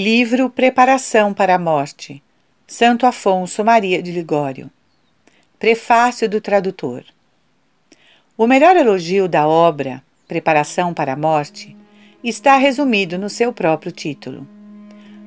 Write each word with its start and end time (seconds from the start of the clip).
Livro 0.00 0.48
Preparação 0.48 1.34
para 1.34 1.56
a 1.56 1.58
Morte, 1.58 2.22
Santo 2.68 3.04
Afonso 3.04 3.64
Maria 3.64 4.00
de 4.00 4.12
Ligório. 4.12 4.70
Prefácio 5.58 6.28
do 6.28 6.40
tradutor. 6.40 7.02
O 8.36 8.46
melhor 8.46 8.76
elogio 8.76 9.26
da 9.26 9.48
obra, 9.48 10.00
Preparação 10.28 10.94
para 10.94 11.14
a 11.14 11.16
Morte, 11.16 11.76
está 12.22 12.56
resumido 12.58 13.18
no 13.18 13.28
seu 13.28 13.52
próprio 13.52 13.90
título. 13.90 14.46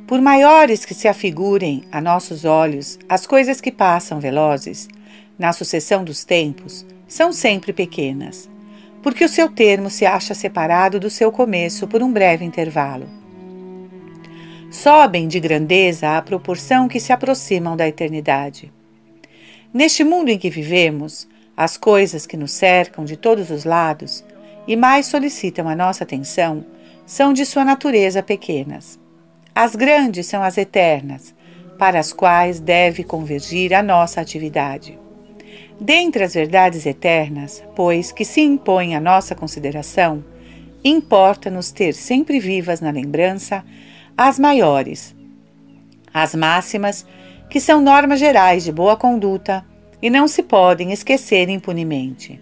Por 0.07 0.21
maiores 0.21 0.85
que 0.85 0.93
se 0.93 1.09
afigurem 1.09 1.83
a 1.91 1.99
nossos 1.99 2.45
olhos 2.45 2.97
as 3.09 3.27
coisas 3.27 3.59
que 3.59 3.73
passam 3.73 4.21
velozes, 4.21 4.87
na 5.37 5.51
sucessão 5.51 6.01
dos 6.01 6.23
tempos, 6.23 6.85
são 7.09 7.33
sempre 7.33 7.73
pequenas, 7.73 8.49
porque 9.03 9.25
o 9.25 9.29
seu 9.29 9.49
termo 9.49 9.89
se 9.89 10.05
acha 10.05 10.33
separado 10.33 10.97
do 10.97 11.09
seu 11.09 11.29
começo 11.29 11.89
por 11.89 12.01
um 12.01 12.09
breve 12.09 12.45
intervalo 12.45 13.19
sobem 14.71 15.27
de 15.27 15.37
grandeza 15.37 16.17
à 16.17 16.21
proporção 16.21 16.87
que 16.87 16.99
se 16.99 17.11
aproximam 17.11 17.75
da 17.75 17.85
eternidade. 17.85 18.71
Neste 19.73 20.01
mundo 20.01 20.29
em 20.29 20.37
que 20.37 20.49
vivemos, 20.49 21.27
as 21.55 21.75
coisas 21.75 22.25
que 22.25 22.37
nos 22.37 22.51
cercam 22.51 23.03
de 23.03 23.17
todos 23.17 23.51
os 23.51 23.65
lados 23.65 24.23
e 24.65 24.77
mais 24.77 25.07
solicitam 25.07 25.67
a 25.67 25.75
nossa 25.75 26.05
atenção 26.05 26.65
são 27.05 27.33
de 27.33 27.45
sua 27.45 27.65
natureza 27.65 28.23
pequenas. 28.23 28.97
As 29.53 29.75
grandes 29.75 30.27
são 30.27 30.41
as 30.41 30.57
eternas, 30.57 31.35
para 31.77 31.99
as 31.99 32.13
quais 32.13 32.61
deve 32.61 33.03
convergir 33.03 33.73
a 33.73 33.83
nossa 33.83 34.21
atividade. 34.21 34.97
Dentre 35.79 36.23
as 36.23 36.33
verdades 36.33 36.85
eternas, 36.85 37.61
pois, 37.75 38.11
que 38.11 38.23
se 38.23 38.39
impõem 38.39 38.95
à 38.95 39.01
nossa 39.01 39.35
consideração, 39.35 40.23
importa-nos 40.83 41.71
ter 41.71 41.93
sempre 41.93 42.39
vivas 42.39 42.79
na 42.79 42.91
lembrança 42.91 43.65
as 44.27 44.37
maiores. 44.39 45.15
As 46.13 46.35
máximas, 46.35 47.05
que 47.49 47.59
são 47.59 47.81
normas 47.81 48.19
gerais 48.19 48.63
de 48.63 48.71
boa 48.71 48.95
conduta 48.95 49.65
e 50.01 50.09
não 50.09 50.27
se 50.27 50.43
podem 50.43 50.91
esquecer 50.91 51.49
impunemente. 51.49 52.39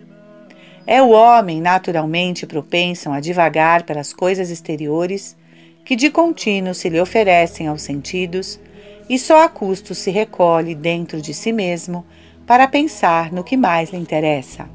É 0.85 1.01
o 1.01 1.09
homem 1.09 1.61
naturalmente 1.61 2.47
propenso 2.47 3.11
a 3.11 3.19
divagar 3.19 3.83
pelas 3.83 4.11
coisas 4.13 4.49
exteriores 4.49 5.37
que 5.85 5.95
de 5.95 6.09
contínuo 6.09 6.73
se 6.73 6.89
lhe 6.89 6.99
oferecem 6.99 7.67
aos 7.67 7.81
sentidos 7.81 8.59
e 9.07 9.17
só 9.17 9.43
a 9.43 9.49
custo 9.49 9.95
se 9.95 10.11
recolhe 10.11 10.75
dentro 10.75 11.21
de 11.21 11.33
si 11.33 11.51
mesmo 11.51 12.05
para 12.45 12.67
pensar 12.67 13.31
no 13.31 13.43
que 13.43 13.57
mais 13.57 13.91
lhe 13.91 13.97
interessa. 13.97 14.69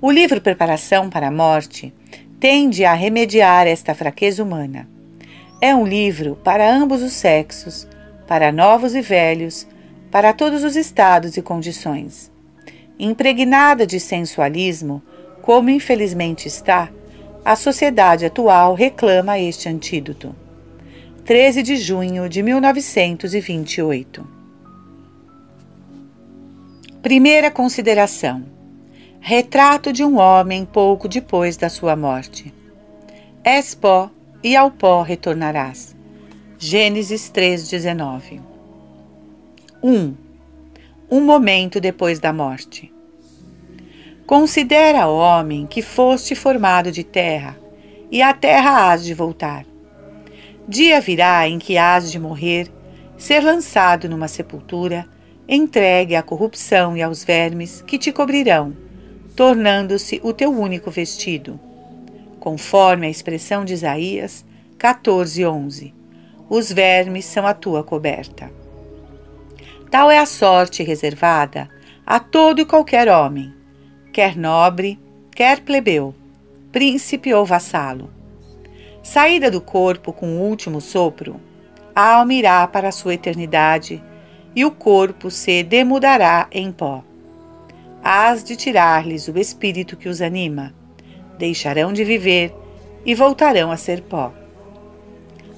O 0.00 0.10
livro 0.10 0.40
Preparação 0.40 1.08
para 1.08 1.28
a 1.28 1.32
Morte 1.32 1.94
tende 2.38 2.84
a 2.84 2.92
remediar 2.92 3.66
esta 3.66 3.94
fraqueza 3.94 4.42
humana. 4.42 4.93
É 5.64 5.74
um 5.74 5.86
livro 5.86 6.36
para 6.44 6.70
ambos 6.70 7.00
os 7.00 7.14
sexos, 7.14 7.88
para 8.26 8.52
novos 8.52 8.94
e 8.94 9.00
velhos, 9.00 9.66
para 10.10 10.34
todos 10.34 10.62
os 10.62 10.76
estados 10.76 11.38
e 11.38 11.42
condições. 11.42 12.30
Impregnada 12.98 13.86
de 13.86 13.98
sensualismo, 13.98 15.02
como 15.40 15.70
infelizmente 15.70 16.46
está, 16.46 16.90
a 17.42 17.56
sociedade 17.56 18.26
atual 18.26 18.74
reclama 18.74 19.38
este 19.38 19.66
antídoto. 19.66 20.36
13 21.24 21.62
de 21.62 21.76
junho 21.76 22.28
de 22.28 22.42
1928. 22.42 24.28
Primeira 27.00 27.50
consideração: 27.50 28.44
Retrato 29.18 29.94
de 29.94 30.04
um 30.04 30.18
homem 30.18 30.66
pouco 30.66 31.08
depois 31.08 31.56
da 31.56 31.70
sua 31.70 31.96
morte. 31.96 32.52
Expo 33.42 34.10
e 34.44 34.54
ao 34.54 34.70
pó 34.70 35.00
retornarás. 35.00 35.96
Gênesis 36.58 37.30
3:19. 37.30 38.42
1. 39.82 40.14
Um 41.10 41.20
momento 41.22 41.80
depois 41.80 42.20
da 42.20 42.30
morte. 42.30 42.92
Considera, 44.26 45.08
homem, 45.08 45.66
que 45.66 45.80
foste 45.80 46.34
formado 46.34 46.92
de 46.92 47.02
terra, 47.02 47.58
e 48.10 48.20
à 48.20 48.34
terra 48.34 48.90
hás 48.90 49.02
de 49.02 49.14
voltar. 49.14 49.64
Dia 50.68 51.00
virá 51.00 51.48
em 51.48 51.58
que 51.58 51.78
hás 51.78 52.12
de 52.12 52.18
morrer, 52.18 52.70
ser 53.16 53.40
lançado 53.40 54.10
numa 54.10 54.28
sepultura, 54.28 55.06
entregue 55.48 56.16
à 56.16 56.22
corrupção 56.22 56.94
e 56.96 57.02
aos 57.02 57.24
vermes 57.24 57.80
que 57.82 57.98
te 57.98 58.12
cobrirão, 58.12 58.76
tornando-se 59.34 60.20
o 60.22 60.34
teu 60.34 60.50
único 60.50 60.90
vestido 60.90 61.58
conforme 62.44 63.06
a 63.06 63.10
expressão 63.10 63.64
de 63.64 63.72
Isaías 63.72 64.44
14:11. 64.78 65.94
Os 66.46 66.70
vermes 66.70 67.24
são 67.24 67.46
a 67.46 67.54
tua 67.54 67.82
coberta. 67.82 68.52
Tal 69.90 70.10
é 70.10 70.18
a 70.18 70.26
sorte 70.26 70.82
reservada 70.82 71.70
a 72.04 72.20
todo 72.20 72.60
e 72.60 72.66
qualquer 72.66 73.08
homem, 73.08 73.50
quer 74.12 74.36
nobre, 74.36 75.00
quer 75.34 75.60
plebeu, 75.60 76.14
príncipe 76.70 77.32
ou 77.32 77.46
vassalo. 77.46 78.10
Saída 79.02 79.50
do 79.50 79.62
corpo 79.62 80.12
com 80.12 80.36
o 80.36 80.42
último 80.42 80.82
sopro, 80.82 81.40
a 81.96 82.16
alma 82.16 82.34
irá 82.34 82.66
para 82.66 82.88
a 82.88 82.92
sua 82.92 83.14
eternidade 83.14 84.04
e 84.54 84.66
o 84.66 84.70
corpo 84.70 85.30
se 85.30 85.62
demudará 85.62 86.46
em 86.52 86.70
pó. 86.70 87.02
Hás 88.02 88.44
de 88.44 88.54
tirar-lhes 88.54 89.28
o 89.28 89.38
espírito 89.38 89.96
que 89.96 90.10
os 90.10 90.20
anima 90.20 90.74
deixarão 91.38 91.92
de 91.92 92.04
viver 92.04 92.54
e 93.04 93.14
voltarão 93.14 93.70
a 93.70 93.76
ser 93.76 94.02
pó. 94.02 94.32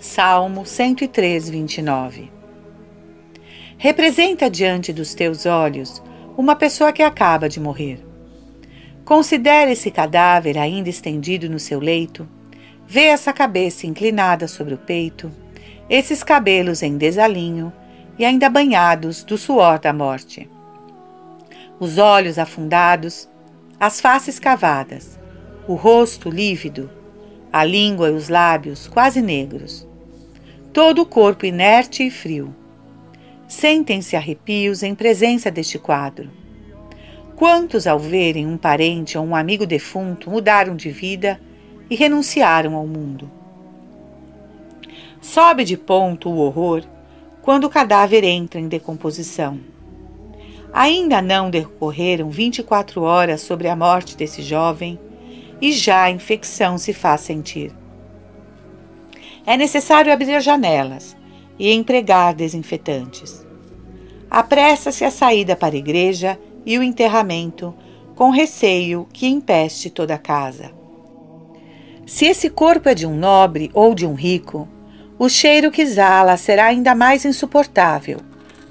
Salmo 0.00 0.64
103, 0.64 1.48
29 1.48 2.30
Representa 3.78 4.48
diante 4.48 4.92
dos 4.92 5.14
teus 5.14 5.44
olhos 5.44 6.02
uma 6.36 6.56
pessoa 6.56 6.92
que 6.92 7.02
acaba 7.02 7.48
de 7.48 7.60
morrer. 7.60 8.04
Considere 9.04 9.72
esse 9.72 9.90
cadáver 9.90 10.58
ainda 10.58 10.88
estendido 10.88 11.48
no 11.48 11.58
seu 11.58 11.78
leito, 11.78 12.28
vê 12.86 13.04
essa 13.04 13.32
cabeça 13.32 13.86
inclinada 13.86 14.48
sobre 14.48 14.74
o 14.74 14.78
peito, 14.78 15.30
esses 15.88 16.22
cabelos 16.22 16.82
em 16.82 16.96
desalinho 16.96 17.72
e 18.18 18.24
ainda 18.24 18.48
banhados 18.48 19.22
do 19.22 19.36
suor 19.36 19.78
da 19.78 19.92
morte. 19.92 20.48
Os 21.78 21.98
olhos 21.98 22.38
afundados, 22.38 23.28
as 23.78 24.00
faces 24.00 24.38
cavadas, 24.38 25.15
o 25.68 25.74
rosto 25.74 26.30
lívido, 26.30 26.88
a 27.52 27.64
língua 27.64 28.10
e 28.10 28.12
os 28.12 28.28
lábios 28.28 28.86
quase 28.86 29.20
negros, 29.20 29.86
todo 30.72 31.02
o 31.02 31.06
corpo 31.06 31.44
inerte 31.44 32.06
e 32.06 32.10
frio. 32.10 32.54
Sentem-se 33.48 34.16
arrepios 34.16 34.82
em 34.82 34.94
presença 34.94 35.50
deste 35.50 35.78
quadro. 35.78 36.30
Quantos, 37.34 37.86
ao 37.86 37.98
verem 37.98 38.46
um 38.46 38.56
parente 38.56 39.18
ou 39.18 39.24
um 39.24 39.34
amigo 39.34 39.66
defunto, 39.66 40.30
mudaram 40.30 40.76
de 40.76 40.90
vida 40.90 41.40
e 41.90 41.94
renunciaram 41.94 42.74
ao 42.74 42.86
mundo? 42.86 43.30
Sobe 45.20 45.64
de 45.64 45.76
ponto 45.76 46.28
o 46.28 46.38
horror 46.38 46.84
quando 47.42 47.64
o 47.64 47.70
cadáver 47.70 48.24
entra 48.24 48.60
em 48.60 48.68
decomposição. 48.68 49.58
Ainda 50.72 51.22
não 51.22 51.50
decorreram 51.50 52.30
24 52.30 53.02
horas 53.02 53.40
sobre 53.40 53.68
a 53.68 53.76
morte 53.76 54.16
desse 54.16 54.42
jovem 54.42 54.98
e 55.60 55.72
já 55.72 56.04
a 56.04 56.10
infecção 56.10 56.78
se 56.78 56.92
faz 56.92 57.22
sentir. 57.22 57.72
É 59.46 59.56
necessário 59.56 60.12
abrir 60.12 60.34
as 60.34 60.44
janelas 60.44 61.16
e 61.58 61.72
empregar 61.72 62.34
desinfetantes. 62.34 63.46
Apressa-se 64.30 65.04
a 65.04 65.10
saída 65.10 65.54
para 65.54 65.74
a 65.74 65.78
igreja 65.78 66.38
e 66.64 66.78
o 66.78 66.82
enterramento, 66.82 67.74
com 68.14 68.30
receio 68.30 69.06
que 69.12 69.26
empeste 69.26 69.88
toda 69.88 70.14
a 70.14 70.18
casa. 70.18 70.72
Se 72.04 72.24
esse 72.24 72.50
corpo 72.50 72.88
é 72.88 72.94
de 72.94 73.06
um 73.06 73.16
nobre 73.16 73.70
ou 73.72 73.94
de 73.94 74.06
um 74.06 74.14
rico, 74.14 74.68
o 75.18 75.28
cheiro 75.28 75.70
que 75.70 75.82
exala 75.82 76.36
será 76.36 76.66
ainda 76.66 76.94
mais 76.94 77.24
insuportável, 77.24 78.20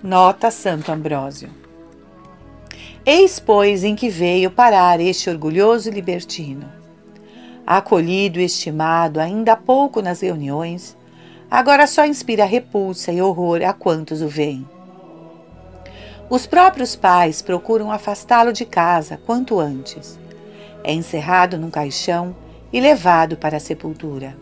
nota 0.03 0.51
Santo 0.51 0.91
Ambrósio. 0.91 1.49
Eis, 3.05 3.39
pois, 3.39 3.83
em 3.83 3.95
que 3.95 4.09
veio 4.09 4.49
parar 4.49 4.99
este 4.99 5.29
orgulhoso 5.29 5.89
libertino. 5.89 6.74
Acolhido 7.65 8.39
e 8.39 8.43
estimado 8.45 9.19
ainda 9.19 9.53
há 9.53 9.55
pouco 9.57 10.01
nas 10.01 10.21
reuniões, 10.21 10.95
agora 11.49 11.87
só 11.87 12.05
inspira 12.05 12.45
repulsa 12.45 13.11
e 13.11 13.21
horror 13.21 13.61
a 13.63 13.73
quantos 13.73 14.21
o 14.21 14.27
veem. 14.27 14.67
Os 16.29 16.45
próprios 16.45 16.95
pais 16.95 17.41
procuram 17.41 17.91
afastá-lo 17.91 18.51
de 18.51 18.65
casa 18.65 19.19
quanto 19.25 19.59
antes. 19.59 20.19
É 20.83 20.93
encerrado 20.93 21.57
num 21.57 21.69
caixão 21.69 22.35
e 22.71 22.79
levado 22.79 23.37
para 23.37 23.57
a 23.57 23.59
sepultura. 23.59 24.35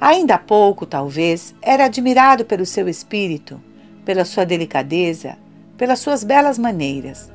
Ainda 0.00 0.34
há 0.34 0.38
pouco, 0.38 0.84
talvez, 0.84 1.54
era 1.62 1.84
admirado 1.84 2.44
pelo 2.44 2.66
seu 2.66 2.88
espírito, 2.88 3.60
pela 4.04 4.24
sua 4.24 4.44
delicadeza, 4.44 5.36
pelas 5.76 6.00
suas 6.00 6.24
belas 6.24 6.58
maneiras 6.58 7.30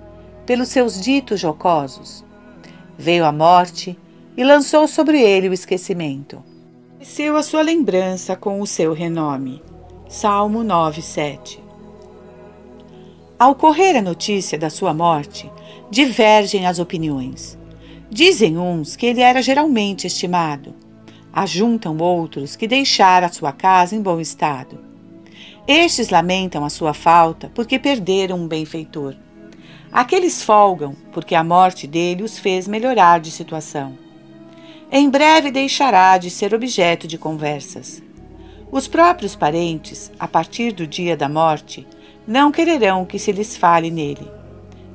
pelos 0.48 0.70
seus 0.70 1.00
ditos 1.00 1.42
jocosos. 1.42 2.24
Veio 2.98 3.26
a 3.26 3.34
morte 3.34 4.00
e 4.38 4.44
lançou 4.44 4.88
sobre 4.88 5.20
ele 5.20 5.50
o 5.50 5.54
esquecimento. 5.54 6.44
Desceu 7.00 7.36
a 7.36 7.42
sua 7.42 7.64
lembrança 7.64 8.36
com 8.36 8.62
o 8.62 8.68
seu 8.68 8.94
renome. 8.94 9.64
Salmo 10.08 10.64
9, 10.64 11.02
7. 11.02 11.60
Ao 13.40 13.56
correr 13.56 13.98
a 13.98 14.02
notícia 14.02 14.58
da 14.58 14.70
sua 14.70 14.94
morte, 14.94 15.52
divergem 15.90 16.68
as 16.68 16.78
opiniões. 16.78 17.58
Dizem 18.10 18.58
uns 18.58 18.96
que 18.96 19.08
ele 19.08 19.22
era 19.22 19.42
geralmente 19.42 20.06
estimado. 20.06 20.74
Ajuntam 21.34 21.98
outros 21.98 22.56
que 22.56 22.68
deixara 22.68 23.26
a 23.26 23.32
sua 23.32 23.52
casa 23.52 23.96
em 23.96 24.02
bom 24.02 24.20
estado. 24.20 24.80
Estes 25.68 26.10
lamentam 26.10 26.64
a 26.64 26.70
sua 26.70 26.94
falta 26.94 27.52
porque 27.54 27.78
perderam 27.78 28.38
um 28.38 28.48
benfeitor. 28.48 29.16
Aqueles 29.92 30.42
folgam 30.44 30.96
porque 31.12 31.36
a 31.36 31.44
morte 31.44 31.88
dele 31.88 32.24
os 32.24 32.40
fez 32.40 32.68
melhorar 32.68 33.20
de 33.20 33.32
situação. 33.32 34.07
Em 34.90 35.10
breve 35.10 35.52
deixará 35.52 36.18
de 36.18 36.30
ser 36.30 36.54
objeto 36.54 37.10
de 37.10 37.18
conversas. 37.18 38.02
Os 38.72 38.88
próprios 38.88 39.36
parentes, 39.36 40.10
a 40.18 40.30
partir 40.30 40.72
do 40.72 40.88
dia 40.88 41.18
da 41.18 41.28
morte, 41.28 41.86
não 42.26 42.54
quererão 42.54 43.06
que 43.06 43.20
se 43.20 43.34
lhes 43.34 43.58
fale 43.58 43.92
nele. 43.92 44.32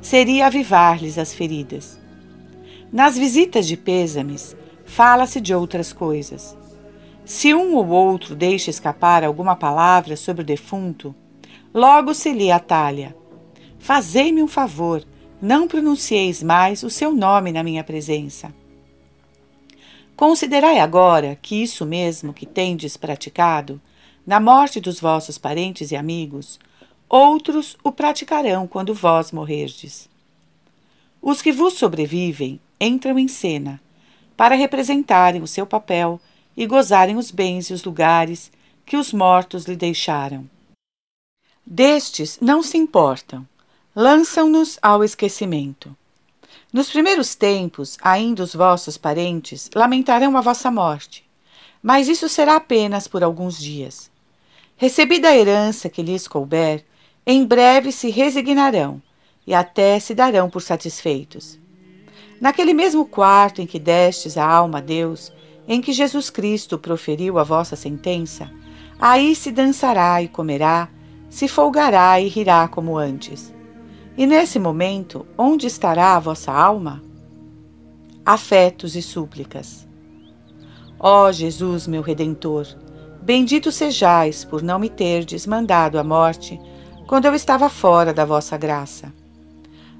Seria 0.00 0.46
avivar-lhes 0.46 1.18
as 1.18 1.34
feridas. 1.34 2.00
Nas 2.90 3.18
visitas 3.18 3.66
de 3.66 3.76
pêsames, 3.76 4.56
fala-se 4.86 5.42
de 5.42 5.54
outras 5.54 5.92
coisas. 5.92 6.56
Se 7.22 7.54
um 7.54 7.74
ou 7.74 7.88
outro 7.88 8.34
deixa 8.34 8.70
escapar 8.70 9.22
alguma 9.22 9.54
palavra 9.54 10.16
sobre 10.16 10.40
o 10.40 10.46
defunto, 10.46 11.14
logo 11.72 12.14
se 12.14 12.32
lhe 12.32 12.50
atalha. 12.50 13.14
Fazei-me 13.78 14.42
um 14.42 14.48
favor, 14.48 15.04
não 15.40 15.68
pronuncieis 15.68 16.42
mais 16.42 16.82
o 16.82 16.88
seu 16.88 17.12
nome 17.12 17.52
na 17.52 17.62
minha 17.62 17.84
presença. 17.84 18.61
Considerai 20.16 20.78
agora 20.78 21.36
que 21.40 21.62
isso 21.62 21.84
mesmo 21.86 22.32
que 22.32 22.46
tendes 22.46 22.96
praticado, 22.96 23.80
na 24.26 24.38
morte 24.38 24.80
dos 24.80 25.00
vossos 25.00 25.38
parentes 25.38 25.90
e 25.90 25.96
amigos, 25.96 26.60
outros 27.08 27.76
o 27.82 27.90
praticarão 27.90 28.66
quando 28.66 28.94
vós 28.94 29.32
morrerdes. 29.32 30.08
Os 31.20 31.42
que 31.42 31.52
vos 31.52 31.74
sobrevivem 31.74 32.60
entram 32.80 33.18
em 33.18 33.28
cena, 33.28 33.80
para 34.36 34.54
representarem 34.54 35.42
o 35.42 35.46
seu 35.46 35.66
papel 35.66 36.20
e 36.56 36.66
gozarem 36.66 37.16
os 37.16 37.30
bens 37.30 37.70
e 37.70 37.72
os 37.72 37.84
lugares 37.84 38.50
que 38.84 38.96
os 38.96 39.12
mortos 39.12 39.64
lhe 39.64 39.76
deixaram. 39.76 40.48
Destes 41.64 42.38
não 42.40 42.62
se 42.62 42.76
importam, 42.76 43.46
lançam-nos 43.94 44.78
ao 44.82 45.04
esquecimento. 45.04 45.96
Nos 46.72 46.88
primeiros 46.88 47.34
tempos, 47.34 47.98
ainda 48.00 48.42
os 48.42 48.54
vossos 48.54 48.96
parentes 48.96 49.68
lamentarão 49.74 50.38
a 50.38 50.40
vossa 50.40 50.70
morte, 50.70 51.22
mas 51.82 52.08
isso 52.08 52.30
será 52.30 52.56
apenas 52.56 53.06
por 53.06 53.22
alguns 53.22 53.58
dias. 53.58 54.10
Recebida 54.74 55.28
a 55.28 55.36
herança 55.36 55.90
que 55.90 56.02
lhes 56.02 56.26
couber, 56.26 56.82
em 57.26 57.44
breve 57.44 57.92
se 57.92 58.08
resignarão 58.08 59.02
e 59.46 59.52
até 59.52 60.00
se 60.00 60.14
darão 60.14 60.48
por 60.48 60.62
satisfeitos. 60.62 61.58
Naquele 62.40 62.72
mesmo 62.72 63.04
quarto 63.04 63.60
em 63.60 63.66
que 63.66 63.78
destes 63.78 64.38
a 64.38 64.46
alma 64.46 64.78
a 64.78 64.80
Deus, 64.80 65.30
em 65.68 65.78
que 65.78 65.92
Jesus 65.92 66.30
Cristo 66.30 66.78
proferiu 66.78 67.38
a 67.38 67.44
vossa 67.44 67.76
sentença, 67.76 68.50
aí 68.98 69.36
se 69.36 69.52
dançará 69.52 70.22
e 70.22 70.28
comerá, 70.28 70.88
se 71.28 71.46
folgará 71.46 72.18
e 72.18 72.28
rirá 72.28 72.66
como 72.66 72.96
antes. 72.96 73.52
E 74.16 74.26
nesse 74.26 74.58
momento, 74.58 75.26
onde 75.38 75.66
estará 75.66 76.16
a 76.16 76.20
vossa 76.20 76.52
alma? 76.52 77.02
Afetos 78.24 78.94
e 78.94 79.00
súplicas. 79.00 79.88
Ó 80.98 81.32
Jesus, 81.32 81.86
meu 81.86 82.02
Redentor, 82.02 82.66
bendito 83.22 83.72
sejais 83.72 84.44
por 84.44 84.62
não 84.62 84.78
me 84.78 84.90
terdes 84.90 85.46
mandado 85.46 85.98
a 85.98 86.04
morte 86.04 86.60
quando 87.06 87.24
eu 87.24 87.34
estava 87.34 87.70
fora 87.70 88.12
da 88.12 88.24
vossa 88.24 88.56
graça. 88.58 89.12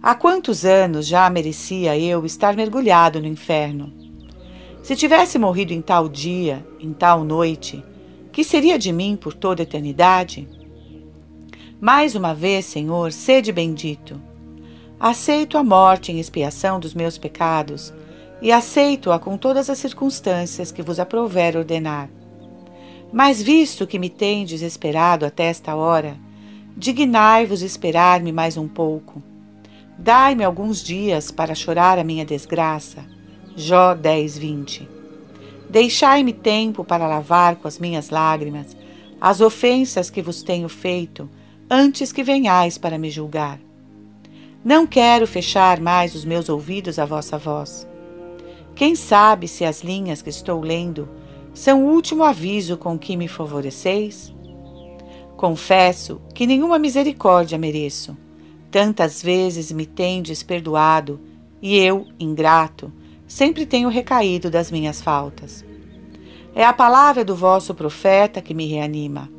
Há 0.03 0.15
quantos 0.15 0.65
anos 0.65 1.07
já 1.07 1.29
merecia 1.31 1.99
eu 1.99 2.27
estar 2.27 2.55
mergulhado 2.55 3.21
no 3.21 3.27
inferno? 3.27 3.93
Se 4.83 4.95
tivesse 4.95 5.39
morrido 5.39 5.73
em 5.73 5.81
tal 5.81 6.09
dia, 6.09 6.67
em 6.79 6.93
tal 6.93 7.25
noite, 7.25 7.83
que 8.31 8.45
seria 8.45 8.79
de 8.79 8.93
mim 8.93 9.17
por 9.17 9.33
toda 9.33 9.63
a 9.63 9.65
eternidade? 9.65 10.49
Mais 11.83 12.15
uma 12.15 12.33
vez, 12.33 12.65
Senhor, 12.65 13.11
sede 13.13 13.51
bendito. 13.51 14.19
Aceito 15.01 15.59
a 15.59 15.65
morte 15.65 16.13
em 16.13 16.21
expiação 16.21 16.79
dos 16.79 16.95
meus 16.95 17.19
pecados 17.19 17.93
e 18.41 18.53
aceito-a 18.53 19.19
com 19.19 19.37
todas 19.37 19.69
as 19.69 19.79
circunstâncias 19.79 20.71
que 20.71 20.81
vos 20.81 21.01
aprouver 21.01 21.57
ordenar. 21.57 22.09
Mas 23.13 23.43
visto 23.43 23.87
que 23.87 23.99
me 23.99 24.09
tendes 24.09 24.63
esperado 24.63 25.27
até 25.27 25.47
esta 25.47 25.75
hora, 25.75 26.17
dignai-vos 26.77 27.63
esperar-me 27.63 28.31
mais 28.31 28.57
um 28.57 28.69
pouco 28.69 29.21
Dai-me 29.99 30.43
alguns 30.43 30.83
dias 30.83 31.31
para 31.31 31.55
chorar 31.55 31.99
a 31.99 32.05
minha 32.05 32.25
desgraça. 32.25 33.05
Jó 33.55 33.95
10, 33.95 34.39
20. 34.39 34.89
Deixai-me 35.69 36.33
tempo 36.33 36.85
para 36.85 37.07
lavar 37.07 37.57
com 37.57 37.69
as 37.69 37.79
minhas 37.79 38.11
lágrimas 38.11 38.77
as 39.21 39.41
ofensas 39.41 40.11
que 40.11 40.21
vos 40.21 40.43
tenho 40.43 40.69
feito, 40.69 41.31
antes 41.75 42.13
que 42.13 42.23
venhais 42.23 42.77
para 42.77 42.99
me 42.99 43.09
julgar. 43.09 43.59
Não 44.63 44.87
quero 44.87 45.27
fechar 45.27 45.81
mais 45.81 46.15
os 46.15 46.23
meus 46.23 46.51
ouvidos 46.51 46.99
à 46.99 47.07
vossa 47.07 47.39
voz. 47.39 47.89
Quem 48.75 48.95
sabe 48.95 49.49
se 49.49 49.65
as 49.65 49.83
linhas 49.83 50.21
que 50.21 50.29
estou 50.29 50.61
lendo 50.61 51.09
são 51.55 51.83
o 51.83 51.91
último 51.91 52.25
aviso 52.25 52.77
com 52.77 52.99
que 52.99 53.17
me 53.17 53.27
favoreceis? 53.27 54.35
Confesso 55.35 56.21
que 56.35 56.47
nenhuma 56.47 56.79
misericórdia 56.79 57.57
mereço 57.57 58.15
Tantas 58.71 59.23
vezes 59.23 59.73
me 59.73 59.87
tendes 59.87 60.43
perdoado, 60.43 61.21
e 61.61 61.79
eu, 61.79 62.07
ingrato, 62.21 62.93
sempre 63.27 63.65
tenho 63.65 63.89
recaído 63.89 64.51
das 64.51 64.71
minhas 64.71 65.01
faltas. 65.01 65.65
É 66.55 66.65
a 66.65 66.73
palavra 66.73 67.23
do 67.23 67.35
vosso 67.35 67.75
profeta 67.75 68.43
que 68.43 68.53
me 68.53 68.67
reanima. 68.67 69.31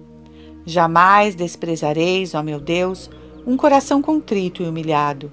Jamais 0.65 1.35
desprezareis, 1.35 2.33
ó 2.33 2.41
meu 2.41 2.59
Deus, 2.59 3.09
um 3.45 3.57
coração 3.57 4.01
contrito 4.01 4.63
e 4.63 4.67
humilhado. 4.67 5.31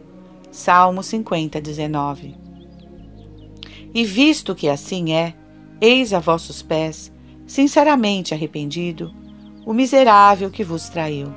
Salmo 0.50 1.02
50, 1.02 1.60
19. 1.60 2.34
E 3.94 4.04
visto 4.04 4.54
que 4.54 4.68
assim 4.68 5.12
é, 5.12 5.34
eis 5.80 6.12
a 6.12 6.18
vossos 6.18 6.62
pés, 6.62 7.12
sinceramente 7.46 8.34
arrependido, 8.34 9.12
o 9.64 9.72
miserável 9.72 10.50
que 10.50 10.64
vos 10.64 10.88
traiu. 10.88 11.32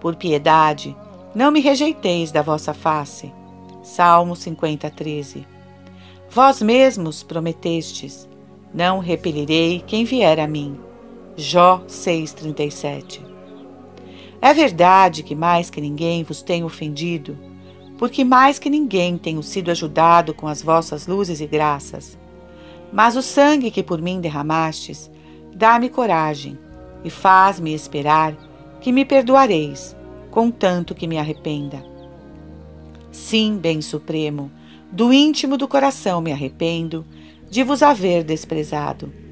Por 0.00 0.16
piedade, 0.16 0.96
não 1.34 1.50
me 1.50 1.60
rejeiteis 1.60 2.32
da 2.32 2.42
vossa 2.42 2.72
face. 2.72 3.32
Salmo 3.82 4.34
50, 4.34 4.90
13. 4.90 5.46
Vós 6.30 6.60
mesmos 6.60 7.22
prometestes: 7.22 8.28
Não 8.72 8.98
repelirei 8.98 9.82
quem 9.86 10.04
vier 10.04 10.40
a 10.40 10.46
mim. 10.46 10.78
Jó 11.40 11.84
6,37. 11.86 13.20
É 14.42 14.52
verdade 14.52 15.22
que 15.22 15.36
mais 15.36 15.70
que 15.70 15.80
ninguém 15.80 16.24
vos 16.24 16.42
tenho 16.42 16.66
ofendido, 16.66 17.38
porque 17.96 18.24
mais 18.24 18.58
que 18.58 18.68
ninguém 18.68 19.16
tenho 19.16 19.40
sido 19.40 19.70
ajudado 19.70 20.34
com 20.34 20.48
as 20.48 20.60
vossas 20.60 21.06
luzes 21.06 21.40
e 21.40 21.46
graças. 21.46 22.18
Mas 22.92 23.14
o 23.14 23.22
sangue 23.22 23.70
que 23.70 23.84
por 23.84 24.02
mim 24.02 24.20
derramastes, 24.20 25.08
dá-me 25.54 25.88
coragem 25.88 26.58
e 27.04 27.10
faz-me 27.10 27.72
esperar 27.72 28.34
que 28.80 28.90
me 28.90 29.04
perdoareis 29.04 29.94
contanto 30.32 30.92
que 30.92 31.06
me 31.06 31.18
arrependa. 31.18 31.84
Sim, 33.12 33.58
Bem 33.58 33.80
Supremo, 33.80 34.50
do 34.90 35.12
íntimo 35.12 35.56
do 35.56 35.68
coração 35.68 36.20
me 36.20 36.32
arrependo 36.32 37.06
de 37.48 37.62
vos 37.62 37.80
haver 37.80 38.24
desprezado. 38.24 39.27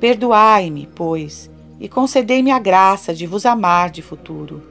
Perdoai-me, 0.00 0.88
pois, 0.94 1.50
e 1.78 1.88
concedei-me 1.88 2.50
a 2.50 2.58
graça 2.58 3.14
de 3.14 3.26
vos 3.26 3.46
amar 3.46 3.90
de 3.90 4.02
futuro. 4.02 4.62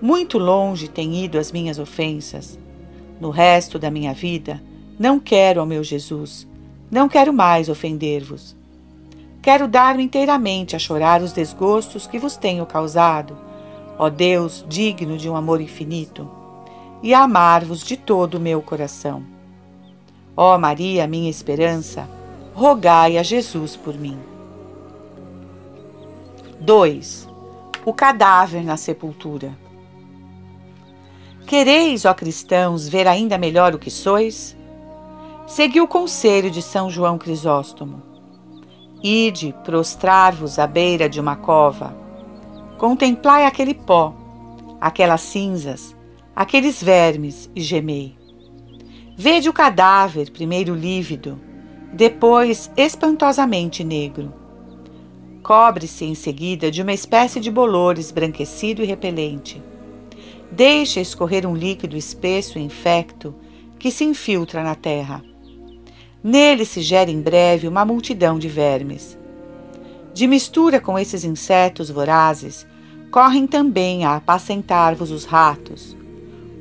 Muito 0.00 0.38
longe 0.38 0.88
têm 0.88 1.24
ido 1.24 1.38
as 1.38 1.50
minhas 1.50 1.78
ofensas. 1.78 2.58
No 3.18 3.30
resto 3.30 3.78
da 3.78 3.90
minha 3.90 4.12
vida, 4.12 4.62
não 4.98 5.18
quero, 5.18 5.62
ó 5.62 5.66
meu 5.66 5.82
Jesus, 5.82 6.46
não 6.90 7.08
quero 7.08 7.32
mais 7.32 7.68
ofender-vos. 7.68 8.54
Quero 9.40 9.66
dar-me 9.66 10.02
inteiramente 10.02 10.76
a 10.76 10.78
chorar 10.78 11.22
os 11.22 11.32
desgostos 11.32 12.06
que 12.06 12.18
vos 12.18 12.36
tenho 12.36 12.66
causado 12.66 13.46
ó 13.98 14.10
Deus 14.10 14.64
digno 14.68 15.16
de 15.16 15.28
um 15.28 15.36
amor 15.36 15.60
infinito, 15.60 16.28
e 17.02 17.14
a 17.14 17.22
amar-vos 17.22 17.82
de 17.82 17.96
todo 17.96 18.34
o 18.34 18.40
meu 18.40 18.60
coração. 18.60 19.22
Ó 20.36 20.56
Maria, 20.58 21.06
minha 21.06 21.30
esperança, 21.30 22.08
rogai 22.56 23.18
a 23.18 23.22
Jesus 23.22 23.76
por 23.76 23.92
mim. 23.98 24.18
2. 26.58 27.28
O 27.84 27.92
cadáver 27.92 28.64
na 28.64 28.78
sepultura. 28.78 29.52
Quereis, 31.46 32.06
ó 32.06 32.14
cristãos, 32.14 32.88
ver 32.88 33.06
ainda 33.06 33.36
melhor 33.36 33.74
o 33.74 33.78
que 33.78 33.90
sois? 33.90 34.56
Segui 35.46 35.82
o 35.82 35.86
conselho 35.86 36.50
de 36.50 36.62
São 36.62 36.88
João 36.88 37.18
Crisóstomo. 37.18 38.02
Ide 39.02 39.54
prostrar-vos 39.62 40.58
à 40.58 40.66
beira 40.66 41.10
de 41.10 41.20
uma 41.20 41.36
cova. 41.36 41.94
Contemplai 42.78 43.44
aquele 43.44 43.74
pó, 43.74 44.14
aquelas 44.80 45.20
cinzas, 45.20 45.94
aqueles 46.34 46.82
vermes 46.82 47.50
e 47.54 47.60
gemei. 47.60 48.16
Vede 49.14 49.46
o 49.46 49.52
cadáver, 49.52 50.30
primeiro 50.30 50.74
lívido, 50.74 51.38
depois 51.96 52.70
espantosamente 52.76 53.82
negro. 53.82 54.30
Cobre-se 55.42 56.04
em 56.04 56.14
seguida 56.14 56.70
de 56.70 56.82
uma 56.82 56.92
espécie 56.92 57.40
de 57.40 57.50
bolor 57.50 57.98
esbranquecido 57.98 58.82
e 58.82 58.84
repelente. 58.84 59.62
Deixa 60.52 61.00
escorrer 61.00 61.46
um 61.46 61.56
líquido 61.56 61.96
espesso 61.96 62.58
e 62.58 62.62
infecto 62.62 63.34
que 63.78 63.90
se 63.90 64.04
infiltra 64.04 64.62
na 64.62 64.74
terra. 64.74 65.24
Nele 66.22 66.66
se 66.66 66.82
gera 66.82 67.10
em 67.10 67.22
breve 67.22 67.66
uma 67.66 67.82
multidão 67.82 68.38
de 68.38 68.48
vermes. 68.48 69.18
De 70.12 70.26
mistura 70.26 70.78
com 70.78 70.98
esses 70.98 71.24
insetos 71.24 71.88
vorazes, 71.88 72.66
correm 73.10 73.46
também 73.46 74.04
a 74.04 74.16
apacentar-vos 74.16 75.10
os 75.10 75.24
ratos. 75.24 75.96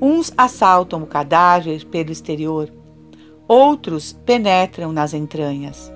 Uns 0.02 0.32
assaltam 0.38 1.04
o 1.04 1.08
cadáver 1.08 1.84
pelo 1.88 2.12
exterior, 2.12 2.70
outros 3.48 4.14
penetram 4.26 4.92
nas 4.92 5.14
entranhas. 5.14 5.92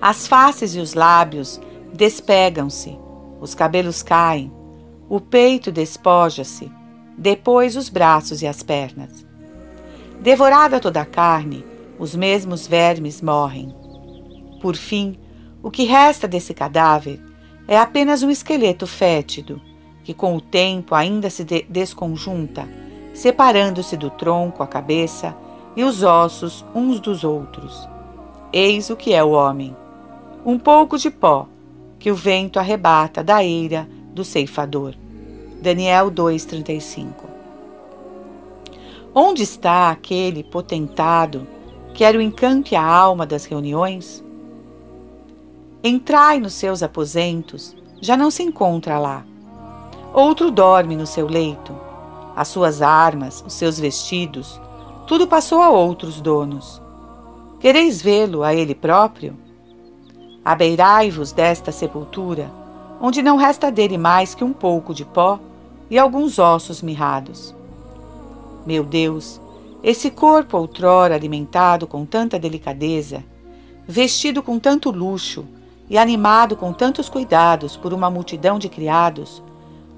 As 0.00 0.26
faces 0.26 0.74
e 0.74 0.78
os 0.78 0.94
lábios 0.94 1.60
despegam-se, 1.92 2.98
os 3.40 3.54
cabelos 3.54 4.02
caem, 4.02 4.52
o 5.08 5.20
peito 5.20 5.70
despoja-se, 5.70 6.70
depois 7.16 7.76
os 7.76 7.88
braços 7.88 8.42
e 8.42 8.46
as 8.46 8.62
pernas. 8.62 9.26
Devorada 10.20 10.80
toda 10.80 11.00
a 11.00 11.04
carne, 11.04 11.64
os 11.98 12.14
mesmos 12.14 12.66
vermes 12.66 13.20
morrem. 13.20 13.74
Por 14.60 14.76
fim, 14.76 15.18
o 15.62 15.70
que 15.70 15.84
resta 15.84 16.26
desse 16.26 16.54
cadáver 16.54 17.20
é 17.68 17.76
apenas 17.78 18.22
um 18.22 18.30
esqueleto 18.30 18.86
fétido, 18.86 19.60
que 20.02 20.14
com 20.14 20.34
o 20.34 20.40
tempo 20.40 20.94
ainda 20.94 21.28
se 21.28 21.44
de 21.44 21.62
desconjunta, 21.68 22.66
separando-se 23.12 23.96
do 23.96 24.10
tronco, 24.10 24.62
a 24.62 24.66
cabeça 24.66 25.36
e 25.76 25.84
os 25.84 26.02
ossos 26.02 26.64
uns 26.74 27.00
dos 27.00 27.24
outros. 27.24 27.88
Eis 28.52 28.90
o 28.90 28.96
que 28.96 29.12
é 29.14 29.22
o 29.22 29.30
homem: 29.30 29.76
um 30.44 30.58
pouco 30.58 30.98
de 30.98 31.10
pó 31.10 31.46
que 31.98 32.10
o 32.10 32.14
vento 32.14 32.58
arrebata 32.58 33.22
da 33.22 33.44
eira 33.44 33.88
do 34.12 34.24
ceifador. 34.24 34.94
Daniel 35.60 36.10
2:35. 36.10 37.28
Onde 39.14 39.42
está 39.42 39.90
aquele 39.90 40.44
potentado 40.44 41.46
Quero 41.94 42.18
o 42.18 42.22
encanto 42.22 42.72
e 42.72 42.76
a 42.76 42.82
alma 42.82 43.26
das 43.26 43.44
reuniões? 43.44 44.24
Entrai 45.84 46.40
nos 46.40 46.54
seus 46.54 46.82
aposentos, 46.82 47.76
já 48.00 48.16
não 48.16 48.30
se 48.30 48.42
encontra 48.42 48.98
lá. 48.98 49.24
Outro 50.14 50.50
dorme 50.50 50.96
no 50.96 51.06
seu 51.06 51.26
leito. 51.26 51.76
As 52.34 52.48
suas 52.48 52.80
armas, 52.80 53.44
os 53.46 53.52
seus 53.52 53.78
vestidos, 53.78 54.58
tudo 55.10 55.26
passou 55.26 55.60
a 55.60 55.68
outros 55.68 56.20
donos. 56.20 56.80
Quereis 57.58 58.00
vê-lo 58.00 58.44
a 58.44 58.54
ele 58.54 58.76
próprio? 58.76 59.36
Abeirai-vos 60.44 61.32
desta 61.32 61.72
sepultura, 61.72 62.48
onde 63.00 63.20
não 63.20 63.36
resta 63.36 63.72
dele 63.72 63.98
mais 63.98 64.36
que 64.36 64.44
um 64.44 64.52
pouco 64.52 64.94
de 64.94 65.04
pó 65.04 65.40
e 65.90 65.98
alguns 65.98 66.38
ossos 66.38 66.80
mirrados. 66.80 67.52
Meu 68.64 68.84
Deus, 68.84 69.40
esse 69.82 70.12
corpo, 70.12 70.56
outrora 70.56 71.16
alimentado 71.16 71.88
com 71.88 72.06
tanta 72.06 72.38
delicadeza, 72.38 73.24
vestido 73.88 74.44
com 74.44 74.60
tanto 74.60 74.92
luxo 74.92 75.44
e 75.88 75.98
animado 75.98 76.54
com 76.54 76.72
tantos 76.72 77.08
cuidados 77.08 77.76
por 77.76 77.92
uma 77.92 78.08
multidão 78.08 78.60
de 78.60 78.68
criados, 78.68 79.42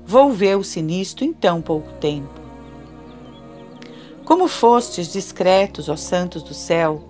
volveu-se 0.07 0.81
nisto 0.81 1.23
em 1.23 1.35
tão 1.35 1.61
pouco 1.61 1.92
tempo. 2.00 2.41
Como 4.32 4.48
fostes 4.48 5.12
discretos, 5.12 5.90
ó 5.90 5.94
santos 5.94 6.42
do 6.42 6.54
céu, 6.54 7.04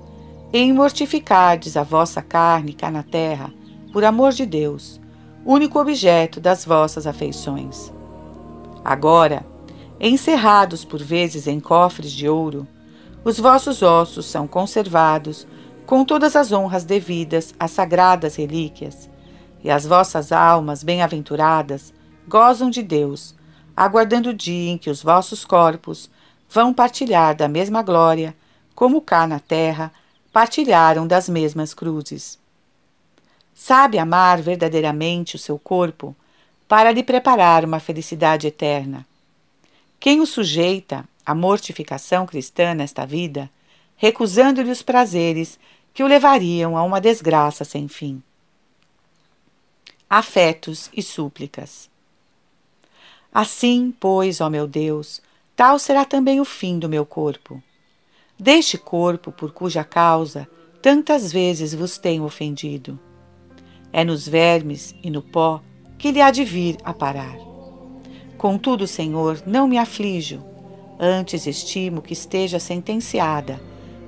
em 0.52 0.73
mortificardes 0.73 1.76
a 1.76 1.85
vossa 1.85 2.21
carne 2.21 2.73
cá 2.73 2.91
na 2.91 3.05
terra, 3.05 3.55
por 3.93 4.05
amor 4.05 4.33
de 4.33 4.45
Deus, 4.45 5.00
único 5.47 5.79
objeto 5.79 6.41
das 6.41 6.64
vossas 6.64 7.07
afeições. 7.07 7.93
Agora, 8.85 9.47
encerrados 10.00 10.85
por 10.85 11.00
vezes 11.00 11.47
em 11.47 11.61
cofres 11.61 12.11
de 12.11 12.29
ouro, 12.29 12.67
os 13.25 13.38
vossos 13.38 13.83
ossos 13.83 14.26
são 14.26 14.49
conservados 14.49 15.47
com 15.87 16.05
todas 16.05 16.35
as 16.35 16.50
honras 16.50 16.85
devidas 16.85 17.55
às 17.57 17.71
sagradas 17.71 18.35
relíquias, 18.35 19.09
e 19.62 19.71
as 19.71 19.87
vossas 19.87 20.33
almas 20.33 20.83
bem-aventuradas 20.83 21.95
gozam 22.26 22.69
de 22.69 22.83
Deus, 22.83 23.33
aguardando 23.76 24.31
o 24.31 24.35
dia 24.35 24.73
em 24.73 24.76
que 24.76 24.91
os 24.91 25.05
vossos 25.05 25.45
corpos 25.45 26.11
vão 26.53 26.75
partilhar 26.75 27.35
da 27.37 27.49
mesma 27.49 27.83
glória, 27.83 28.35
como 28.75 29.01
cá 29.01 29.27
na 29.27 29.39
terra 29.39 29.93
partilharam 30.33 31.07
das 31.07 31.29
mesmas 31.29 31.73
cruzes. 31.73 32.39
Sabe 33.55 33.99
amar 33.99 34.43
verdadeiramente 34.43 35.37
o 35.37 35.39
seu 35.39 35.59
corpo 35.59 36.17
para 36.67 36.91
lhe 36.91 37.03
preparar 37.03 37.65
uma 37.65 37.79
felicidade 37.79 38.47
eterna 38.47 39.07
quem 40.03 40.21
o 40.21 40.27
sujeita 40.27 41.09
à 41.25 41.33
mortificação 41.33 42.27
cristã 42.27 42.75
nesta 42.75 43.07
vida, 43.07 43.49
recusando-lhe 43.95 44.69
os 44.69 44.83
prazeres 44.83 45.61
que 45.95 46.03
o 46.03 46.09
levariam 46.09 46.77
a 46.77 46.83
uma 46.83 47.01
desgraça 47.01 47.65
sem 47.65 47.87
fim. 47.87 48.21
Afetos 50.11 50.91
e 50.93 51.05
súplicas. 51.05 51.89
Assim, 53.33 53.95
pois, 54.01 54.41
ó 54.41 54.51
meu 54.51 54.67
Deus, 54.67 55.23
tal 55.62 55.78
será 55.78 56.04
também 56.04 56.40
o 56.40 56.45
fim 56.45 56.76
do 56.76 56.88
meu 56.88 57.07
corpo. 57.07 57.62
Deste 58.37 58.76
corpo 58.76 59.31
por 59.31 59.52
cuja 59.52 59.85
causa 59.85 60.49
tantas 60.83 61.33
vezes 61.33 61.73
vos 61.73 61.99
tenho 61.99 62.25
ofendido. 62.25 62.99
É 63.92 64.02
nos 64.02 64.26
vermes 64.26 64.92
e 65.04 65.09
no 65.09 65.23
pó 65.23 65.62
que 65.97 66.11
lhe 66.11 66.21
há 66.21 66.33
de 66.33 66.45
vir 66.45 66.78
a 66.83 66.92
parar. 66.92 67.37
Contudo, 68.37 68.88
Senhor, 68.88 69.40
não 69.47 69.69
me 69.69 69.78
aflijo, 69.78 70.42
antes 70.99 71.47
estimo 71.47 72.02
que 72.02 72.12
esteja 72.12 72.59
sentenciada 72.59 73.61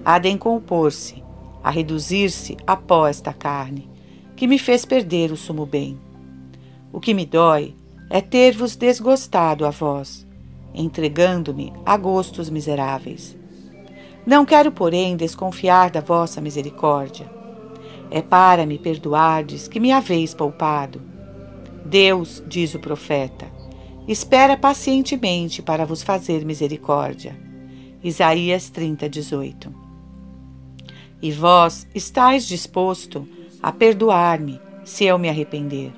a 0.04 0.18
decompor-se, 0.18 1.22
a 1.62 1.70
reduzir-se 1.70 2.56
a 2.66 2.76
pó 2.76 3.06
esta 3.06 3.32
carne, 3.32 3.88
que 4.34 4.48
me 4.48 4.58
fez 4.58 4.84
perder 4.84 5.30
o 5.30 5.36
sumo 5.36 5.64
bem. 5.64 6.00
O 6.92 6.98
que 6.98 7.14
me 7.14 7.24
dói 7.24 7.76
é 8.10 8.20
ter-vos 8.20 8.74
desgostado 8.74 9.64
a 9.64 9.70
vós, 9.70 10.23
entregando-me 10.74 11.72
a 11.86 11.96
gostos 11.96 12.50
miseráveis. 12.50 13.36
Não 14.26 14.44
quero, 14.44 14.72
porém, 14.72 15.16
desconfiar 15.16 15.90
da 15.90 16.00
vossa 16.00 16.40
misericórdia. 16.40 17.30
É 18.10 18.22
para 18.22 18.66
me 18.66 18.78
perdoardes 18.78 19.68
que 19.68 19.78
me 19.78 19.92
haveis 19.92 20.34
poupado. 20.34 21.00
Deus, 21.84 22.42
diz 22.46 22.74
o 22.74 22.78
profeta, 22.78 23.46
espera 24.08 24.56
pacientemente 24.56 25.62
para 25.62 25.84
vos 25.84 26.02
fazer 26.02 26.44
misericórdia. 26.44 27.36
Isaías 28.02 28.70
30, 28.70 29.08
18. 29.08 29.74
E 31.20 31.32
vós 31.32 31.86
estáis 31.94 32.46
disposto 32.46 33.26
a 33.62 33.72
perdoar-me 33.72 34.60
se 34.84 35.04
eu 35.04 35.18
me 35.18 35.28
arrepender. 35.28 35.92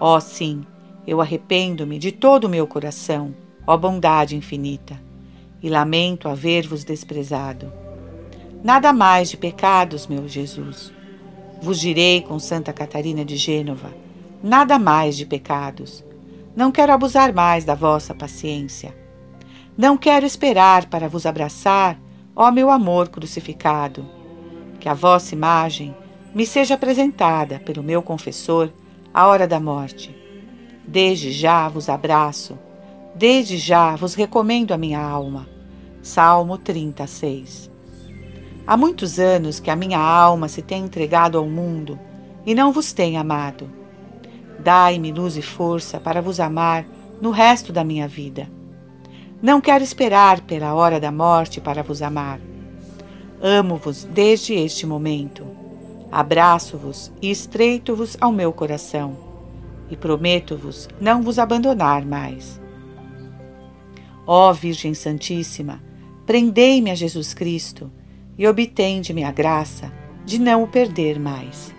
Ó 0.00 0.16
oh, 0.16 0.20
sim, 0.20 0.64
eu 1.06 1.20
arrependo-me 1.20 1.98
de 1.98 2.12
todo 2.12 2.44
o 2.44 2.48
meu 2.48 2.66
coração, 2.66 3.34
ó 3.66 3.76
bondade 3.76 4.36
infinita, 4.36 5.00
e 5.62 5.68
lamento 5.68 6.28
haver-vos 6.28 6.84
desprezado. 6.84 7.72
Nada 8.62 8.92
mais 8.92 9.30
de 9.30 9.36
pecados, 9.36 10.06
meu 10.06 10.28
Jesus. 10.28 10.92
Vos 11.62 11.80
direi 11.80 12.20
com 12.20 12.38
Santa 12.38 12.72
Catarina 12.72 13.24
de 13.24 13.36
Gênova, 13.36 13.94
nada 14.42 14.78
mais 14.78 15.16
de 15.16 15.24
pecados 15.24 16.04
não 16.56 16.70
quero 16.70 16.92
abusar 16.92 17.32
mais 17.32 17.64
da 17.64 17.74
vossa 17.74 18.14
paciência. 18.14 18.94
Não 19.76 19.96
quero 19.96 20.24
esperar 20.24 20.86
para 20.86 21.08
vos 21.08 21.26
abraçar, 21.26 21.98
ó 22.34 22.50
meu 22.52 22.70
amor 22.70 23.08
crucificado. 23.08 24.06
Que 24.78 24.88
a 24.88 24.94
vossa 24.94 25.34
imagem 25.34 25.94
me 26.32 26.46
seja 26.46 26.74
apresentada 26.74 27.58
pelo 27.58 27.82
meu 27.82 28.02
confessor 28.02 28.70
à 29.12 29.26
hora 29.26 29.48
da 29.48 29.58
morte. 29.58 30.14
Desde 30.86 31.32
já 31.32 31.68
vos 31.68 31.88
abraço, 31.88 32.56
desde 33.14 33.56
já 33.56 33.94
vos 33.96 34.14
recomendo 34.14 34.72
a 34.72 34.78
minha 34.78 35.00
alma. 35.00 35.46
Salmo 36.02 36.58
36. 36.58 37.70
Há 38.66 38.76
muitos 38.76 39.18
anos 39.18 39.60
que 39.60 39.70
a 39.70 39.76
minha 39.76 39.98
alma 39.98 40.48
se 40.48 40.62
tem 40.62 40.84
entregado 40.84 41.38
ao 41.38 41.46
mundo 41.46 41.98
e 42.44 42.54
não 42.54 42.72
vos 42.72 42.92
tem 42.92 43.16
amado. 43.16 43.70
Dai-me 44.58 45.12
luz 45.12 45.36
e 45.36 45.42
força 45.42 46.00
para 46.00 46.20
vos 46.20 46.40
amar 46.40 46.84
no 47.20 47.30
resto 47.30 47.72
da 47.72 47.84
minha 47.84 48.08
vida. 48.08 48.48
Não 49.42 49.60
quero 49.60 49.84
esperar 49.84 50.40
pela 50.40 50.74
hora 50.74 50.98
da 50.98 51.12
morte 51.12 51.60
para 51.60 51.82
vos 51.82 52.02
amar. 52.02 52.40
Amo-vos 53.42 54.04
desde 54.04 54.54
este 54.54 54.86
momento. 54.86 55.46
Abraço-vos 56.10 57.12
e 57.20 57.30
estreito-vos 57.30 58.16
ao 58.20 58.32
meu 58.32 58.52
coração, 58.52 59.16
e 59.90 59.96
prometo-vos 59.96 60.88
não 61.00 61.20
vos 61.22 61.38
abandonar 61.38 62.06
mais. 62.06 62.63
Ó 64.26 64.52
Virgem 64.52 64.94
Santíssima, 64.94 65.82
prendei-me 66.24 66.90
a 66.90 66.94
Jesus 66.94 67.34
Cristo 67.34 67.90
e 68.38 68.46
obtende-me 68.46 69.22
a 69.22 69.30
graça 69.30 69.92
de 70.24 70.38
não 70.38 70.62
o 70.62 70.66
perder 70.66 71.20
mais. 71.20 71.74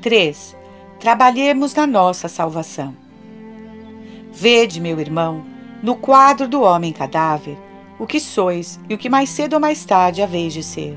3. 0.00 0.56
Trabalhemos 1.00 1.74
na 1.74 1.86
nossa 1.86 2.28
salvação. 2.28 2.94
Vede, 4.32 4.80
meu 4.80 5.00
irmão, 5.00 5.44
no 5.82 5.96
quadro 5.96 6.46
do 6.46 6.62
homem 6.62 6.92
cadáver, 6.92 7.58
o 7.98 8.06
que 8.06 8.20
sois 8.20 8.78
e 8.88 8.94
o 8.94 8.98
que 8.98 9.08
mais 9.08 9.30
cedo 9.30 9.54
ou 9.54 9.60
mais 9.60 9.84
tarde 9.84 10.22
haveis 10.22 10.52
de 10.52 10.62
ser. 10.62 10.96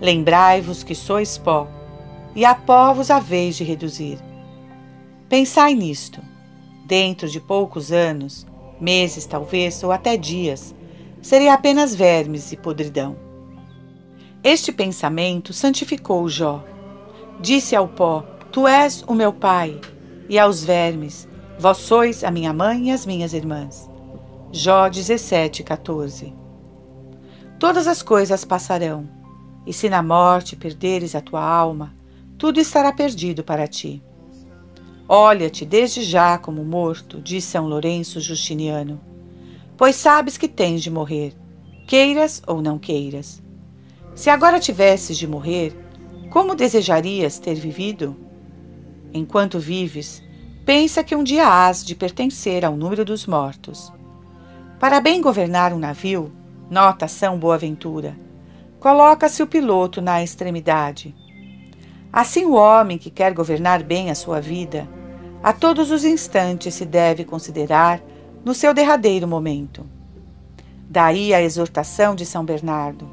Lembrai-vos 0.00 0.82
que 0.82 0.94
sois 0.94 1.38
pó, 1.38 1.66
e 2.34 2.44
a 2.44 2.54
pó 2.54 2.92
vos 2.92 3.10
haveis 3.10 3.56
de 3.56 3.64
reduzir. 3.64 4.18
Pensai 5.28 5.74
nisto. 5.74 6.20
Dentro 6.86 7.28
de 7.28 7.40
poucos 7.40 7.90
anos, 7.90 8.46
meses 8.84 9.24
talvez, 9.24 9.82
ou 9.82 9.90
até 9.90 10.16
dias, 10.16 10.74
serei 11.22 11.48
apenas 11.48 11.94
vermes 11.94 12.52
e 12.52 12.56
podridão. 12.56 13.16
Este 14.42 14.70
pensamento 14.70 15.54
santificou 15.54 16.28
Jó. 16.28 16.62
Disse 17.40 17.74
ao 17.74 17.88
pó: 17.88 18.22
Tu 18.52 18.68
és 18.68 19.02
o 19.08 19.14
meu 19.14 19.32
pai, 19.32 19.80
e 20.28 20.38
aos 20.38 20.62
vermes: 20.62 21.26
Vós 21.58 21.78
sois 21.78 22.22
a 22.22 22.30
minha 22.30 22.52
mãe 22.52 22.88
e 22.88 22.90
as 22.92 23.06
minhas 23.06 23.32
irmãs. 23.32 23.88
Jó 24.52 24.88
17, 24.88 25.64
14. 25.64 26.34
Todas 27.58 27.88
as 27.88 28.02
coisas 28.02 28.44
passarão, 28.44 29.08
e 29.66 29.72
se 29.72 29.88
na 29.88 30.02
morte 30.02 30.54
perderes 30.54 31.14
a 31.14 31.20
tua 31.22 31.42
alma, 31.42 31.94
tudo 32.36 32.60
estará 32.60 32.92
perdido 32.92 33.42
para 33.42 33.66
ti. 33.66 34.02
Olha-te 35.08 35.66
desde 35.66 36.02
já 36.02 36.38
como 36.38 36.64
morto, 36.64 37.20
disse 37.20 37.48
São 37.48 37.66
Lourenço 37.66 38.20
Justiniano, 38.20 38.98
pois 39.76 39.96
sabes 39.96 40.38
que 40.38 40.48
tens 40.48 40.82
de 40.82 40.90
morrer, 40.90 41.34
queiras 41.86 42.42
ou 42.46 42.62
não 42.62 42.78
queiras. 42.78 43.42
Se 44.14 44.30
agora 44.30 44.58
tivesses 44.58 45.18
de 45.18 45.26
morrer, 45.26 45.76
como 46.30 46.54
desejarias 46.54 47.38
ter 47.38 47.54
vivido? 47.54 48.16
Enquanto 49.12 49.58
vives, 49.58 50.22
pensa 50.64 51.04
que 51.04 51.14
um 51.14 51.22
dia 51.22 51.46
hás 51.46 51.84
de 51.84 51.94
pertencer 51.94 52.64
ao 52.64 52.74
número 52.74 53.04
dos 53.04 53.26
mortos. 53.26 53.92
Para 54.80 55.00
bem 55.00 55.20
governar 55.20 55.72
um 55.74 55.78
navio, 55.78 56.32
nota 56.70 57.06
São 57.08 57.38
Boaventura, 57.38 58.16
coloca-se 58.80 59.42
o 59.42 59.46
piloto 59.46 60.00
na 60.00 60.22
extremidade. 60.22 61.14
Assim, 62.16 62.44
o 62.44 62.52
homem 62.52 62.96
que 62.96 63.10
quer 63.10 63.34
governar 63.34 63.82
bem 63.82 64.08
a 64.08 64.14
sua 64.14 64.40
vida, 64.40 64.88
a 65.42 65.52
todos 65.52 65.90
os 65.90 66.04
instantes 66.04 66.72
se 66.72 66.84
deve 66.84 67.24
considerar 67.24 68.00
no 68.44 68.54
seu 68.54 68.72
derradeiro 68.72 69.26
momento. 69.26 69.84
Daí 70.88 71.34
a 71.34 71.42
exortação 71.42 72.14
de 72.14 72.24
São 72.24 72.44
Bernardo: 72.44 73.10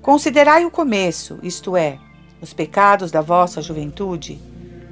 Considerai 0.00 0.64
o 0.64 0.70
começo, 0.70 1.38
isto 1.44 1.76
é, 1.76 1.96
os 2.40 2.52
pecados 2.52 3.12
da 3.12 3.20
vossa 3.20 3.62
juventude, 3.62 4.36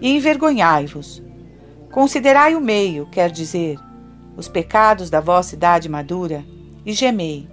e 0.01 0.15
envergonhai-vos. 0.15 1.21
Considerai 1.91 2.55
o 2.55 2.61
meio, 2.61 3.07
quer 3.07 3.29
dizer, 3.29 3.77
os 4.37 4.47
pecados 4.47 5.11
da 5.11 5.19
vossa 5.19 5.57
idade 5.57 5.89
madura, 5.89 6.45
e 6.87 6.93
gemei. 6.93 7.49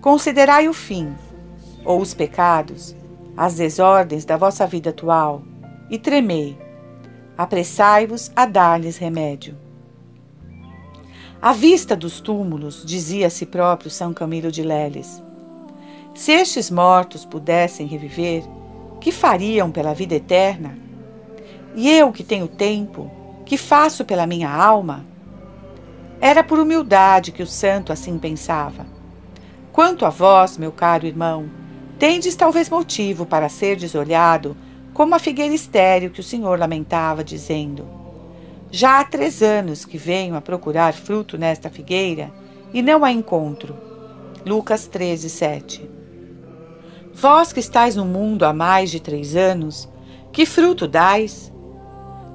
Considerai 0.00 0.66
o 0.66 0.72
fim, 0.72 1.12
ou 1.84 2.00
os 2.00 2.14
pecados, 2.14 2.96
as 3.36 3.54
desordens 3.54 4.24
da 4.24 4.36
vossa 4.36 4.66
vida 4.66 4.90
atual, 4.90 5.42
e 5.90 5.98
tremei. 5.98 6.58
Apressai-vos 7.36 8.30
a 8.36 8.46
dar-lhes 8.46 8.98
remédio. 8.98 9.56
À 11.40 11.52
vista 11.52 11.96
dos 11.96 12.20
túmulos, 12.20 12.84
dizia 12.84 13.26
a 13.26 13.30
si 13.30 13.46
próprio 13.46 13.90
São 13.90 14.12
Camilo 14.12 14.52
de 14.52 14.62
Leles, 14.62 15.22
se 16.14 16.32
estes 16.32 16.70
mortos 16.70 17.24
pudessem 17.24 17.86
reviver, 17.86 18.44
que 19.00 19.10
fariam 19.10 19.70
pela 19.70 19.94
vida 19.94 20.14
eterna? 20.14 20.78
E 21.74 21.90
eu 21.90 22.12
que 22.12 22.22
tenho 22.22 22.46
tempo, 22.46 23.10
que 23.46 23.56
faço 23.56 24.04
pela 24.04 24.26
minha 24.26 24.50
alma? 24.50 25.06
Era 26.20 26.44
por 26.44 26.58
humildade 26.58 27.32
que 27.32 27.42
o 27.42 27.46
santo 27.46 27.92
assim 27.92 28.18
pensava. 28.18 28.86
Quanto 29.72 30.04
a 30.04 30.10
vós, 30.10 30.58
meu 30.58 30.70
caro 30.70 31.06
irmão, 31.06 31.48
Tendes 32.02 32.34
talvez 32.34 32.68
motivo 32.68 33.24
para 33.24 33.48
ser 33.48 33.76
desolhado, 33.76 34.56
como 34.92 35.14
a 35.14 35.20
figueira 35.20 35.54
estéril 35.54 36.10
que 36.10 36.18
o 36.18 36.24
Senhor 36.24 36.58
lamentava, 36.58 37.22
dizendo: 37.22 37.88
Já 38.72 38.98
há 38.98 39.04
três 39.04 39.40
anos 39.40 39.84
que 39.84 39.96
venho 39.96 40.34
a 40.34 40.40
procurar 40.40 40.94
fruto 40.94 41.38
nesta 41.38 41.70
figueira 41.70 42.32
e 42.74 42.82
não 42.82 43.04
a 43.04 43.12
encontro. 43.12 43.76
Lucas 44.44 44.88
13, 44.88 45.30
7. 45.30 45.90
Vós 47.14 47.52
que 47.52 47.60
estáis 47.60 47.94
no 47.94 48.04
mundo 48.04 48.44
há 48.44 48.52
mais 48.52 48.90
de 48.90 48.98
três 48.98 49.36
anos, 49.36 49.88
que 50.32 50.44
fruto 50.44 50.88
dais? 50.88 51.52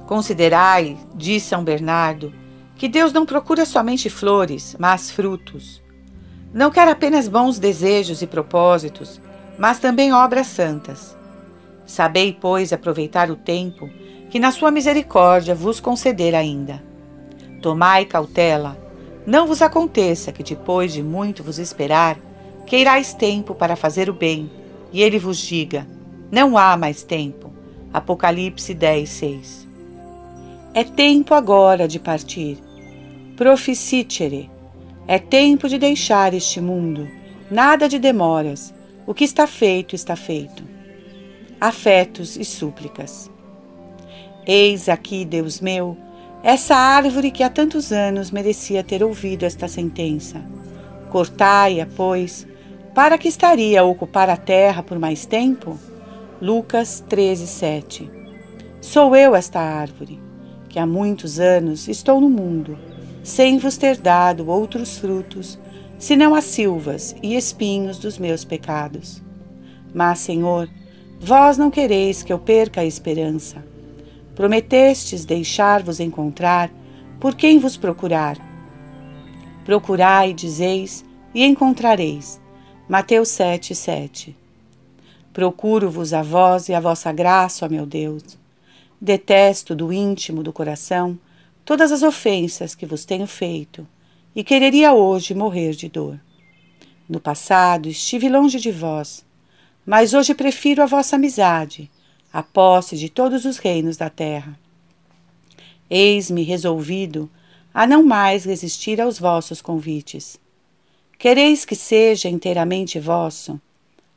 Considerai, 0.06 0.96
diz 1.14 1.42
São 1.42 1.62
Bernardo, 1.62 2.32
que 2.74 2.88
Deus 2.88 3.12
não 3.12 3.26
procura 3.26 3.66
somente 3.66 4.08
flores, 4.08 4.74
mas 4.78 5.10
frutos. 5.10 5.82
Não 6.54 6.70
quer 6.70 6.88
apenas 6.88 7.28
bons 7.28 7.58
desejos 7.58 8.22
e 8.22 8.26
propósitos, 8.26 9.20
mas 9.58 9.80
também 9.80 10.12
obras 10.12 10.46
santas. 10.46 11.16
Sabei, 11.84 12.36
pois, 12.38 12.72
aproveitar 12.72 13.30
o 13.30 13.36
tempo 13.36 13.90
que 14.30 14.38
na 14.38 14.52
sua 14.52 14.70
misericórdia 14.70 15.54
vos 15.54 15.80
conceder 15.80 16.34
ainda. 16.34 16.82
Tomai 17.60 18.04
cautela, 18.04 18.78
não 19.26 19.46
vos 19.46 19.60
aconteça 19.60 20.32
que 20.32 20.42
depois 20.42 20.92
de 20.92 21.02
muito 21.02 21.42
vos 21.42 21.58
esperar, 21.58 22.16
queirais 22.66 23.12
tempo 23.12 23.54
para 23.54 23.74
fazer 23.74 24.08
o 24.08 24.14
bem, 24.14 24.50
e 24.92 25.02
ele 25.02 25.18
vos 25.18 25.38
diga: 25.38 25.86
Não 26.30 26.56
há 26.56 26.76
mais 26.76 27.02
tempo. 27.02 27.52
Apocalipse 27.92 28.74
10, 28.74 29.08
6. 29.08 29.68
É 30.74 30.84
tempo 30.84 31.34
agora 31.34 31.88
de 31.88 31.98
partir. 31.98 32.58
Proficicere. 33.34 34.50
É 35.06 35.18
tempo 35.18 35.68
de 35.68 35.78
deixar 35.78 36.34
este 36.34 36.60
mundo. 36.60 37.08
Nada 37.50 37.88
de 37.88 37.98
demoras 37.98 38.74
o 39.08 39.14
que 39.14 39.24
está 39.24 39.46
feito, 39.46 39.94
está 39.94 40.14
feito. 40.14 40.62
Afetos 41.58 42.36
e 42.36 42.44
súplicas. 42.44 43.30
Eis 44.46 44.86
aqui, 44.86 45.24
Deus 45.24 45.62
meu, 45.62 45.96
essa 46.42 46.76
árvore 46.76 47.30
que 47.30 47.42
há 47.42 47.48
tantos 47.48 47.90
anos 47.90 48.30
merecia 48.30 48.84
ter 48.84 49.02
ouvido 49.02 49.46
esta 49.46 49.66
sentença. 49.66 50.44
Cortai-a, 51.08 51.88
pois, 51.96 52.46
para 52.94 53.16
que 53.16 53.28
estaria 53.28 53.80
a 53.80 53.84
ocupar 53.84 54.28
a 54.28 54.36
terra 54.36 54.82
por 54.82 54.98
mais 54.98 55.24
tempo? 55.24 55.78
Lucas 56.38 57.02
13, 57.08 57.46
7. 57.46 58.10
Sou 58.78 59.16
eu 59.16 59.34
esta 59.34 59.58
árvore, 59.58 60.20
que 60.68 60.78
há 60.78 60.84
muitos 60.84 61.40
anos 61.40 61.88
estou 61.88 62.20
no 62.20 62.28
mundo, 62.28 62.78
sem 63.22 63.56
vos 63.56 63.78
ter 63.78 63.96
dado 63.96 64.50
outros 64.50 64.98
frutos 64.98 65.58
senão 65.98 66.34
as 66.34 66.44
silvas 66.44 67.14
e 67.22 67.34
espinhos 67.34 67.98
dos 67.98 68.18
meus 68.18 68.44
pecados. 68.44 69.20
Mas, 69.92 70.20
Senhor, 70.20 70.68
vós 71.18 71.58
não 71.58 71.70
quereis 71.70 72.22
que 72.22 72.32
eu 72.32 72.38
perca 72.38 72.82
a 72.82 72.84
esperança. 72.84 73.64
Prometestes 74.34 75.24
deixar-vos 75.24 75.98
encontrar 75.98 76.70
por 77.18 77.34
quem 77.34 77.58
vos 77.58 77.76
procurar. 77.76 78.38
Procurai, 79.64 80.32
dizeis, 80.32 81.04
e 81.34 81.44
encontrareis. 81.44 82.40
Mateus 82.88 83.28
7, 83.28 83.74
7. 83.74 84.36
Procuro-vos 85.32 86.14
a 86.14 86.22
vós 86.22 86.68
e 86.68 86.74
a 86.74 86.80
vossa 86.80 87.12
graça, 87.12 87.66
ó 87.66 87.68
meu 87.68 87.84
Deus. 87.84 88.38
Detesto 89.00 89.74
do 89.74 89.92
íntimo 89.92 90.42
do 90.42 90.52
coração 90.52 91.18
todas 91.64 91.92
as 91.92 92.02
ofensas 92.02 92.74
que 92.74 92.86
vos 92.86 93.04
tenho 93.04 93.26
feito 93.26 93.86
e 94.38 94.44
quereria 94.44 94.92
hoje 94.92 95.34
morrer 95.34 95.72
de 95.72 95.88
dor. 95.88 96.16
No 97.08 97.18
passado 97.18 97.88
estive 97.88 98.28
longe 98.28 98.60
de 98.60 98.70
vós, 98.70 99.26
mas 99.84 100.14
hoje 100.14 100.32
prefiro 100.32 100.80
a 100.80 100.86
vossa 100.86 101.16
amizade, 101.16 101.90
a 102.32 102.40
posse 102.40 102.96
de 102.96 103.08
todos 103.08 103.44
os 103.44 103.58
reinos 103.58 103.96
da 103.96 104.08
terra. 104.08 104.56
Eis-me 105.90 106.44
resolvido 106.44 107.28
a 107.74 107.84
não 107.84 108.04
mais 108.04 108.44
resistir 108.44 109.00
aos 109.00 109.18
vossos 109.18 109.60
convites. 109.60 110.38
Quereis 111.18 111.64
que 111.64 111.74
seja 111.74 112.28
inteiramente 112.28 113.00
vosso? 113.00 113.60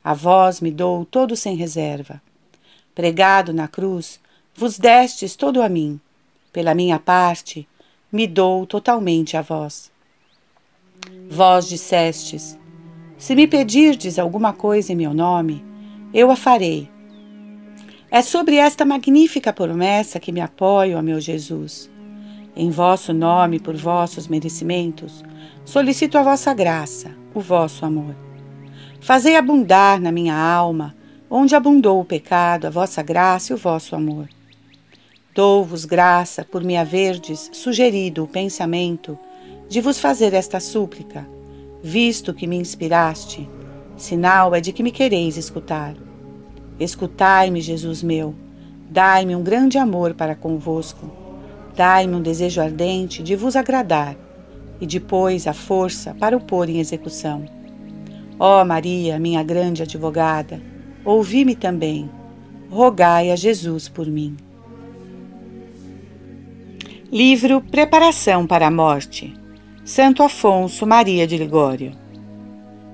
A 0.03 0.13
vós 0.13 0.61
me 0.61 0.69
dou 0.69 1.03
todo 1.03 1.35
sem 1.35 1.55
reserva. 1.55 2.21
Pregado 2.93 3.51
na 3.51 3.67
cruz, 3.67 4.19
vos 4.53 4.77
destes 4.77 5.35
todo 5.35 5.63
a 5.63 5.67
mim. 5.67 5.99
Pela 6.53 6.75
minha 6.75 6.99
parte, 6.99 7.67
me 8.11 8.27
dou 8.27 8.67
totalmente 8.67 9.35
a 9.35 9.41
vós. 9.41 9.90
Vós 11.29 11.67
dissestes: 11.67 12.57
Se 13.17 13.35
me 13.35 13.47
pedirdes 13.47 14.19
alguma 14.19 14.53
coisa 14.53 14.91
em 14.91 14.95
meu 14.95 15.13
nome, 15.13 15.63
eu 16.13 16.29
a 16.29 16.35
farei. 16.35 16.89
É 18.09 18.21
sobre 18.21 18.57
esta 18.57 18.83
magnífica 18.83 19.53
promessa 19.53 20.19
que 20.19 20.31
me 20.31 20.41
apoio, 20.41 20.97
ó 20.97 21.01
meu 21.01 21.21
Jesus. 21.21 21.89
Em 22.53 22.69
vosso 22.69 23.13
nome, 23.13 23.59
por 23.59 23.75
vossos 23.77 24.27
merecimentos, 24.27 25.23
solicito 25.63 26.17
a 26.17 26.23
vossa 26.23 26.53
graça, 26.53 27.15
o 27.33 27.39
vosso 27.39 27.85
amor. 27.85 28.13
Fazei 28.99 29.37
abundar 29.37 30.01
na 30.01 30.11
minha 30.11 30.35
alma, 30.35 30.93
onde 31.29 31.55
abundou 31.55 32.01
o 32.01 32.05
pecado, 32.05 32.67
a 32.67 32.69
vossa 32.69 33.01
graça 33.01 33.53
e 33.53 33.55
o 33.55 33.57
vosso 33.57 33.95
amor. 33.95 34.27
Dou-vos 35.33 35.85
graça 35.85 36.43
por 36.43 36.61
me 36.61 36.75
haverdes 36.75 37.49
sugerido 37.53 38.25
o 38.25 38.27
pensamento 38.27 39.17
de 39.71 39.79
vos 39.79 40.01
fazer 40.01 40.33
esta 40.33 40.59
súplica, 40.59 41.25
visto 41.81 42.33
que 42.33 42.45
me 42.45 42.57
inspiraste, 42.57 43.49
sinal 43.95 44.53
é 44.53 44.59
de 44.59 44.73
que 44.73 44.83
me 44.83 44.91
quereis 44.91 45.37
escutar. 45.37 45.95
Escutai-me, 46.77 47.61
Jesus 47.61 48.03
meu, 48.03 48.35
dai-me 48.89 49.33
um 49.33 49.41
grande 49.41 49.77
amor 49.77 50.13
para 50.13 50.35
convosco, 50.35 51.09
dai-me 51.73 52.15
um 52.15 52.21
desejo 52.21 52.59
ardente 52.59 53.23
de 53.23 53.33
vos 53.37 53.55
agradar 53.55 54.17
e 54.81 54.85
depois 54.85 55.47
a 55.47 55.53
força 55.53 56.13
para 56.15 56.35
o 56.35 56.41
pôr 56.41 56.67
em 56.67 56.81
execução. 56.81 57.45
Ó 58.37 58.65
Maria, 58.65 59.17
minha 59.19 59.41
grande 59.41 59.83
advogada, 59.83 60.61
ouvi-me 61.05 61.55
também, 61.55 62.11
rogai 62.69 63.31
a 63.31 63.37
Jesus 63.37 63.87
por 63.87 64.05
mim. 64.05 64.35
Livro 67.09 67.61
Preparação 67.61 68.45
para 68.45 68.67
a 68.67 68.71
Morte 68.71 69.39
Santo 69.93 70.23
Afonso 70.23 70.87
Maria 70.87 71.27
de 71.27 71.35
Ligório 71.35 71.91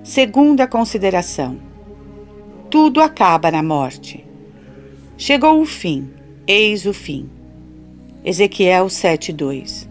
Segunda 0.02 0.68
consideração 0.68 1.60
tudo 2.72 3.02
acaba 3.02 3.52
na 3.52 3.62
morte. 3.62 4.26
Chegou 5.16 5.62
o 5.62 5.66
fim, 5.68 6.10
eis 6.48 6.88
o 6.88 6.94
fim. 6.94 7.30
Ezequiel 8.26 8.88
7:2. 8.88 9.88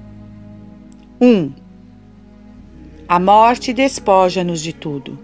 1. 1.21 1.53
A 3.07 3.21
morte 3.21 3.73
despoja-nos 3.73 4.61
de 4.61 4.73
tudo. 4.73 5.17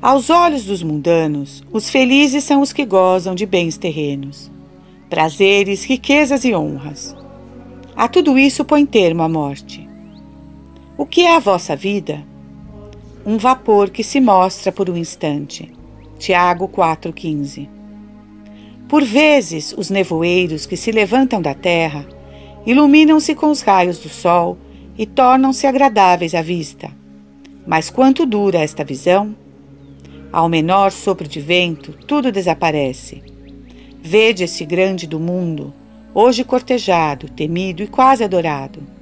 Aos 0.00 0.30
olhos 0.30 0.64
dos 0.64 0.82
mundanos, 0.82 1.62
os 1.70 1.90
felizes 1.90 2.44
são 2.44 2.62
os 2.62 2.72
que 2.72 2.86
gozam 2.86 3.34
de 3.34 3.44
bens 3.44 3.76
terrenos, 3.76 4.50
prazeres, 5.10 5.84
riquezas 5.84 6.46
e 6.46 6.54
honras. 6.54 7.14
A 7.94 8.08
tudo 8.08 8.38
isso 8.38 8.64
põe 8.64 8.86
termo 8.86 9.22
a 9.22 9.28
morte. 9.28 9.83
O 10.96 11.04
que 11.04 11.22
é 11.22 11.34
a 11.34 11.40
vossa 11.40 11.74
vida? 11.74 12.24
Um 13.26 13.36
vapor 13.36 13.90
que 13.90 14.04
se 14.04 14.20
mostra 14.20 14.70
por 14.70 14.88
um 14.88 14.96
instante 14.96 15.72
Tiago 16.20 16.68
4,15. 16.68 17.68
Por 18.88 19.02
vezes, 19.02 19.74
os 19.76 19.90
nevoeiros 19.90 20.66
que 20.66 20.76
se 20.76 20.92
levantam 20.92 21.42
da 21.42 21.52
terra 21.52 22.06
iluminam-se 22.64 23.34
com 23.34 23.50
os 23.50 23.60
raios 23.60 23.98
do 23.98 24.08
sol 24.08 24.56
e 24.96 25.04
tornam-se 25.04 25.66
agradáveis 25.66 26.32
à 26.32 26.42
vista. 26.42 26.92
Mas 27.66 27.90
quanto 27.90 28.24
dura 28.24 28.60
esta 28.60 28.84
visão? 28.84 29.34
Ao 30.30 30.48
menor 30.48 30.92
sopro 30.92 31.26
de 31.26 31.40
vento, 31.40 31.92
tudo 32.06 32.30
desaparece. 32.30 33.20
Vede 34.00 34.44
esse 34.44 34.64
grande 34.64 35.08
do 35.08 35.18
mundo, 35.18 35.74
hoje 36.14 36.44
cortejado, 36.44 37.28
temido 37.28 37.82
e 37.82 37.88
quase 37.88 38.22
adorado. 38.22 38.93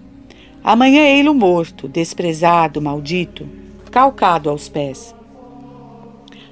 Amanhã 0.64 1.02
ei-lo 1.02 1.34
morto, 1.34 1.88
desprezado, 1.88 2.80
maldito, 2.80 3.48
calcado 3.90 4.48
aos 4.48 4.68
pés. 4.68 5.12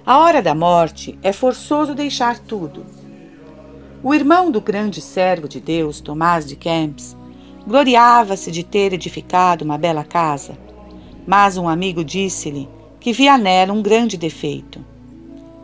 A 0.04 0.18
hora 0.18 0.42
da 0.42 0.52
morte 0.52 1.16
é 1.22 1.32
forçoso 1.32 1.94
deixar 1.94 2.40
tudo. 2.40 2.84
O 4.02 4.12
irmão 4.12 4.50
do 4.50 4.60
grande 4.60 5.00
servo 5.00 5.46
de 5.46 5.60
Deus, 5.60 6.00
Tomás 6.00 6.44
de 6.44 6.56
Kempis, 6.56 7.16
gloriava-se 7.64 8.50
de 8.50 8.64
ter 8.64 8.92
edificado 8.92 9.64
uma 9.64 9.78
bela 9.78 10.02
casa, 10.02 10.58
mas 11.24 11.56
um 11.56 11.68
amigo 11.68 12.02
disse-lhe 12.02 12.68
que 12.98 13.12
via 13.12 13.38
nela 13.38 13.72
um 13.72 13.80
grande 13.80 14.16
defeito. 14.16 14.84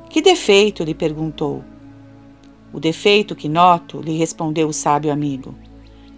Que 0.08 0.22
defeito? 0.22 0.84
lhe 0.84 0.94
perguntou. 0.94 1.64
O 2.72 2.78
defeito 2.78 3.34
que 3.34 3.48
noto, 3.48 4.00
lhe 4.00 4.16
respondeu 4.16 4.68
o 4.68 4.72
sábio 4.72 5.10
amigo, 5.10 5.52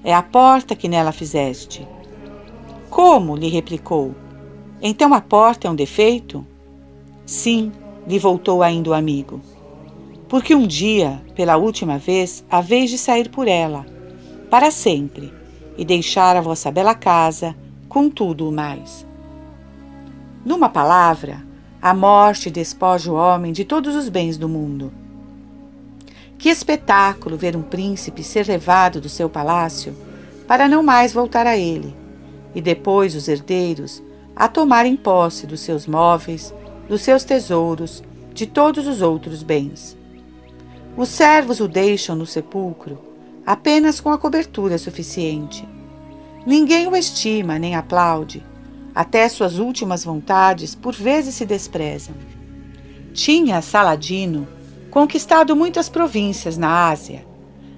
é 0.05 0.12
a 0.12 0.23
porta 0.23 0.77
que 0.77 0.88
nela 0.88 1.11
fizeste. 1.11 1.88
Como? 2.90 3.37
lhe 3.37 3.48
replicou. 3.48 4.14
Então 4.81 5.12
a 5.12 5.20
porta 5.20 5.66
é 5.66 5.70
um 5.70 5.74
defeito? 5.74 6.46
Sim, 7.27 7.72
lhe 8.07 8.18
voltou 8.18 8.62
ainda 8.62 8.90
o 8.90 8.94
amigo. 8.94 9.40
Porque 10.29 10.55
um 10.55 10.66
dia, 10.66 11.22
pela 11.35 11.57
última 11.57 11.98
vez, 11.98 12.44
a 12.51 12.61
vez 12.61 12.90
de 12.90 12.98
sair 12.98 13.29
por 13.29 13.48
ela, 13.48 13.85
para 14.51 14.70
sempre, 14.70 15.33
e 15.77 15.85
deixar 15.85 16.37
a 16.37 16.40
vossa 16.40 16.70
bela 16.70 16.94
casa, 16.94 17.55
com 17.88 18.11
tudo 18.11 18.48
o 18.48 18.53
mais. 18.53 19.07
Numa 20.44 20.68
palavra, 20.68 21.44
a 21.81 21.94
morte 21.94 22.51
despoja 22.51 23.12
o 23.12 23.14
homem 23.14 23.53
de 23.53 23.64
todos 23.64 23.94
os 23.94 24.09
bens 24.09 24.37
do 24.37 24.48
mundo. 24.48 24.92
Que 26.37 26.48
espetáculo 26.48 27.37
ver 27.37 27.57
um 27.57 27.62
príncipe 27.62 28.22
ser 28.22 28.46
levado 28.46 29.01
do 29.01 29.09
seu 29.09 29.29
palácio 29.29 29.94
para 30.46 30.68
não 30.68 30.83
mais 30.83 31.12
voltar 31.12 31.46
a 31.46 31.57
ele, 31.57 31.94
e 32.54 32.61
depois 32.61 33.14
os 33.14 33.28
herdeiros 33.28 34.02
a 34.34 34.48
tomarem 34.48 34.96
posse 34.96 35.46
dos 35.46 35.61
seus 35.61 35.87
móveis, 35.87 36.54
dos 36.88 37.02
seus 37.02 37.24
tesouros, 37.24 38.02
de 38.32 38.46
todos 38.46 38.87
os 38.87 39.02
outros 39.02 39.42
bens. 39.42 39.96
Os 40.96 41.08
servos 41.08 41.61
o 41.61 41.68
deixam 41.68 42.14
no 42.16 42.26
sepulcro 42.26 43.08
apenas 43.48 43.98
com 43.98 44.11
a 44.11 44.18
cobertura 44.18 44.76
suficiente. 44.76 45.66
Ninguém 46.44 46.87
o 46.87 46.94
estima 46.94 47.58
nem 47.58 47.74
aplaude, 47.74 48.44
até 48.94 49.26
suas 49.26 49.58
últimas 49.58 50.04
vontades 50.04 50.74
por 50.74 50.94
vezes 50.94 51.34
se 51.34 51.46
desprezam. 51.46 52.14
Tinha 53.14 53.62
Saladino 53.62 54.46
conquistado 54.90 55.56
muitas 55.56 55.88
províncias 55.88 56.58
na 56.58 56.90
Ásia. 56.90 57.24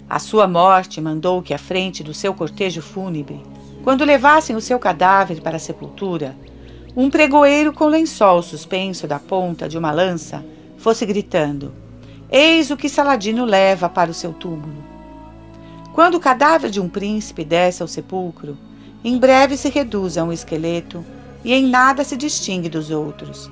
A 0.09 0.19
sua 0.19 0.49
morte 0.49 1.01
mandou 1.01 1.41
que 1.41 1.55
à 1.55 1.59
frente 1.59 2.03
do 2.03 2.13
seu 2.13 2.35
cortejo 2.35 2.83
fúnebre, 2.83 3.41
quando 3.83 4.05
levassem 4.05 4.55
o 4.57 4.61
seu 4.61 4.79
cadáver 4.79 5.41
para 5.41 5.57
a 5.57 5.61
sepultura, 5.61 6.37
um 6.97 7.09
pregoeiro 7.09 7.73
com 7.73 7.87
lençol 7.87 8.43
suspenso 8.43 9.07
da 9.07 9.19
ponta 9.19 9.69
de 9.69 9.79
uma 9.79 9.93
lança 9.93 10.45
fosse 10.77 11.07
gritando: 11.07 11.73
Eis 12.31 12.71
o 12.71 12.77
que 12.77 12.89
Saladino 12.89 13.45
leva 13.45 13.89
para 13.89 14.11
o 14.11 14.15
seu 14.15 14.33
túmulo. 14.33 14.85
Quando 15.93 16.17
o 16.17 16.21
cadáver 16.21 16.71
de 16.71 16.81
um 16.81 16.89
príncipe 16.89 17.45
desce 17.45 17.83
ao 17.83 17.89
sepulcro, 17.89 18.57
em 19.03 19.19
breve 19.19 19.57
se 19.57 19.69
reduz 19.69 20.19
a 20.19 20.25
um 20.25 20.33
esqueleto 20.33 21.05
e 21.43 21.53
em 21.53 21.67
nada 21.67 22.05
se 22.05 22.17
distingue 22.17 22.69
dos 22.69 22.91
outros. 22.91 23.51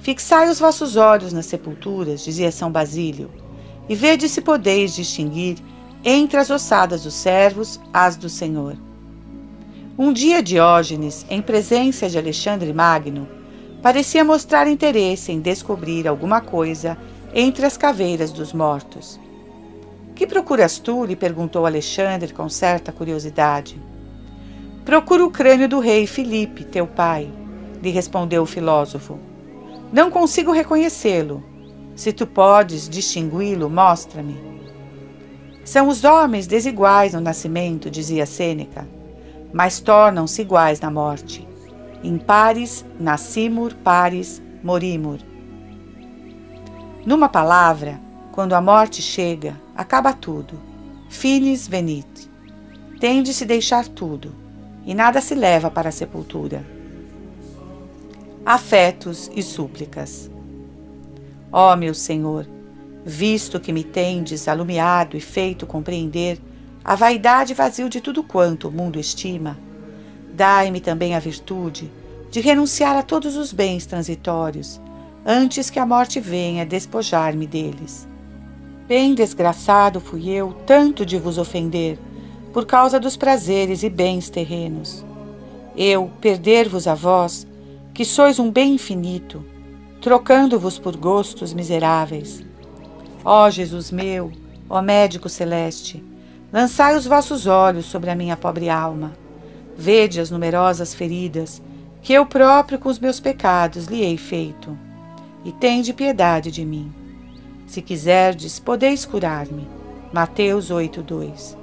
Fixai 0.00 0.50
os 0.50 0.58
vossos 0.58 0.96
olhos 0.96 1.32
nas 1.32 1.46
sepulturas, 1.46 2.24
dizia 2.24 2.50
São 2.50 2.70
Basílio, 2.70 3.30
e 3.88 3.94
vede 3.94 4.28
se 4.28 4.40
podeis 4.40 4.94
distinguir 4.94 5.58
entre 6.04 6.38
as 6.38 6.50
ossadas 6.50 7.04
dos 7.04 7.14
servos 7.14 7.80
as 7.92 8.16
do 8.16 8.28
Senhor. 8.28 8.76
Um 9.96 10.12
dia 10.12 10.42
Diógenes, 10.42 11.24
em 11.30 11.40
presença 11.40 12.10
de 12.10 12.18
Alexandre 12.18 12.72
Magno, 12.72 13.28
parecia 13.80 14.24
mostrar 14.24 14.66
interesse 14.66 15.30
em 15.30 15.38
descobrir 15.38 16.08
alguma 16.08 16.40
coisa 16.40 16.98
entre 17.32 17.64
as 17.64 17.76
caveiras 17.76 18.32
dos 18.32 18.52
mortos. 18.52 19.20
Que 20.12 20.26
procuras 20.26 20.80
tu? 20.80 21.04
lhe 21.04 21.14
perguntou 21.14 21.64
Alexandre 21.64 22.32
com 22.32 22.48
certa 22.48 22.90
curiosidade. 22.90 23.80
Procuro 24.84 25.26
o 25.26 25.30
crânio 25.30 25.68
do 25.68 25.78
rei 25.78 26.08
Filipe, 26.08 26.64
teu 26.64 26.88
pai, 26.88 27.30
lhe 27.80 27.90
respondeu 27.90 28.42
o 28.42 28.46
filósofo. 28.46 29.16
Não 29.92 30.10
consigo 30.10 30.50
reconhecê-lo. 30.50 31.40
Se 31.94 32.12
tu 32.12 32.26
podes 32.26 32.88
distingui-lo, 32.88 33.70
mostra-me. 33.70 34.36
São 35.64 35.86
os 35.86 36.02
homens 36.02 36.48
desiguais 36.48 37.14
no 37.14 37.20
nascimento, 37.20 37.88
dizia 37.88 38.26
Sêneca 38.26 38.93
mas 39.54 39.78
tornam-se 39.78 40.42
iguais 40.42 40.80
na 40.80 40.90
morte. 40.90 41.46
In 42.02 42.18
pares 42.18 42.84
nascimur, 42.98 43.72
pares 43.84 44.42
morimur. 44.64 45.20
Numa 47.06 47.28
palavra, 47.28 48.00
quando 48.32 48.54
a 48.54 48.60
morte 48.60 49.00
chega, 49.00 49.58
acaba 49.76 50.12
tudo. 50.12 50.60
Finis 51.08 51.68
venit. 51.68 52.28
Tem 52.98 53.22
de 53.22 53.32
se 53.32 53.44
deixar 53.44 53.86
tudo, 53.86 54.34
e 54.84 54.92
nada 54.92 55.20
se 55.20 55.36
leva 55.36 55.70
para 55.70 55.90
a 55.90 55.92
sepultura. 55.92 56.64
Afetos 58.44 59.30
e 59.36 59.42
súplicas. 59.42 60.28
Ó 61.52 61.76
meu 61.76 61.94
Senhor, 61.94 62.48
visto 63.04 63.60
que 63.60 63.72
me 63.72 63.84
tendes 63.84 64.48
alumiado 64.48 65.16
e 65.16 65.20
feito 65.20 65.64
compreender 65.64 66.40
a 66.84 66.94
vaidade 66.94 67.54
vazio 67.54 67.88
de 67.88 67.98
tudo 67.98 68.22
quanto 68.22 68.68
o 68.68 68.70
mundo 68.70 69.00
estima. 69.00 69.58
Dai-me 70.34 70.80
também 70.80 71.14
a 71.14 71.18
virtude 71.18 71.90
de 72.30 72.40
renunciar 72.40 72.94
a 72.96 73.02
todos 73.02 73.36
os 73.36 73.52
bens 73.52 73.86
transitórios, 73.86 74.80
antes 75.24 75.70
que 75.70 75.78
a 75.78 75.86
morte 75.86 76.20
venha 76.20 76.66
despojar-me 76.66 77.46
deles. 77.46 78.06
Bem 78.86 79.14
desgraçado 79.14 79.98
fui 79.98 80.28
eu 80.28 80.52
tanto 80.66 81.06
de 81.06 81.16
vos 81.16 81.38
ofender, 81.38 81.98
por 82.52 82.66
causa 82.66 83.00
dos 83.00 83.16
prazeres 83.16 83.82
e 83.82 83.88
bens 83.88 84.28
terrenos. 84.28 85.04
Eu 85.76 86.10
perder-vos 86.20 86.86
a 86.86 86.94
vós, 86.94 87.46
que 87.94 88.04
sois 88.04 88.38
um 88.38 88.50
bem 88.50 88.74
infinito, 88.74 89.42
trocando-vos 90.02 90.78
por 90.78 90.96
gostos 90.96 91.54
miseráveis. 91.54 92.44
Ó 93.24 93.48
Jesus 93.48 93.90
meu, 93.90 94.30
ó 94.68 94.82
médico 94.82 95.28
celeste, 95.28 96.04
lançai 96.54 96.96
os 96.96 97.04
vossos 97.04 97.48
olhos 97.48 97.84
sobre 97.84 98.10
a 98.10 98.14
minha 98.14 98.36
pobre 98.36 98.70
alma. 98.70 99.12
Vede 99.76 100.20
as 100.20 100.30
numerosas 100.30 100.94
feridas 100.94 101.60
que 102.00 102.12
eu 102.12 102.24
próprio 102.24 102.78
com 102.78 102.88
os 102.88 103.00
meus 103.00 103.18
pecados 103.18 103.86
lhe 103.86 104.04
hei 104.04 104.16
feito, 104.16 104.78
e 105.44 105.50
tende 105.50 105.92
piedade 105.92 106.52
de 106.52 106.64
mim. 106.64 106.92
Se 107.66 107.82
quiserdes, 107.82 108.60
podeis 108.60 109.04
curar-me. 109.04 109.66
Mateus 110.12 110.70
8:2. 110.70 111.56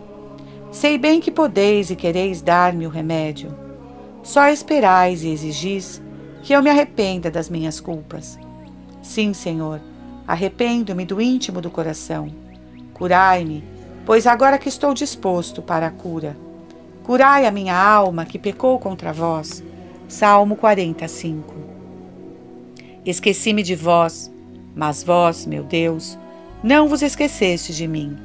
Sei 0.74 0.98
bem 0.98 1.22
que 1.22 1.32
podeis 1.32 1.90
e 1.90 1.96
quereis 1.96 2.42
dar-me 2.42 2.86
o 2.86 2.90
remédio. 2.90 3.56
Só 4.22 4.50
esperais 4.50 5.24
e 5.24 5.30
exigis 5.30 6.02
que 6.44 6.52
eu 6.52 6.62
me 6.62 6.70
arrependa 6.70 7.32
das 7.32 7.50
minhas 7.50 7.80
culpas. 7.80 8.38
Sim, 9.02 9.34
Senhor, 9.34 9.80
arrependo-me 10.28 11.06
do 11.06 11.22
íntimo 11.22 11.62
do 11.62 11.72
coração. 11.72 12.30
Curai-me, 12.94 13.71
pois 14.06 14.28
agora 14.28 14.58
que 14.58 14.70
estou 14.70 14.94
disposto 14.94 15.62
para 15.62 15.88
a 15.88 15.92
cura. 15.92 16.36
Curai 17.04 17.46
a 17.46 17.52
minha 17.52 17.76
alma 17.76 18.26
que 18.26 18.40
pecou 18.40 18.80
contra 18.80 19.12
vós. 19.12 19.64
Salmo 20.08 20.56
45. 20.56 21.54
Esqueci-me 23.06 23.64
de 23.64 23.76
vós, 23.76 24.32
mas 24.76 25.04
vós, 25.04 25.46
meu 25.46 25.64
Deus, 25.64 26.18
não 26.64 26.88
vos 26.88 27.02
esqueceste 27.02 27.74
de 27.74 27.88
mim. 27.88 28.18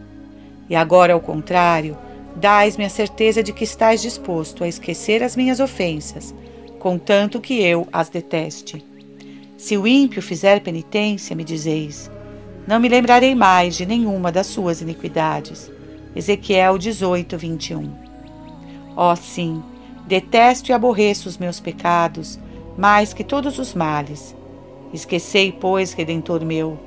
E 0.69 0.77
agora, 0.77 1.13
ao 1.13 1.21
contrário, 1.21 1.97
dais-me 2.35 2.85
a 2.85 2.91
certeza 2.91 3.43
de 3.43 3.53
que 3.53 3.65
estais 3.65 4.03
disposto 4.03 4.65
a 4.65 4.69
esquecer 4.69 5.23
as 5.23 5.37
minhas 5.37 5.61
ofensas 5.61 6.35
contanto 6.87 7.41
que 7.41 7.61
eu 7.65 7.89
as 7.93 8.09
deteste. 8.09 8.85
Se 9.57 9.77
o 9.77 9.89
ímpio 9.89 10.23
fizer 10.23 10.61
penitência, 10.61 11.35
me 11.35 11.43
dizeis, 11.43 12.09
não 12.67 12.81
me 12.81 12.89
lembrarei 12.89 13.35
mais 13.35 13.77
de 13.77 13.87
nenhuma 13.87 14.33
das 14.33 14.47
suas 14.47 14.81
iniquidades. 14.81 15.71
Ezequiel 16.15 16.79
18, 16.79 17.37
21. 17.37 17.93
Ó 18.97 19.13
oh, 19.13 19.17
sim, 19.17 19.63
detesto 20.07 20.71
e 20.71 20.73
aborreço 20.73 21.29
os 21.29 21.37
meus 21.37 21.61
pecados, 21.61 22.39
mais 22.77 23.13
que 23.13 23.23
todos 23.23 23.59
os 23.59 23.75
males. 23.75 24.35
Esquecei, 24.93 25.53
pois, 25.53 25.93
Redentor 25.93 26.45
meu, 26.45 26.79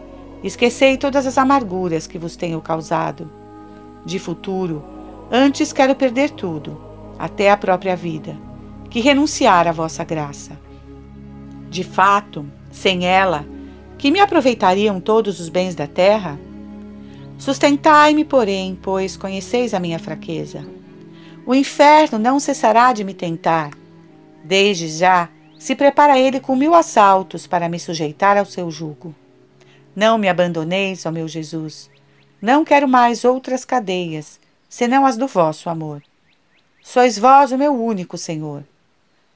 esquecei 0.44 0.98
todas 0.98 1.28
as 1.28 1.38
amarguras 1.38 2.08
que 2.08 2.18
vos 2.18 2.36
tenho 2.36 2.60
causado. 2.62 3.30
De 4.06 4.18
futuro, 4.18 4.84
antes 5.32 5.72
quero 5.72 5.96
perder 5.96 6.32
tudo, 6.32 6.82
até 7.18 7.52
a 7.52 7.58
própria 7.58 7.96
vida 7.96 8.50
que 8.90 9.00
renunciar 9.00 9.68
à 9.68 9.72
vossa 9.72 10.04
graça. 10.04 10.58
De 11.70 11.84
fato, 11.84 12.46
sem 12.72 13.06
ela, 13.06 13.46
que 14.00 14.10
me 14.10 14.22
aproveitariam 14.22 15.02
todos 15.02 15.42
os 15.42 15.50
bens 15.50 15.76
da 15.76 15.86
terra? 15.86 16.40
Sustentai-me, 17.38 18.24
porém, 18.24 18.80
pois 18.82 19.18
conheceis 19.18 19.74
a 19.74 19.80
minha 19.80 20.00
fraqueza. 20.00 20.66
O 21.46 21.54
inferno 21.54 22.18
não 22.18 22.40
cessará 22.40 22.94
de 22.94 23.04
me 23.04 23.14
tentar. 23.14 23.72
Desde 24.42 24.88
já 24.88 25.28
se 25.60 25.76
prepara 25.76 26.18
ele 26.18 26.40
com 26.40 26.56
mil 26.56 26.74
assaltos 26.74 27.46
para 27.46 27.68
me 27.68 27.78
sujeitar 27.78 28.38
ao 28.38 28.46
seu 28.46 28.72
jugo. 28.72 29.14
Não 29.94 30.18
me 30.18 30.30
abandoneis, 30.30 31.06
ó 31.06 31.12
meu 31.12 31.28
Jesus. 31.28 31.90
Não 32.42 32.64
quero 32.64 32.88
mais 32.88 33.26
outras 33.26 33.66
cadeias, 33.66 34.40
senão 34.70 35.06
as 35.06 35.18
do 35.18 35.28
vosso 35.28 35.70
amor. 35.70 36.02
Sois 36.82 37.20
vós 37.20 37.52
o 37.52 37.58
meu 37.58 37.74
único 37.74 38.18
Senhor. 38.18 38.64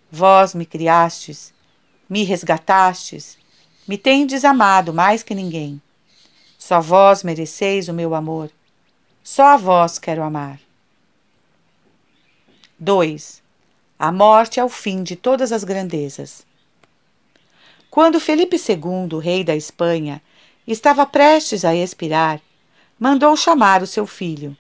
Vós 0.10 0.56
me 0.56 0.66
criastes, 0.66 1.54
me 2.10 2.24
resgatastes, 2.24 3.38
me 3.88 3.98
tendes 3.98 4.46
amado 4.46 4.94
mais 4.94 5.24
que 5.24 5.36
ninguém. 5.36 5.82
Só 6.58 6.80
vós 6.80 7.24
mereceis 7.24 7.90
o 7.90 7.94
meu 7.94 8.16
amor. 8.16 8.50
Só 9.22 9.48
a 9.48 9.58
vós 9.58 10.00
quero 10.00 10.24
amar. 10.24 10.60
2. 12.80 13.42
A 14.00 14.12
morte 14.12 14.60
é 14.60 14.64
o 14.64 14.70
fim 14.70 15.04
de 15.04 15.16
todas 15.16 15.52
as 15.52 15.64
grandezas. 15.64 16.46
Quando 17.92 18.20
Felipe 18.20 18.56
II, 18.56 19.20
rei 19.20 19.44
da 19.44 19.56
Espanha, 19.56 20.22
estava 20.66 21.06
prestes 21.06 21.66
a 21.66 21.76
expirar, 21.76 22.42
mandou 22.98 23.36
chamar 23.36 23.84
o 23.84 23.88
seu 23.88 24.08
filho 24.08 24.56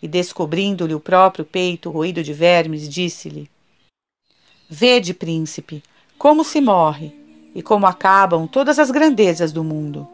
e, 0.00 0.06
descobrindo-lhe 0.06 0.94
o 0.94 1.00
próprio 1.00 1.44
peito 1.44 1.90
roído 1.90 2.22
de 2.22 2.32
vermes, 2.32 2.88
disse-lhe: 2.88 3.50
Vede, 4.70 5.12
príncipe, 5.12 5.82
como 6.16 6.44
se 6.44 6.60
morre 6.60 7.17
e 7.58 7.62
como 7.62 7.86
acabam 7.86 8.46
todas 8.46 8.78
as 8.78 8.88
grandezas 8.88 9.50
do 9.50 9.64
mundo. 9.64 10.06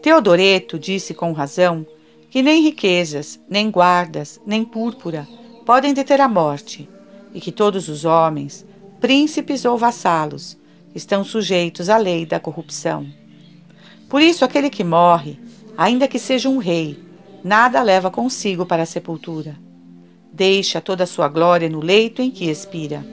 Teodoreto 0.00 0.78
disse 0.78 1.12
com 1.12 1.32
razão 1.32 1.84
que 2.30 2.40
nem 2.40 2.62
riquezas, 2.62 3.40
nem 3.48 3.68
guardas, 3.68 4.40
nem 4.46 4.64
púrpura 4.64 5.26
podem 5.66 5.92
deter 5.92 6.20
a 6.20 6.28
morte, 6.28 6.88
e 7.34 7.40
que 7.40 7.50
todos 7.50 7.88
os 7.88 8.04
homens, 8.04 8.64
príncipes 9.00 9.64
ou 9.64 9.76
vassalos, 9.76 10.56
estão 10.94 11.24
sujeitos 11.24 11.88
à 11.88 11.96
lei 11.96 12.24
da 12.24 12.38
corrupção. 12.38 13.08
Por 14.08 14.22
isso, 14.22 14.44
aquele 14.44 14.70
que 14.70 14.84
morre, 14.84 15.36
ainda 15.76 16.06
que 16.06 16.18
seja 16.20 16.48
um 16.48 16.58
rei, 16.58 16.96
nada 17.42 17.82
leva 17.82 18.08
consigo 18.08 18.64
para 18.64 18.84
a 18.84 18.86
sepultura. 18.86 19.56
Deixa 20.32 20.80
toda 20.80 21.02
a 21.02 21.08
sua 21.08 21.26
glória 21.26 21.68
no 21.68 21.80
leito 21.80 22.22
em 22.22 22.30
que 22.30 22.48
expira. 22.48 23.04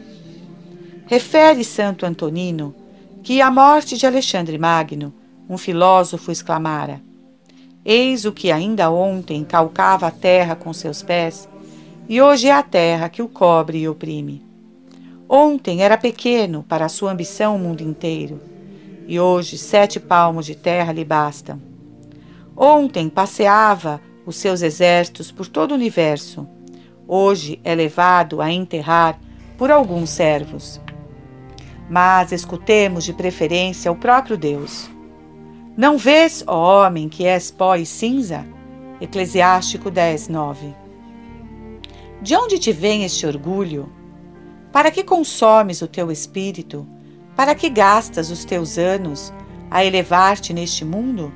Refere 1.07 1.63
Santo 1.63 2.05
Antonino 2.05 2.75
que 3.27 3.41
a 3.41 3.51
morte 3.51 3.97
de 3.97 4.07
Alexandre 4.07 4.57
Magno, 4.57 5.13
um 5.49 5.57
filósofo, 5.57 6.31
exclamara: 6.31 7.01
Eis 7.83 8.23
o 8.23 8.31
que 8.31 8.53
ainda 8.53 8.89
ontem 8.89 9.43
calcava 9.43 10.07
a 10.07 10.11
terra 10.11 10.55
com 10.55 10.71
seus 10.71 11.03
pés, 11.03 11.45
e 12.07 12.21
hoje 12.21 12.47
é 12.47 12.53
a 12.53 12.63
terra 12.63 13.09
que 13.09 13.21
o 13.21 13.27
cobre 13.27 13.79
e 13.79 13.89
oprime. 13.89 14.41
Ontem 15.27 15.83
era 15.83 15.97
pequeno 15.97 16.63
para 16.69 16.87
sua 16.87 17.11
ambição 17.11 17.57
o 17.57 17.59
mundo 17.59 17.81
inteiro, 17.81 18.39
e 19.05 19.19
hoje 19.19 19.57
sete 19.57 19.99
palmos 19.99 20.45
de 20.45 20.55
terra 20.55 20.93
lhe 20.93 21.03
bastam. 21.03 21.61
Ontem 22.55 23.09
passeava 23.09 23.99
os 24.25 24.37
seus 24.37 24.61
exércitos 24.61 25.33
por 25.33 25.49
todo 25.49 25.71
o 25.71 25.75
universo, 25.75 26.47
hoje 27.05 27.59
é 27.61 27.75
levado 27.75 28.39
a 28.39 28.49
enterrar 28.49 29.19
por 29.57 29.69
alguns 29.69 30.11
servos 30.11 30.79
mas 31.89 32.31
escutemos 32.31 33.03
de 33.03 33.13
preferência 33.13 33.91
o 33.91 33.95
próprio 33.95 34.37
Deus. 34.37 34.89
Não 35.75 35.97
vês, 35.97 36.43
ó 36.45 36.85
homem, 36.85 37.07
que 37.07 37.25
és 37.25 37.51
pó 37.51 37.75
e 37.75 37.85
cinza? 37.85 38.45
Eclesiástico 38.99 39.89
10, 39.91 40.27
9. 40.27 40.75
De 42.21 42.35
onde 42.35 42.57
te 42.57 42.71
vem 42.71 43.03
este 43.03 43.25
orgulho? 43.25 43.89
Para 44.71 44.91
que 44.91 45.03
consomes 45.03 45.81
o 45.81 45.87
teu 45.87 46.11
espírito? 46.11 46.85
Para 47.35 47.53
que 47.53 47.69
gastas 47.69 48.31
os 48.31 48.43
teus 48.43 48.77
anos 48.77 49.31
a 49.69 49.85
elevar-te 49.85 50.51
neste 50.51 50.83
mundo? 50.83 51.31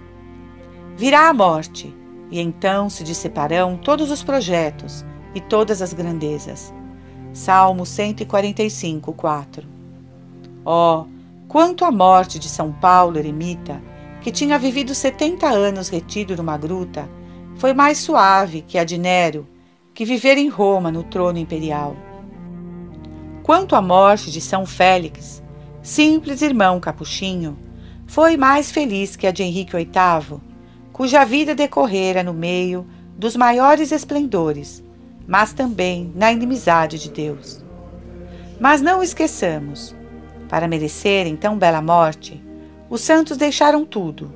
Virá 0.98 1.30
a 1.30 1.34
morte, 1.34 1.96
e 2.32 2.40
então 2.40 2.90
se 2.90 3.04
dissiparão 3.04 3.78
todos 3.78 4.10
os 4.10 4.24
projetos 4.24 5.06
e 5.36 5.40
todas 5.40 5.82
as 5.82 5.94
grandezas. 5.94 6.74
Salmo 7.32 7.86
145, 7.86 9.14
4 9.14 9.81
Oh, 10.66 11.06
quanto 11.48 11.84
à 11.84 11.92
morte 11.92 12.38
de 12.38 12.48
São 12.48 12.72
Paulo 12.72 13.18
eremita, 13.18 13.82
que 14.22 14.32
tinha 14.32 14.60
vivido 14.60 14.94
setenta 14.94 15.50
anos 15.50 15.90
retido 15.90 16.36
numa 16.38 16.58
gruta, 16.58 17.10
foi 17.56 17.74
mais 17.74 17.98
suave 17.98 18.62
que 18.62 18.78
a 18.78 18.84
de 18.84 18.98
Nero, 18.98 19.48
que 19.94 20.06
vivera 20.06 20.40
em 20.40 20.50
Roma 20.50 20.92
no 20.92 21.04
trono 21.04 21.40
imperial. 21.40 21.96
Quanto 23.44 23.76
à 23.76 23.82
morte 23.82 24.32
de 24.32 24.40
São 24.40 24.66
Félix, 24.66 25.44
simples 25.82 26.42
irmão 26.42 26.80
capuchinho, 26.80 27.58
foi 28.06 28.38
mais 28.38 28.72
feliz 28.72 29.16
que 29.16 29.26
a 29.26 29.32
de 29.32 29.42
Henrique 29.42 29.76
VIII, 29.76 30.40
cuja 30.94 31.26
vida 31.26 31.56
decorrera 31.56 32.24
no 32.24 32.34
meio 32.34 32.86
dos 33.18 33.36
maiores 33.36 33.92
esplendores, 33.92 34.84
mas 35.28 35.54
também 35.54 36.12
na 36.16 36.32
inimizade 36.32 37.00
de 37.00 37.10
Deus. 37.10 37.64
Mas 38.60 38.82
não 38.82 39.02
esqueçamos, 39.02 39.96
para 40.52 40.68
merecerem 40.68 41.38
tão 41.38 41.58
bela 41.58 41.82
morte, 41.82 42.44
os 42.90 43.00
santos 43.00 43.38
deixaram 43.38 43.86
tudo: 43.86 44.34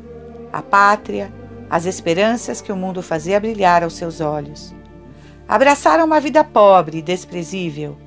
a 0.51 0.61
pátria, 0.61 1.29
as 1.69 1.85
esperanças 1.85 2.61
que 2.61 2.71
o 2.71 2.75
mundo 2.75 3.03
fazia 3.03 3.37
brilhar 3.37 3.83
aos 3.83 3.95
seus 3.95 4.21
olhos. 4.21 4.73
Abraçaram 5.45 6.05
uma 6.05 6.21
vida 6.21 6.41
pobre 6.41 6.99
e 6.99 7.01
desprezível. 7.01 7.97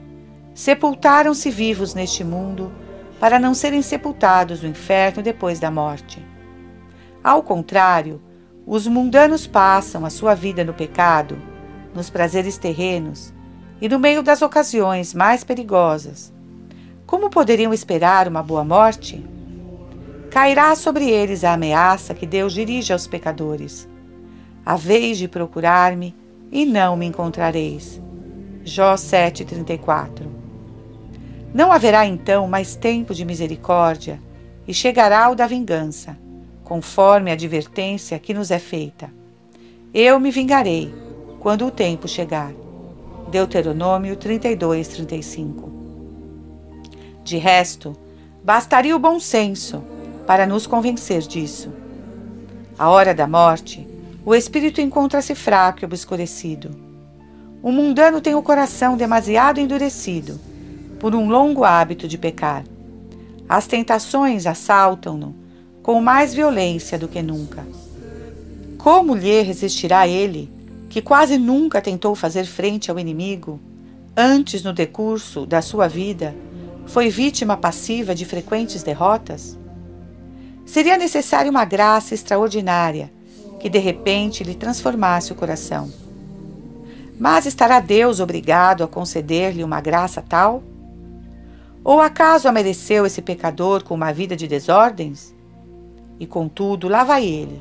Sepultaram-se 0.54 1.50
vivos 1.50 1.92
neste 1.92 2.24
mundo 2.24 2.72
para 3.20 3.38
não 3.38 3.52
serem 3.52 3.82
sepultados 3.82 4.62
no 4.62 4.70
inferno 4.70 5.22
depois 5.22 5.60
da 5.60 5.70
morte. 5.70 6.26
Ao 7.22 7.42
contrário, 7.42 8.22
os 8.66 8.86
mundanos 8.86 9.46
passam 9.46 10.06
a 10.06 10.10
sua 10.10 10.34
vida 10.34 10.64
no 10.64 10.72
pecado, 10.72 11.38
nos 11.94 12.08
prazeres 12.08 12.56
terrenos 12.56 13.34
e 13.82 13.88
no 13.88 13.98
meio 13.98 14.22
das 14.22 14.40
ocasiões 14.40 15.12
mais 15.12 15.44
perigosas. 15.44 16.37
Como 17.08 17.30
poderiam 17.30 17.72
esperar 17.72 18.28
uma 18.28 18.42
boa 18.42 18.62
morte? 18.62 19.24
Cairá 20.30 20.76
sobre 20.76 21.08
eles 21.08 21.42
a 21.42 21.54
ameaça 21.54 22.12
que 22.12 22.26
Deus 22.26 22.52
dirige 22.52 22.92
aos 22.92 23.06
pecadores. 23.06 23.88
A 24.64 24.76
vez 24.76 25.16
de 25.16 25.26
procurar-me 25.26 26.14
e 26.52 26.66
não 26.66 26.98
me 26.98 27.06
encontrareis. 27.06 27.98
Jó 28.62 28.92
7,34 28.92 30.26
Não 31.54 31.72
haverá 31.72 32.04
então 32.04 32.46
mais 32.46 32.76
tempo 32.76 33.14
de 33.14 33.24
misericórdia 33.24 34.20
e 34.66 34.74
chegará 34.74 35.30
o 35.30 35.34
da 35.34 35.46
vingança, 35.46 36.14
conforme 36.62 37.30
a 37.30 37.32
advertência 37.32 38.18
que 38.18 38.34
nos 38.34 38.50
é 38.50 38.58
feita. 38.58 39.10
Eu 39.94 40.20
me 40.20 40.30
vingarei 40.30 40.94
quando 41.40 41.66
o 41.66 41.70
tempo 41.70 42.06
chegar. 42.06 42.52
Deuteronômio 43.30 44.14
32, 44.14 44.88
35 44.88 45.77
De 47.28 47.36
resto, 47.36 47.94
bastaria 48.42 48.96
o 48.96 48.98
bom 48.98 49.20
senso 49.20 49.84
para 50.26 50.46
nos 50.46 50.66
convencer 50.66 51.20
disso. 51.20 51.70
A 52.78 52.88
hora 52.88 53.14
da 53.14 53.28
morte, 53.28 53.86
o 54.24 54.34
espírito 54.34 54.80
encontra-se 54.80 55.34
fraco 55.34 55.80
e 55.82 55.84
obscurecido. 55.84 56.70
O 57.62 57.70
mundano 57.70 58.22
tem 58.22 58.34
o 58.34 58.42
coração 58.42 58.96
demasiado 58.96 59.60
endurecido 59.60 60.40
por 60.98 61.14
um 61.14 61.28
longo 61.28 61.64
hábito 61.64 62.08
de 62.08 62.16
pecar. 62.16 62.64
As 63.46 63.66
tentações 63.66 64.46
assaltam-no 64.46 65.36
com 65.82 66.00
mais 66.00 66.32
violência 66.32 66.98
do 66.98 67.08
que 67.08 67.20
nunca. 67.20 67.66
Como 68.78 69.14
lhe 69.14 69.42
resistirá 69.42 70.08
ele, 70.08 70.50
que 70.88 71.02
quase 71.02 71.36
nunca 71.36 71.82
tentou 71.82 72.14
fazer 72.14 72.46
frente 72.46 72.90
ao 72.90 72.98
inimigo, 72.98 73.60
antes 74.16 74.62
no 74.62 74.72
decurso 74.72 75.44
da 75.44 75.60
sua 75.60 75.88
vida 75.88 76.34
foi 76.88 77.10
vítima 77.10 77.54
passiva 77.56 78.14
de 78.14 78.24
frequentes 78.24 78.82
derrotas? 78.82 79.58
Seria 80.64 80.96
necessária 80.96 81.50
uma 81.50 81.64
graça 81.64 82.14
extraordinária 82.14 83.12
que 83.60 83.68
de 83.68 83.78
repente 83.78 84.42
lhe 84.42 84.54
transformasse 84.54 85.30
o 85.30 85.34
coração. 85.34 85.92
Mas 87.18 87.44
estará 87.44 87.78
Deus 87.78 88.20
obrigado 88.20 88.82
a 88.82 88.88
conceder-lhe 88.88 89.62
uma 89.62 89.80
graça 89.80 90.22
tal? 90.26 90.62
Ou 91.84 92.00
acaso 92.00 92.48
a 92.48 92.52
mereceu 92.52 93.04
esse 93.04 93.20
pecador 93.20 93.84
com 93.84 93.94
uma 93.94 94.12
vida 94.12 94.34
de 94.34 94.48
desordens? 94.48 95.34
E 96.18 96.26
contudo, 96.26 96.88
lá 96.88 97.04
vai 97.04 97.24
ele, 97.24 97.60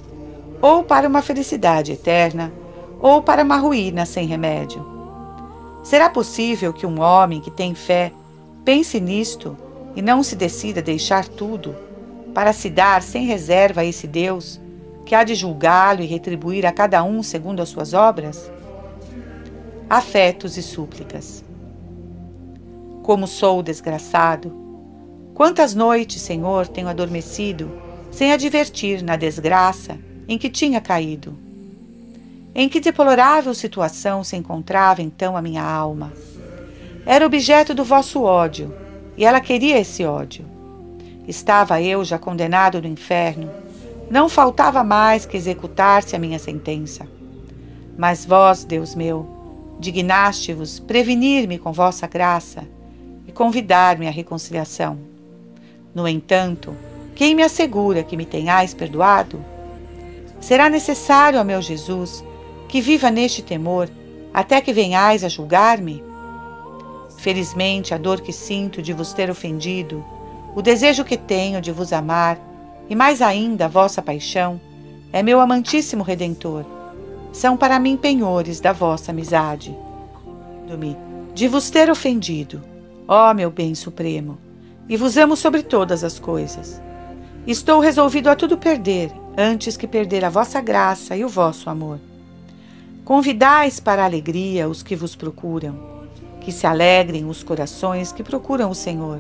ou 0.62 0.84
para 0.84 1.08
uma 1.08 1.22
felicidade 1.22 1.92
eterna, 1.92 2.52
ou 3.00 3.22
para 3.22 3.44
uma 3.44 3.58
ruína 3.58 4.06
sem 4.06 4.26
remédio. 4.26 4.86
Será 5.84 6.10
possível 6.10 6.72
que 6.72 6.86
um 6.86 7.02
homem 7.02 7.42
que 7.42 7.52
tem 7.52 7.76
fé 7.76 8.12
pense 8.68 9.00
nisto 9.00 9.56
e 9.96 10.02
não 10.02 10.22
se 10.22 10.36
decida 10.36 10.82
deixar 10.82 11.26
tudo 11.26 11.74
para 12.34 12.52
se 12.52 12.70
dar 12.70 13.02
sem 13.02 13.26
reserva 13.26 13.80
a 13.80 13.86
esse 13.86 14.06
Deus 14.06 14.60
que 15.06 15.16
há 15.16 15.24
de 15.24 15.36
julgá-lo 15.36 16.02
e 16.02 16.06
retribuir 16.06 16.66
a 16.66 16.74
cada 16.74 17.02
um 17.02 17.24
segundo 17.24 17.62
as 17.62 17.70
suas 17.70 17.94
obras? 17.94 18.52
Afetos 19.90 20.58
e 20.58 20.62
súplicas. 20.62 21.46
Como 23.04 23.26
sou 23.26 23.64
desgraçado! 23.64 24.54
Quantas 25.34 25.74
noites, 25.74 26.22
Senhor, 26.22 26.68
tenho 26.68 26.90
adormecido 26.90 27.72
sem 28.12 28.34
advertir 28.34 29.02
na 29.02 29.16
desgraça 29.16 29.98
em 30.28 30.38
que 30.38 30.50
tinha 30.50 30.82
caído? 30.82 31.38
Em 32.54 32.68
que 32.68 32.82
deplorável 32.82 33.54
situação 33.54 34.26
se 34.26 34.36
encontrava 34.36 35.02
então 35.02 35.38
a 35.38 35.42
minha 35.42 35.64
alma? 35.64 36.12
Era 37.10 37.26
objeto 37.26 37.74
do 37.74 37.86
vosso 37.86 38.24
ódio, 38.24 38.76
e 39.16 39.24
ela 39.24 39.40
queria 39.40 39.80
esse 39.80 40.04
ódio. 40.04 40.44
Estava 41.26 41.82
eu 41.82 42.04
já 42.04 42.20
condenado 42.20 42.82
no 42.82 42.88
inferno. 42.90 43.50
Não 44.12 44.28
faltava 44.28 44.84
mais 44.84 45.26
que 45.26 45.38
executar-se 45.38 46.18
a 46.18 46.20
minha 46.20 46.38
sentença. 46.38 47.08
Mas 47.98 48.26
vós, 48.26 48.66
Deus 48.66 48.94
meu, 48.94 49.26
dignaste-vos 49.80 50.82
prevenir-me 50.82 51.58
com 51.58 51.72
vossa 51.72 52.08
graça 52.08 52.68
e 53.26 53.32
convidar-me 53.32 54.06
à 54.06 54.12
reconciliação. 54.12 55.00
No 55.96 56.06
entanto, 56.10 56.76
quem 57.16 57.34
me 57.34 57.42
assegura 57.42 58.04
que 58.04 58.18
me 58.18 58.26
tenhais 58.26 58.74
perdoado? 58.74 59.40
Será 60.42 60.70
necessário, 60.70 61.40
ó 61.40 61.44
meu 61.46 61.62
Jesus, 61.62 62.22
que 62.68 62.82
viva 62.82 63.10
neste 63.10 63.42
temor 63.42 63.90
até 64.34 64.60
que 64.60 64.74
venhais 64.74 65.24
a 65.24 65.30
julgar-me? 65.30 66.04
Felizmente, 67.18 67.94
a 67.94 67.98
dor 67.98 68.22
que 68.22 68.32
sinto 68.32 68.82
de 68.82 68.94
vos 68.94 69.14
ter 69.14 69.30
ofendido 69.30 70.04
o 70.58 70.62
desejo 70.64 71.06
que 71.06 71.16
tenho 71.16 71.62
de 71.62 71.72
vos 71.72 71.94
amar, 71.94 72.40
e 72.90 72.96
mais 72.96 73.22
ainda 73.22 73.66
a 73.66 73.68
vossa 73.68 74.02
paixão, 74.02 74.60
é 75.14 75.22
meu 75.22 75.40
amantíssimo 75.40 76.04
Redentor. 76.04 76.66
São 77.32 77.56
para 77.56 77.80
mim 77.80 77.96
penhores 77.96 78.60
da 78.60 78.74
vossa 78.74 79.12
amizade. 79.12 79.78
me 80.80 80.98
de 81.36 81.48
vos 81.48 81.70
ter 81.70 81.92
ofendido, 81.92 82.64
ó 83.08 83.32
meu 83.36 83.52
bem 83.52 83.76
supremo, 83.76 84.40
e 84.90 84.98
vos 84.98 85.16
amo 85.16 85.38
sobre 85.38 85.62
todas 85.62 86.04
as 86.04 86.18
coisas. 86.18 86.82
Estou 87.46 87.80
resolvido 87.80 88.28
a 88.28 88.36
tudo 88.36 88.58
perder, 88.58 89.12
antes 89.38 89.78
que 89.78 89.88
perder 89.88 90.26
a 90.26 90.30
vossa 90.32 90.60
graça 90.60 91.16
e 91.16 91.24
o 91.24 91.30
vosso 91.30 91.70
amor. 91.70 92.00
Convidais 93.06 93.80
para 93.80 94.02
a 94.02 94.06
alegria 94.06 94.68
os 94.68 94.82
que 94.82 94.96
vos 94.96 95.16
procuram, 95.16 95.97
que 96.48 96.52
se 96.54 96.66
alegrem 96.66 97.26
os 97.26 97.44
corações 97.44 98.14
que 98.14 98.24
procuram 98.24 98.72
o 98.72 98.74
Senhor. 98.74 99.20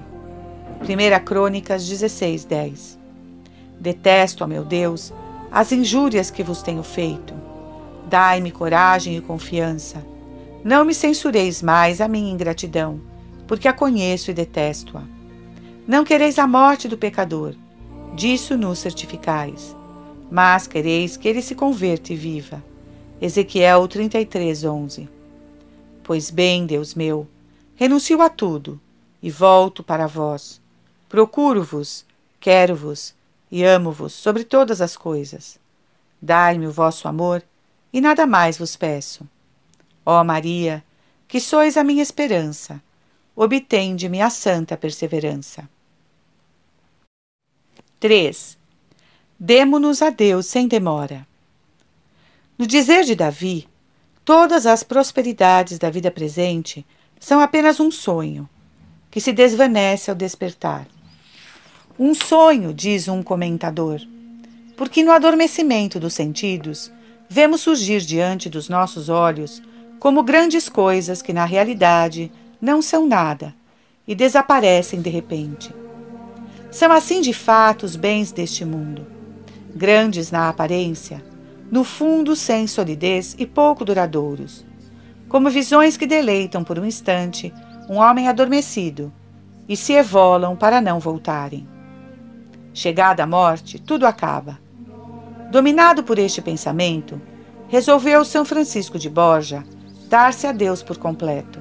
1 0.80 1.26
Crônicas 1.26 1.86
16, 1.86 2.46
10 2.46 2.98
Detesto, 3.78 4.46
ó 4.46 4.48
meu 4.48 4.64
Deus, 4.64 5.12
as 5.52 5.74
injúrias 5.74 6.32
que 6.32 6.42
vos 6.42 6.62
tenho 6.62 6.84
feito. 6.84 7.34
Dai-me 8.10 8.50
coragem 8.50 9.18
e 9.18 9.20
confiança. 9.20 10.06
Não 10.64 10.86
me 10.86 10.94
censureis 10.94 11.62
mais 11.62 12.00
a 12.00 12.08
minha 12.08 12.32
ingratidão, 12.32 13.02
porque 13.46 13.68
a 13.68 13.74
conheço 13.74 14.32
e 14.32 14.34
detesto-a. 14.34 15.04
Não 15.86 16.06
quereis 16.06 16.40
a 16.40 16.48
morte 16.48 16.88
do 16.88 16.98
pecador, 16.98 17.56
disso 18.16 18.56
nos 18.56 18.80
certificais. 18.80 19.76
Mas 20.32 20.66
quereis 20.66 21.18
que 21.18 21.28
ele 21.28 21.42
se 21.42 21.56
converta 21.56 22.14
e 22.14 22.16
viva. 22.16 22.64
Ezequiel 23.20 23.86
33, 23.86 24.64
11 24.64 25.17
Pois 26.08 26.32
bem, 26.32 26.66
Deus 26.66 26.96
meu, 26.96 27.28
renuncio 27.76 28.20
a 28.22 28.30
tudo 28.30 28.82
e 29.22 29.30
volto 29.30 29.84
para 29.84 30.08
vós 30.08 30.62
Procuro-vos, 31.10 32.06
quero-vos 32.40 33.14
e 33.52 33.64
amo-vos 33.64 34.14
sobre 34.14 34.44
todas 34.44 34.82
as 34.82 34.98
coisas. 34.98 35.58
Dai-me 36.22 36.68
o 36.68 36.72
vosso 36.72 37.08
amor 37.08 37.44
e 37.94 38.02
nada 38.02 38.26
mais 38.26 38.58
vos 38.58 38.76
peço. 38.76 39.28
Ó 40.06 40.24
Maria, 40.24 40.84
que 41.28 41.40
sois 41.40 41.78
a 41.78 41.84
minha 41.84 42.04
esperança, 42.04 42.82
obtende-me 43.36 44.22
a 44.22 44.30
santa 44.30 44.76
perseverança. 44.76 45.70
3. 48.00 48.58
Demo-nos 49.40 50.02
a 50.02 50.10
Deus 50.10 50.46
sem 50.46 50.68
demora. 50.68 51.28
No 52.58 52.66
dizer 52.66 53.04
de 53.04 53.14
Davi, 53.14 53.68
todas 54.28 54.66
as 54.66 54.84
prosperidades 54.84 55.80
da 55.80 55.90
vida 55.90 56.12
presente 56.12 56.86
são 57.18 57.40
apenas 57.40 57.80
um 57.80 57.90
sonho, 57.90 58.48
que 59.10 59.22
se 59.22 59.32
desvanece 59.32 60.10
ao 60.10 60.16
despertar. 60.18 60.86
Um 61.98 62.14
sonho, 62.14 62.74
diz 62.74 63.08
um 63.08 63.24
comentador, 63.24 64.02
porque 64.76 65.02
no 65.02 65.14
adormecimento 65.14 65.98
dos 65.98 66.14
sentidos 66.14 66.92
vemos 67.30 67.62
surgir 67.62 68.02
diante 68.02 68.50
dos 68.50 68.68
nossos 68.68 69.08
olhos 69.08 69.64
como 69.98 70.22
grandes 70.22 70.68
coisas 70.68 71.22
que 71.22 71.32
na 71.32 71.46
realidade 71.46 72.30
não 72.60 72.82
são 72.82 73.08
nada 73.08 73.56
e 74.06 74.14
desaparecem 74.14 75.02
de 75.02 75.10
repente. 75.10 75.74
São 76.70 76.92
assim 76.92 77.22
de 77.22 77.32
fato 77.32 77.86
os 77.86 77.96
bens 77.96 78.34
deste 78.34 78.66
mundo, 78.66 79.08
grandes 79.74 80.32
na 80.32 80.50
aparência, 80.50 81.24
no 81.72 81.84
fundo 81.84 82.36
sem 82.36 82.66
solidez 82.68 83.36
e 83.38 83.46
pouco 83.46 83.84
duradouros, 83.84 84.66
como 85.28 85.50
visões 85.50 85.98
que 85.98 86.08
deleitam 86.08 86.64
por 86.64 86.80
um 86.80 86.86
instante 86.86 87.54
um 87.90 87.98
homem 87.98 88.28
adormecido 88.28 89.12
e 89.68 89.76
se 89.76 89.94
evolam 89.94 90.56
para 90.56 90.82
não 90.82 91.00
voltarem. 91.00 91.68
Chegada 92.74 93.24
a 93.24 93.28
morte, 93.28 93.80
tudo 93.80 94.06
acaba. 94.06 94.60
Dominado 95.52 96.04
por 96.04 96.20
este 96.20 96.42
pensamento, 96.42 97.22
resolveu 97.68 98.24
São 98.24 98.46
Francisco 98.46 99.00
de 99.00 99.10
Borja 99.10 99.64
dar-se 100.10 100.48
a 100.48 100.52
Deus 100.52 100.84
por 100.84 100.98
completo. 100.98 101.60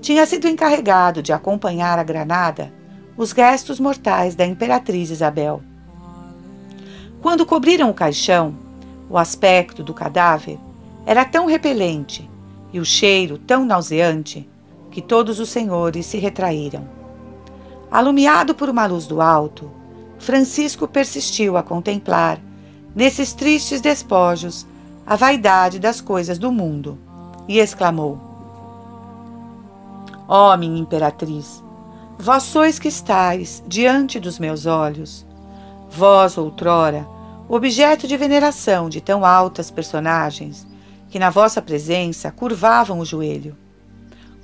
Tinha 0.00 0.26
sido 0.26 0.48
encarregado 0.48 1.22
de 1.22 1.32
acompanhar 1.32 1.98
a 1.98 2.04
Granada 2.04 2.72
os 3.16 3.32
restos 3.32 3.78
mortais 3.78 4.34
da 4.34 4.44
imperatriz 4.44 5.10
Isabel. 5.10 5.62
Quando 7.22 7.46
cobriram 7.46 7.90
o 7.90 7.94
caixão, 7.94 8.63
o 9.08 9.18
aspecto 9.18 9.82
do 9.82 9.92
cadáver 9.92 10.58
era 11.06 11.24
tão 11.24 11.46
repelente 11.46 12.28
e 12.72 12.80
o 12.80 12.84
cheiro 12.84 13.38
tão 13.38 13.64
nauseante 13.64 14.48
que 14.90 15.02
todos 15.02 15.38
os 15.38 15.48
senhores 15.48 16.06
se 16.06 16.18
retraíram. 16.18 16.88
Alumiado 17.90 18.54
por 18.54 18.68
uma 18.68 18.86
luz 18.86 19.06
do 19.06 19.20
alto, 19.20 19.70
Francisco 20.18 20.88
persistiu 20.88 21.56
a 21.56 21.62
contemplar, 21.62 22.40
nesses 22.94 23.32
tristes 23.32 23.80
despojos, 23.80 24.66
a 25.06 25.16
vaidade 25.16 25.78
das 25.78 26.00
coisas 26.00 26.38
do 26.38 26.50
mundo 26.50 26.98
e 27.46 27.58
exclamou: 27.58 28.18
Ó 30.26 30.52
oh, 30.52 30.56
minha 30.56 30.80
imperatriz, 30.80 31.62
vós 32.18 32.44
sois 32.44 32.78
que 32.78 32.88
estáis 32.88 33.62
diante 33.66 34.18
dos 34.18 34.38
meus 34.38 34.64
olhos. 34.66 35.26
Vós, 35.90 36.38
outrora, 36.38 37.06
objeto 37.48 38.06
de 38.06 38.16
veneração 38.16 38.88
de 38.88 39.00
tão 39.00 39.24
altas 39.24 39.70
personagens, 39.70 40.66
que 41.08 41.18
na 41.18 41.30
vossa 41.30 41.60
presença 41.60 42.30
curvavam 42.30 42.98
o 42.98 43.04
joelho. 43.04 43.56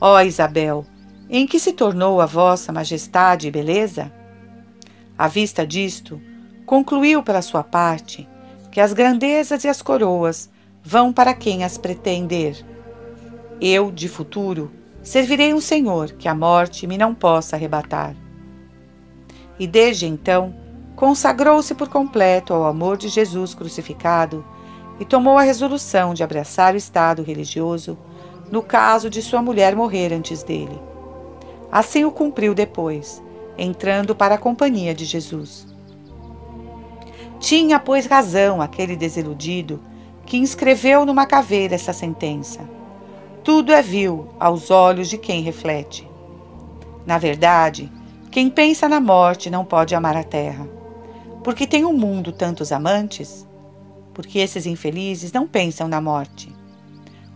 Ó 0.00 0.16
oh, 0.16 0.20
Isabel, 0.20 0.86
em 1.28 1.46
que 1.46 1.58
se 1.58 1.72
tornou 1.72 2.20
a 2.20 2.26
vossa 2.26 2.72
majestade 2.72 3.48
e 3.48 3.50
beleza? 3.50 4.12
À 5.16 5.28
vista 5.28 5.66
disto, 5.66 6.20
concluiu 6.66 7.22
pela 7.22 7.42
sua 7.42 7.62
parte 7.62 8.28
que 8.70 8.80
as 8.80 8.92
grandezas 8.92 9.64
e 9.64 9.68
as 9.68 9.82
coroas 9.82 10.48
vão 10.82 11.12
para 11.12 11.34
quem 11.34 11.64
as 11.64 11.76
pretender. 11.76 12.64
Eu, 13.60 13.90
de 13.90 14.08
futuro, 14.08 14.70
servirei 15.02 15.52
um 15.52 15.60
Senhor 15.60 16.12
que 16.12 16.28
a 16.28 16.34
morte 16.34 16.86
me 16.86 16.96
não 16.96 17.14
possa 17.14 17.56
arrebatar. 17.56 18.14
E 19.58 19.66
desde 19.66 20.06
então, 20.06 20.54
consagrou-se 21.00 21.74
por 21.74 21.88
completo 21.88 22.52
ao 22.52 22.66
amor 22.66 22.98
de 22.98 23.08
Jesus 23.08 23.54
crucificado 23.54 24.44
e 25.00 25.04
tomou 25.06 25.38
a 25.38 25.42
resolução 25.42 26.12
de 26.12 26.22
abraçar 26.22 26.74
o 26.74 26.76
estado 26.76 27.22
religioso 27.22 27.96
no 28.52 28.60
caso 28.62 29.08
de 29.08 29.22
sua 29.22 29.40
mulher 29.40 29.74
morrer 29.74 30.12
antes 30.12 30.42
dele. 30.42 30.78
Assim 31.72 32.04
o 32.04 32.12
cumpriu 32.12 32.54
depois, 32.54 33.22
entrando 33.56 34.14
para 34.14 34.34
a 34.34 34.38
companhia 34.38 34.94
de 34.94 35.06
Jesus. 35.06 35.66
Tinha, 37.38 37.80
pois, 37.80 38.04
razão 38.04 38.60
aquele 38.60 38.94
desiludido 38.94 39.80
que 40.26 40.36
inscreveu 40.36 41.06
numa 41.06 41.24
caveira 41.24 41.76
essa 41.76 41.94
sentença. 41.94 42.60
Tudo 43.42 43.72
é 43.72 43.80
vil 43.80 44.28
aos 44.38 44.70
olhos 44.70 45.08
de 45.08 45.16
quem 45.16 45.40
reflete. 45.40 46.06
Na 47.06 47.16
verdade, 47.16 47.90
quem 48.30 48.50
pensa 48.50 48.86
na 48.86 49.00
morte 49.00 49.48
não 49.48 49.64
pode 49.64 49.94
amar 49.94 50.14
a 50.14 50.22
terra. 50.22 50.79
Porque 51.42 51.66
tem 51.66 51.84
o 51.84 51.88
um 51.88 51.96
mundo 51.96 52.32
tantos 52.32 52.70
amantes? 52.70 53.46
Porque 54.12 54.38
esses 54.38 54.66
infelizes 54.66 55.32
não 55.32 55.46
pensam 55.46 55.88
na 55.88 56.00
morte. 56.00 56.54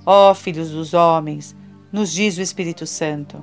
Ó 0.04 0.30
oh, 0.30 0.34
filhos 0.34 0.70
dos 0.70 0.92
homens, 0.92 1.56
nos 1.90 2.12
diz 2.12 2.36
o 2.36 2.42
Espírito 2.42 2.86
Santo, 2.86 3.42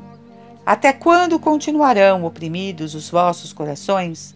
até 0.64 0.94
quando 0.94 1.40
continuarão 1.40 2.24
oprimidos 2.24 2.94
os 2.94 3.10
vossos 3.10 3.52
corações? 3.52 4.36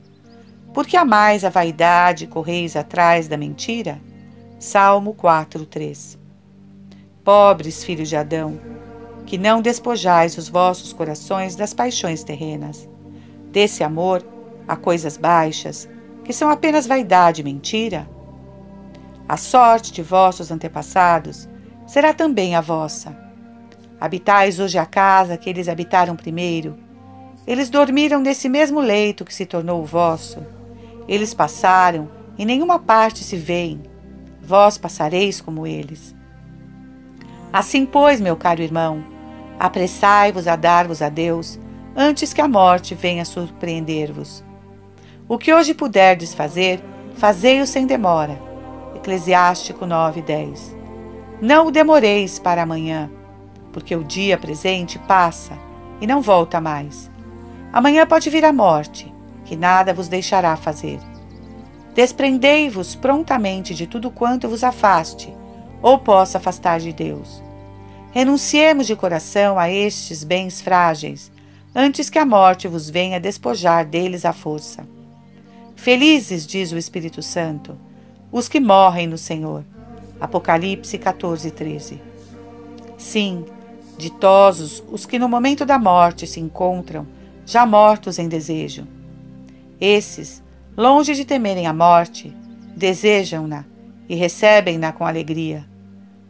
Porque 0.74 0.98
amais 0.98 1.46
a 1.46 1.50
vaidade 1.50 2.24
e 2.24 2.28
correis 2.28 2.76
atrás 2.76 3.28
da 3.28 3.38
mentira? 3.38 4.02
Salmo 4.58 5.14
4, 5.14 5.66
3 5.66 6.18
Pobres 7.24 7.84
filhos 7.84 8.10
de 8.10 8.16
Adão, 8.16 8.60
que 9.26 9.38
não 9.38 9.62
despojais 9.62 10.38
os 10.38 10.50
vossos 10.50 10.92
corações 10.92 11.56
das 11.56 11.74
paixões 11.74 12.24
terrenas, 12.24 12.90
desse 13.52 13.84
amor 13.84 14.26
a 14.68 14.76
coisas 14.76 15.18
baixas, 15.18 15.88
que 16.26 16.34
são 16.34 16.50
apenas 16.50 16.88
vaidade 16.88 17.42
e 17.42 17.44
mentira? 17.44 18.10
A 19.30 19.38
sorte 19.38 19.94
de 19.94 20.02
vossos 20.02 20.52
antepassados 20.52 21.48
será 21.88 22.14
também 22.14 22.56
a 22.56 22.62
vossa. 22.62 23.16
Habitais 24.02 24.60
hoje 24.60 24.78
a 24.78 24.86
casa 24.86 25.38
que 25.38 25.50
eles 25.50 25.70
habitaram 25.70 26.16
primeiro. 26.16 26.78
Eles 27.48 27.70
dormiram 27.70 28.20
nesse 28.20 28.50
mesmo 28.50 28.80
leito 28.80 29.24
que 29.24 29.34
se 29.34 29.46
tornou 29.46 29.82
o 29.82 29.86
vosso. 29.86 30.44
Eles 31.08 31.34
passaram, 31.34 32.10
e 32.38 32.44
nenhuma 32.44 32.80
parte 32.80 33.24
se 33.24 33.38
veem. 33.38 33.84
Vós 34.42 34.78
passareis 34.78 35.40
como 35.40 35.66
eles. 35.66 36.14
Assim, 37.54 37.86
pois, 37.86 38.20
meu 38.20 38.36
caro 38.36 38.62
irmão, 38.62 39.04
apressai-vos 39.60 40.48
a 40.48 40.56
dar-vos 40.56 41.02
a 41.02 41.08
Deus 41.08 41.60
antes 41.96 42.34
que 42.34 42.42
a 42.42 42.48
morte 42.48 42.94
venha 42.94 43.24
surpreender-vos. 43.24 44.44
O 45.28 45.40
que 45.40 45.52
hoje 45.52 45.74
puderdes 45.74 46.36
fazer, 46.36 46.80
fazei-o 47.16 47.66
sem 47.66 47.88
demora. 47.88 48.40
Eclesiástico 48.96 49.84
9, 49.84 50.22
10. 50.22 50.76
Não 51.42 51.66
o 51.66 51.72
demoreis 51.72 52.38
para 52.38 52.62
amanhã, 52.62 53.10
porque 53.74 53.96
o 53.96 54.04
dia 54.04 54.38
presente 54.38 55.00
passa 55.00 55.58
e 56.00 56.06
não 56.06 56.22
volta 56.22 56.62
mais. 56.62 57.10
Amanhã 57.74 58.06
pode 58.06 58.30
vir 58.30 58.46
a 58.46 58.54
morte, 58.54 59.12
que 59.46 59.56
nada 59.56 59.96
vos 59.96 60.08
deixará 60.08 60.56
fazer. 60.56 61.00
Desprendei-vos 61.96 62.94
prontamente 62.94 63.74
de 63.74 63.88
tudo 63.88 64.12
quanto 64.12 64.48
vos 64.48 64.64
afaste 64.64 65.36
ou 65.82 65.98
possa 65.98 66.38
afastar 66.38 66.80
de 66.80 66.94
Deus. 66.94 67.42
Renunciemos 68.12 68.86
de 68.86 68.96
coração 68.96 69.58
a 69.58 69.72
estes 69.72 70.24
bens 70.24 70.62
frágeis, 70.62 71.32
antes 71.74 72.12
que 72.12 72.20
a 72.20 72.26
morte 72.26 72.68
vos 72.68 72.92
venha 72.92 73.20
despojar 73.20 73.86
deles 73.88 74.24
à 74.24 74.32
força. 74.32 74.94
Felizes, 75.86 76.48
diz 76.48 76.72
o 76.72 76.80
Espírito 76.80 77.22
Santo, 77.22 77.78
os 78.32 78.50
que 78.50 78.60
morrem 78.60 79.06
no 79.06 79.20
Senhor. 79.20 79.64
Apocalipse 80.20 80.98
14, 80.98 81.52
13. 81.52 82.02
Sim, 82.98 83.46
ditosos 83.96 84.84
os 84.90 85.06
que 85.06 85.20
no 85.20 85.30
momento 85.30 85.64
da 85.64 85.78
morte 85.78 86.26
se 86.26 86.40
encontram, 86.40 87.06
já 87.46 87.68
mortos 87.68 88.18
em 88.18 88.28
desejo. 88.28 88.88
Esses, 89.80 90.42
longe 90.76 91.14
de 91.14 91.24
temerem 91.24 91.68
a 91.68 91.74
morte, 91.74 92.36
desejam-na 92.76 93.64
e 94.10 94.16
recebem-na 94.16 94.92
com 94.92 95.06
alegria, 95.06 95.68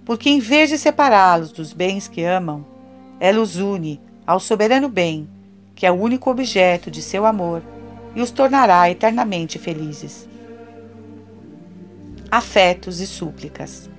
porque 0.03 0.29
em 0.29 0.41
vez 0.41 0.69
de 0.69 0.77
separá-los 0.77 1.53
dos 1.53 1.71
bens 1.71 2.09
que 2.09 2.25
amam, 2.25 2.65
ela 3.21 3.39
os 3.39 3.55
une 3.55 4.01
ao 4.27 4.37
soberano 4.37 4.89
bem, 4.89 5.29
que 5.73 5.85
é 5.85 5.91
o 5.91 5.95
único 5.95 6.29
objeto 6.29 6.91
de 6.91 7.01
seu 7.01 7.25
amor, 7.25 7.63
e 8.15 8.21
os 8.21 8.31
tornará 8.31 8.89
eternamente 8.89 9.59
felizes 9.59 10.27
afetos 12.35 12.99
e 12.99 13.07
súplicas. 13.07 13.89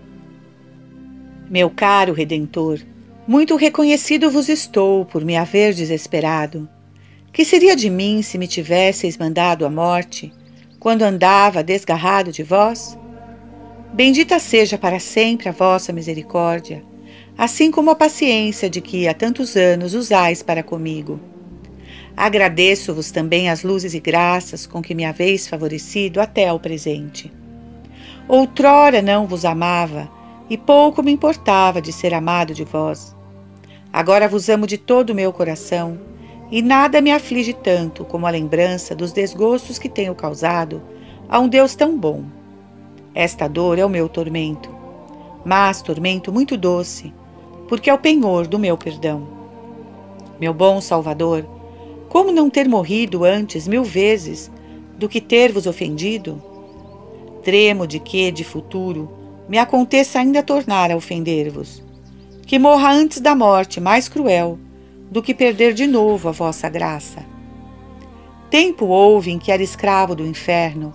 Meu 1.49 1.71
caro 1.71 2.13
Redentor, 2.13 2.81
muito 3.27 3.57
reconhecido 3.57 4.31
vos 4.31 4.49
estou 4.51 5.07
por 5.07 5.25
me 5.25 5.37
haver 5.37 5.73
desesperado. 5.73 6.69
Que 7.33 7.45
seria 7.47 7.75
de 7.75 7.89
mim 7.89 8.23
se 8.23 8.37
me 8.37 8.47
tivesseis 8.47 9.17
mandado 9.17 9.65
a 9.65 9.71
morte, 9.71 10.33
quando 10.79 11.03
andava 11.03 11.63
desgarrado 11.63 12.31
de 12.31 12.43
vós? 12.43 12.99
Bendita 13.93 14.39
seja 14.39 14.77
para 14.77 15.01
sempre 15.01 15.49
a 15.49 15.53
vossa 15.53 15.93
misericórdia, 15.93 16.85
assim 17.39 17.71
como 17.71 17.91
a 17.91 17.95
paciência 17.95 18.69
de 18.69 18.83
que 18.83 19.09
há 19.09 19.15
tantos 19.15 19.57
anos 19.57 19.95
usais 19.95 20.43
para 20.43 20.63
comigo. 20.63 21.19
Agradeço-vos 22.17 23.11
também 23.11 23.51
as 23.51 23.63
luzes 23.63 23.93
e 23.93 24.01
graças 24.01 24.67
com 24.67 24.81
que 24.81 24.95
me 24.95 25.05
haveis 25.05 25.47
favorecido 25.47 26.19
até 26.19 26.49
ao 26.49 26.59
presente. 26.59 27.31
Outrora 28.27 29.03
não 29.03 29.27
vos 29.27 29.45
amava, 29.45 30.09
e 30.49 30.57
pouco 30.57 31.03
me 31.03 31.13
importava 31.13 31.83
de 31.83 31.93
ser 31.93 32.15
amado 32.15 32.55
de 32.55 32.65
vós. 32.65 33.15
Agora 33.93 34.29
vos 34.29 34.49
amo 34.49 34.67
de 34.67 34.79
todo 34.79 35.11
o 35.11 35.15
meu 35.15 35.33
coração, 35.33 35.99
e 36.51 36.63
nada 36.63 37.01
me 37.01 37.13
aflige 37.13 37.53
tanto 37.53 38.05
como 38.05 38.27
a 38.27 38.31
lembrança 38.31 38.95
dos 38.95 39.13
desgostos 39.13 39.79
que 39.79 39.89
tenho 39.89 40.15
causado 40.15 40.81
a 41.29 41.39
um 41.39 41.49
Deus 41.49 41.75
tão 41.75 41.99
bom. 41.99 42.25
Esta 43.15 43.49
dor 43.49 43.79
é 43.79 43.85
o 43.85 43.91
meu 43.91 44.09
tormento, 44.09 44.71
mas 45.45 45.83
tormento 45.83 46.33
muito 46.33 46.57
doce, 46.57 47.13
porque 47.69 47.91
é 47.91 47.95
o 47.95 47.99
penhor 47.99 48.47
do 48.47 48.59
meu 48.59 48.79
perdão. 48.79 49.27
Meu 50.41 50.55
bom 50.55 50.81
Salvador, 50.81 51.56
como 52.09 52.33
não 52.33 52.49
ter 52.49 52.69
morrido 52.69 53.25
antes 53.25 53.67
mil 53.67 53.85
vezes 53.85 54.51
do 54.97 55.09
que 55.09 55.21
ter 55.21 55.53
vos 55.53 55.67
ofendido? 55.67 56.43
Tremo 57.43 57.87
de 57.87 57.99
que, 57.99 58.31
de 58.31 58.45
futuro, 58.45 59.11
me 59.49 59.59
aconteça 59.59 60.19
ainda 60.19 60.43
tornar 60.43 60.91
a 60.91 60.97
ofender-vos. 60.97 61.83
Que 62.47 62.59
morra 62.59 62.93
antes 62.93 63.21
da 63.21 63.35
morte 63.35 63.81
mais 63.81 64.09
cruel 64.09 64.59
do 65.11 65.23
que 65.23 65.35
perder 65.35 65.75
de 65.75 65.87
novo 65.87 66.29
a 66.29 66.33
vossa 66.33 66.69
graça. 66.69 67.25
Tempo 68.51 68.87
houve 68.87 69.31
em 69.31 69.39
que 69.39 69.51
era 69.51 69.63
escravo 69.63 70.15
do 70.15 70.27
inferno, 70.27 70.93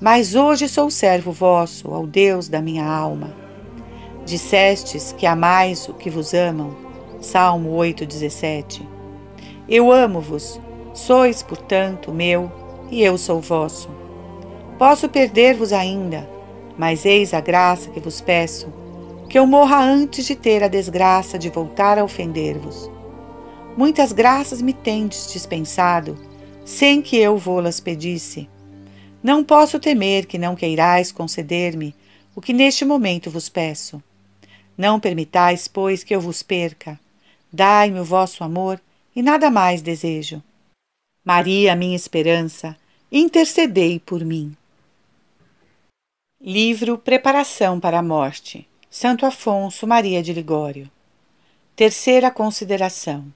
mas 0.00 0.34
hoje 0.34 0.68
sou 0.68 0.90
servo 0.90 1.32
vosso, 1.32 1.88
ao 1.88 2.06
Deus 2.06 2.48
da 2.48 2.60
minha 2.62 2.84
alma. 2.84 3.34
Dissestes 4.24 5.14
que 5.16 5.26
amais 5.26 5.88
o 5.88 5.94
que 5.94 6.08
vos 6.08 6.32
amam. 6.32 6.76
Salmo 7.20 7.70
8,17. 7.76 8.89
Eu 9.70 9.92
amo-vos, 9.92 10.60
Sois, 10.92 11.42
portanto, 11.42 12.12
meu, 12.12 12.50
e 12.90 13.02
eu 13.02 13.16
sou 13.16 13.40
vosso. 13.40 13.88
Posso 14.76 15.08
perder-vos 15.08 15.72
ainda, 15.72 16.28
mas 16.76 17.04
eis 17.04 17.32
a 17.32 17.40
graça 17.40 17.90
que 17.90 18.00
vos 18.00 18.20
peço, 18.20 18.72
que 19.28 19.38
eu 19.38 19.46
morra 19.46 19.80
antes 19.80 20.26
de 20.26 20.34
ter 20.34 20.64
a 20.64 20.68
desgraça 20.68 21.38
de 21.38 21.48
voltar 21.48 21.98
a 21.98 22.04
ofender-vos. 22.04 22.90
Muitas 23.76 24.12
graças 24.12 24.60
me 24.60 24.72
tendes 24.72 25.32
dispensado, 25.32 26.18
sem 26.64 27.00
que 27.00 27.16
eu 27.16 27.38
vô-las 27.38 27.78
pedisse. 27.78 28.48
Não 29.22 29.44
posso 29.44 29.78
temer 29.78 30.26
que 30.26 30.38
não 30.38 30.56
queirais 30.56 31.12
conceder-me 31.12 31.94
o 32.34 32.40
que 32.40 32.52
neste 32.52 32.84
momento 32.84 33.30
vos 33.30 33.48
peço. 33.48 34.02
Não 34.76 34.98
permitais, 34.98 35.68
pois, 35.68 36.02
que 36.02 36.14
eu 36.14 36.20
vos 36.20 36.42
perca. 36.42 36.98
Dai-me 37.52 38.00
o 38.00 38.04
vosso 38.04 38.42
amor 38.42 38.80
e 39.14 39.22
nada 39.22 39.50
mais 39.50 39.82
desejo. 39.82 40.42
Maria, 41.24 41.76
minha 41.76 41.96
esperança, 41.96 42.76
intercedei 43.10 43.98
por 43.98 44.24
mim. 44.24 44.56
Livro 46.40 46.96
Preparação 46.96 47.78
para 47.78 47.98
a 47.98 48.02
Morte, 48.02 48.66
Santo 48.90 49.26
Afonso 49.26 49.86
Maria 49.86 50.22
de 50.22 50.32
Ligório. 50.32 50.90
Terceira 51.76 52.30
consideração: 52.30 53.32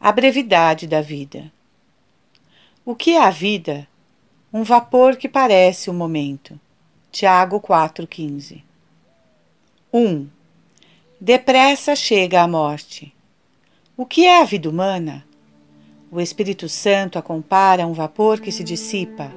a 0.00 0.10
brevidade 0.10 0.86
da 0.86 1.00
vida. 1.00 1.52
O 2.84 2.96
que 2.96 3.12
é 3.12 3.22
a 3.22 3.30
vida? 3.30 3.86
Um 4.52 4.62
vapor 4.62 5.16
que 5.16 5.28
parece 5.28 5.90
um 5.90 5.94
momento. 5.94 6.58
Tiago 7.10 7.60
4,15 7.60 8.62
1. 9.92 10.26
Depressa 11.20 11.94
chega 11.94 12.40
a 12.40 12.48
morte. 12.48 13.14
O 13.94 14.06
que 14.06 14.24
é 14.24 14.40
a 14.40 14.44
vida 14.44 14.70
humana? 14.70 15.22
O 16.10 16.18
Espírito 16.18 16.66
Santo 16.66 17.18
a 17.18 17.22
compara 17.22 17.84
a 17.84 17.86
um 17.86 17.92
vapor 17.92 18.40
que 18.40 18.50
se 18.50 18.64
dissipa, 18.64 19.30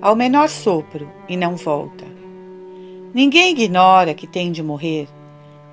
ao 0.00 0.14
menor 0.14 0.48
sopro 0.48 1.10
e 1.28 1.36
não 1.36 1.56
volta. 1.56 2.04
Ninguém 3.12 3.50
ignora 3.50 4.14
que 4.14 4.28
tem 4.28 4.52
de 4.52 4.62
morrer, 4.62 5.08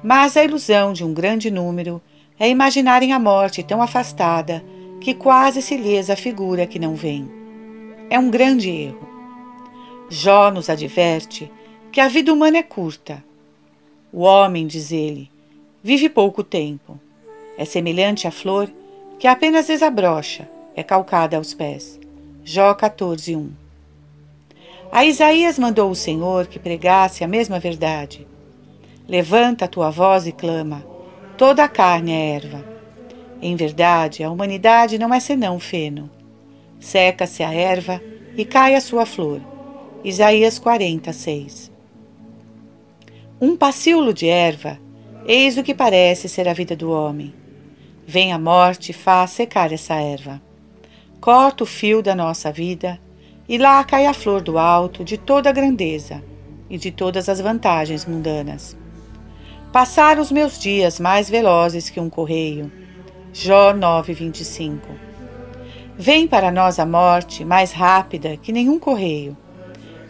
mas 0.03 0.35
a 0.35 0.43
ilusão 0.43 0.93
de 0.93 1.03
um 1.03 1.13
grande 1.13 1.51
número 1.51 2.01
é 2.39 2.49
imaginarem 2.49 3.13
a 3.13 3.19
morte 3.19 3.61
tão 3.61 3.83
afastada 3.83 4.65
que 4.99 5.13
quase 5.13 5.61
se 5.61 5.77
lhes 5.77 6.09
afigura 6.09 6.65
que 6.65 6.79
não 6.79 6.95
vem. 6.95 7.29
É 8.09 8.17
um 8.17 8.31
grande 8.31 8.67
erro. 8.67 9.07
Jó 10.09 10.49
nos 10.49 10.71
adverte 10.71 11.51
que 11.91 12.01
a 12.01 12.07
vida 12.07 12.33
humana 12.33 12.57
é 12.57 12.63
curta. 12.63 13.23
O 14.11 14.21
homem, 14.21 14.65
diz 14.65 14.91
ele, 14.91 15.29
vive 15.83 16.09
pouco 16.09 16.43
tempo. 16.43 16.99
É 17.57 17.65
semelhante 17.65 18.27
à 18.27 18.31
flor 18.31 18.69
que 19.19 19.27
apenas 19.27 19.67
desabrocha, 19.67 20.49
é 20.75 20.83
calcada 20.83 21.37
aos 21.37 21.53
pés. 21.53 21.99
Jó 22.43 22.73
14, 22.73 23.35
1. 23.35 23.51
A 24.91 25.05
Isaías 25.05 25.57
mandou 25.57 25.89
o 25.89 25.95
Senhor 25.95 26.47
que 26.47 26.59
pregasse 26.59 27.23
a 27.23 27.27
mesma 27.27 27.59
verdade. 27.59 28.27
Levanta 29.07 29.65
a 29.65 29.67
tua 29.67 29.89
voz 29.89 30.27
e 30.27 30.31
clama: 30.31 30.85
toda 31.37 31.63
a 31.63 31.67
carne 31.67 32.11
é 32.11 32.35
erva. 32.35 32.65
Em 33.41 33.55
verdade, 33.55 34.23
a 34.23 34.31
humanidade 34.31 34.97
não 34.97 35.13
é 35.13 35.19
senão 35.19 35.59
feno. 35.59 36.09
Seca-se 36.79 37.43
a 37.43 37.53
erva 37.53 38.01
e 38.35 38.45
cai 38.45 38.75
a 38.75 38.81
sua 38.81 39.05
flor. 39.05 39.41
Isaías 40.03 40.59
46. 40.59 41.71
Um 43.39 43.55
pacíolo 43.55 44.13
de 44.13 44.27
erva, 44.27 44.79
eis 45.25 45.57
o 45.57 45.63
que 45.63 45.73
parece 45.73 46.29
ser 46.29 46.47
a 46.47 46.53
vida 46.53 46.75
do 46.75 46.91
homem. 46.91 47.33
Vem 48.05 48.33
a 48.33 48.37
morte 48.37 48.89
e 48.89 48.93
faz 48.93 49.31
secar 49.31 49.71
essa 49.71 49.95
erva. 49.95 50.41
Corta 51.21 51.63
o 51.63 51.67
fio 51.67 52.03
da 52.03 52.13
nossa 52.13 52.51
vida 52.51 52.99
e 53.47 53.57
lá 53.57 53.83
cai 53.83 54.05
a 54.05 54.13
flor 54.13 54.41
do 54.41 54.57
alto 54.57 55.03
de 55.03 55.17
toda 55.17 55.49
a 55.49 55.53
grandeza 55.53 56.21
e 56.69 56.77
de 56.77 56.91
todas 56.91 57.29
as 57.29 57.39
vantagens 57.39 58.05
mundanas. 58.05 58.75
Passar 59.71 60.19
os 60.19 60.31
meus 60.31 60.59
dias 60.59 60.99
mais 60.99 61.29
velozes 61.29 61.89
que 61.89 61.99
um 61.99 62.09
correio. 62.09 62.71
Jó 63.31 63.73
9:25. 63.73 64.81
Vem 65.97 66.27
para 66.27 66.51
nós 66.51 66.79
a 66.79 66.85
morte 66.85 67.45
mais 67.45 67.71
rápida 67.71 68.35
que 68.35 68.51
nenhum 68.51 68.77
correio, 68.77 69.37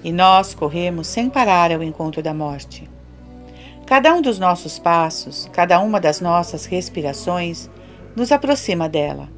e 0.04 0.12
nós 0.12 0.54
corremos 0.54 1.08
sem 1.08 1.30
parar 1.30 1.72
ao 1.72 1.84
encontro 1.84 2.24
da 2.24 2.34
morte. 2.34 2.90
Cada 3.86 4.14
um 4.14 4.22
dos 4.22 4.40
nossos 4.40 4.80
passos, 4.80 5.50
cada 5.52 5.80
uma 5.80 6.00
das 6.00 6.22
nossas 6.22 6.66
respirações, 6.66 7.70
nos 8.16 8.32
aproxima 8.32 8.88
dela. 8.88 9.30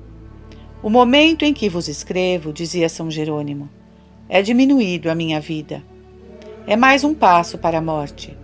O 0.84 0.90
momento 0.90 1.44
em 1.44 1.54
que 1.54 1.70
vos 1.70 1.88
escrevo, 1.88 2.54
dizia 2.54 2.90
São 2.90 3.10
Jerônimo, 3.10 3.70
é 4.30 4.42
diminuído 4.42 5.10
a 5.10 5.16
minha 5.16 5.40
vida. 5.40 5.84
É 6.68 6.76
mais 6.76 7.04
um 7.04 7.14
passo 7.14 7.58
para 7.58 7.78
a 7.78 7.82
morte. 7.82 8.38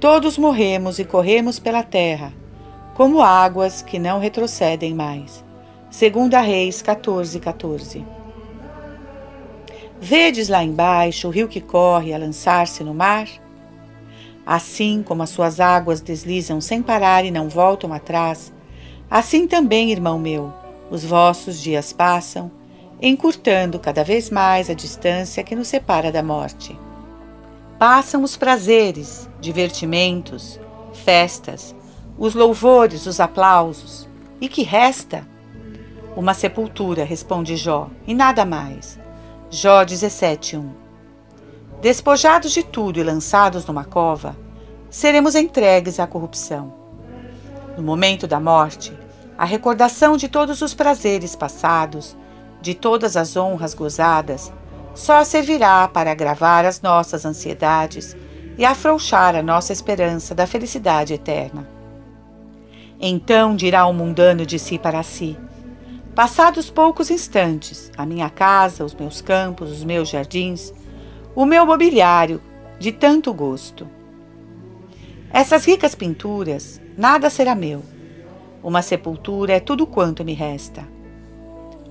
Todos 0.00 0.38
morremos 0.38 0.98
e 0.98 1.04
corremos 1.04 1.58
pela 1.58 1.82
terra, 1.82 2.32
como 2.94 3.22
águas 3.22 3.82
que 3.82 3.98
não 3.98 4.18
retrocedem 4.18 4.94
mais. 4.94 5.44
Segunda 5.90 6.40
Reis 6.40 6.82
14, 6.82 7.38
14. 7.38 8.04
Vedes 10.00 10.48
lá 10.48 10.64
embaixo 10.64 11.28
o 11.28 11.30
rio 11.30 11.46
que 11.46 11.60
corre 11.60 12.12
a 12.12 12.18
lançar-se 12.18 12.82
no 12.82 12.92
mar? 12.92 13.28
Assim 14.44 15.02
como 15.04 15.22
as 15.22 15.30
suas 15.30 15.60
águas 15.60 16.00
deslizam 16.00 16.60
sem 16.60 16.82
parar 16.82 17.24
e 17.24 17.30
não 17.30 17.48
voltam 17.48 17.92
atrás, 17.92 18.52
assim 19.12 19.46
também, 19.46 19.92
irmão 19.92 20.18
meu, 20.18 20.50
os 20.90 21.04
vossos 21.04 21.60
dias 21.60 21.92
passam, 21.92 22.50
encurtando 23.00 23.78
cada 23.78 24.02
vez 24.02 24.30
mais 24.30 24.70
a 24.70 24.74
distância 24.74 25.44
que 25.44 25.54
nos 25.54 25.68
separa 25.68 26.10
da 26.10 26.22
morte. 26.22 26.74
Passam 27.78 28.22
os 28.22 28.38
prazeres, 28.38 29.28
divertimentos, 29.38 30.58
festas, 31.04 31.74
os 32.16 32.34
louvores, 32.34 33.04
os 33.04 33.20
aplausos. 33.20 34.08
E 34.40 34.48
que 34.48 34.62
resta? 34.62 35.28
Uma 36.16 36.32
sepultura, 36.32 37.04
responde 37.04 37.54
Jó, 37.54 37.90
e 38.06 38.14
nada 38.14 38.46
mais. 38.46 38.98
Jó 39.50 39.84
17:1. 39.84 40.70
Despojados 41.82 42.52
de 42.52 42.62
tudo 42.62 42.98
e 42.98 43.02
lançados 43.02 43.66
numa 43.66 43.84
cova, 43.84 44.34
seremos 44.88 45.34
entregues 45.34 46.00
à 46.00 46.06
corrupção. 46.06 46.72
No 47.76 47.82
momento 47.82 48.26
da 48.26 48.38
morte, 48.38 48.92
a 49.42 49.44
recordação 49.44 50.16
de 50.16 50.28
todos 50.28 50.62
os 50.62 50.72
prazeres 50.72 51.34
passados, 51.34 52.16
de 52.60 52.74
todas 52.74 53.16
as 53.16 53.36
honras 53.36 53.74
gozadas, 53.74 54.52
só 54.94 55.24
servirá 55.24 55.88
para 55.88 56.12
agravar 56.12 56.64
as 56.64 56.80
nossas 56.80 57.24
ansiedades 57.24 58.16
e 58.56 58.64
afrouxar 58.64 59.34
a 59.34 59.42
nossa 59.42 59.72
esperança 59.72 60.32
da 60.32 60.46
felicidade 60.46 61.12
eterna. 61.12 61.68
Então 63.00 63.56
dirá 63.56 63.84
o 63.84 63.92
mundano 63.92 64.46
de 64.46 64.60
si 64.60 64.78
para 64.78 65.02
si: 65.02 65.36
Passados 66.14 66.70
poucos 66.70 67.10
instantes, 67.10 67.90
a 67.96 68.06
minha 68.06 68.30
casa, 68.30 68.84
os 68.84 68.94
meus 68.94 69.20
campos, 69.20 69.72
os 69.72 69.82
meus 69.82 70.08
jardins, 70.08 70.72
o 71.34 71.44
meu 71.44 71.66
mobiliário, 71.66 72.40
de 72.78 72.92
tanto 72.92 73.34
gosto. 73.34 73.90
Essas 75.32 75.64
ricas 75.64 75.96
pinturas, 75.96 76.80
nada 76.96 77.28
será 77.28 77.56
meu. 77.56 77.82
Uma 78.62 78.82
sepultura 78.82 79.54
é 79.54 79.60
tudo 79.60 79.86
quanto 79.86 80.24
me 80.24 80.34
resta. 80.34 80.86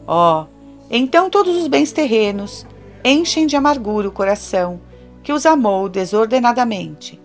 Oh, 0.07 0.45
então 0.89 1.29
todos 1.29 1.57
os 1.57 1.67
bens 1.67 1.91
terrenos 1.91 2.65
enchem 3.03 3.45
de 3.45 3.55
amargura 3.55 4.07
o 4.07 4.11
coração 4.11 4.79
que 5.23 5.33
os 5.33 5.45
amou 5.45 5.87
desordenadamente, 5.87 7.19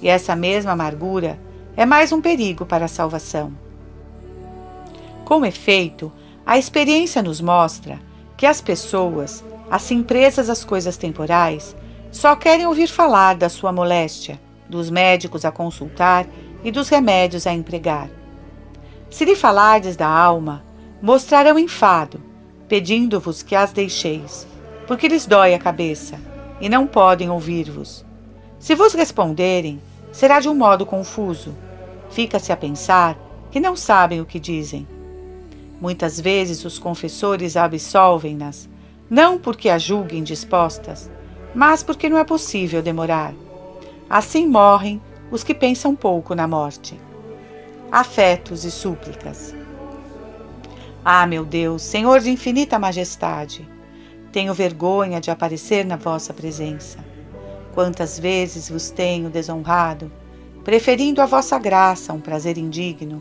e 0.00 0.08
essa 0.08 0.36
mesma 0.36 0.72
amargura 0.72 1.38
é 1.76 1.84
mais 1.84 2.12
um 2.12 2.20
perigo 2.20 2.64
para 2.64 2.84
a 2.84 2.88
salvação. 2.88 3.52
Com 5.24 5.44
efeito, 5.44 6.12
a 6.44 6.58
experiência 6.58 7.22
nos 7.22 7.40
mostra 7.40 7.98
que 8.36 8.46
as 8.46 8.60
pessoas, 8.60 9.44
assim 9.70 10.02
presas 10.02 10.48
às 10.50 10.64
coisas 10.64 10.96
temporais, 10.96 11.76
só 12.10 12.34
querem 12.34 12.66
ouvir 12.66 12.88
falar 12.88 13.36
da 13.36 13.48
sua 13.48 13.72
moléstia, 13.72 14.40
dos 14.68 14.90
médicos 14.90 15.44
a 15.44 15.50
consultar 15.50 16.26
e 16.64 16.70
dos 16.70 16.88
remédios 16.88 17.46
a 17.46 17.52
empregar. 17.52 18.19
Se 19.10 19.24
lhe 19.24 19.34
falardes 19.34 19.96
da 19.96 20.06
alma, 20.06 20.64
mostrarão 21.02 21.58
enfado, 21.58 22.22
pedindo-vos 22.68 23.42
que 23.42 23.56
as 23.56 23.72
deixeis, 23.72 24.46
porque 24.86 25.08
lhes 25.08 25.26
dói 25.26 25.52
a 25.52 25.58
cabeça 25.58 26.18
e 26.60 26.68
não 26.68 26.86
podem 26.86 27.28
ouvir-vos. 27.28 28.04
Se 28.60 28.74
vos 28.74 28.94
responderem, 28.94 29.80
será 30.12 30.38
de 30.38 30.48
um 30.48 30.54
modo 30.54 30.86
confuso. 30.86 31.54
Fica-se 32.10 32.52
a 32.52 32.56
pensar 32.56 33.18
que 33.50 33.58
não 33.58 33.74
sabem 33.74 34.20
o 34.20 34.26
que 34.26 34.38
dizem. 34.38 34.86
Muitas 35.80 36.20
vezes 36.20 36.64
os 36.64 36.78
confessores 36.78 37.56
absolvem-nas, 37.56 38.68
não 39.08 39.38
porque 39.38 39.68
as 39.68 39.82
julguem 39.82 40.22
dispostas, 40.22 41.10
mas 41.52 41.82
porque 41.82 42.08
não 42.08 42.18
é 42.18 42.22
possível 42.24 42.80
demorar. 42.80 43.34
Assim 44.08 44.46
morrem 44.46 45.00
os 45.32 45.42
que 45.42 45.54
pensam 45.54 45.96
pouco 45.96 46.34
na 46.34 46.46
morte. 46.46 47.09
Afetos 47.92 48.64
e 48.64 48.70
súplicas. 48.70 49.52
Ah, 51.04 51.26
meu 51.26 51.44
Deus, 51.44 51.82
Senhor 51.82 52.20
de 52.20 52.30
infinita 52.30 52.78
majestade, 52.78 53.68
tenho 54.30 54.54
vergonha 54.54 55.20
de 55.20 55.28
aparecer 55.28 55.84
na 55.84 55.96
vossa 55.96 56.32
presença. 56.32 57.04
Quantas 57.74 58.16
vezes 58.16 58.70
vos 58.70 58.90
tenho 58.90 59.28
desonrado, 59.28 60.12
preferindo 60.62 61.20
a 61.20 61.26
vossa 61.26 61.58
graça 61.58 62.12
um 62.12 62.20
prazer 62.20 62.56
indigno, 62.58 63.20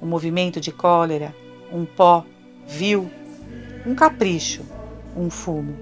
um 0.00 0.06
movimento 0.06 0.62
de 0.62 0.72
cólera, 0.72 1.36
um 1.70 1.84
pó 1.84 2.24
vil, 2.66 3.10
um 3.84 3.94
capricho, 3.94 4.62
um 5.14 5.28
fumo. 5.28 5.76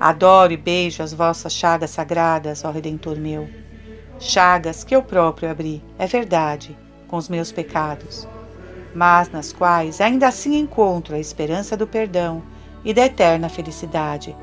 Adoro 0.00 0.54
e 0.54 0.56
beijo 0.56 1.02
as 1.02 1.12
vossas 1.12 1.52
chagas 1.52 1.90
sagradas, 1.90 2.64
ó 2.64 2.70
Redentor 2.70 3.18
meu. 3.18 3.46
Chagas 4.18 4.84
que 4.84 4.96
eu 4.96 5.02
próprio 5.02 5.50
abri, 5.50 5.84
é 5.98 6.06
verdade, 6.06 6.78
com 7.12 7.18
os 7.18 7.28
meus 7.28 7.52
pecados, 7.52 8.26
mas 8.94 9.30
nas 9.30 9.52
quais 9.52 10.00
ainda 10.00 10.28
assim 10.28 10.58
encontro 10.58 11.14
a 11.14 11.18
esperança 11.18 11.76
do 11.76 11.86
perdão 11.86 12.42
e 12.82 12.94
da 12.94 13.04
eterna 13.04 13.50
felicidade. 13.50 14.34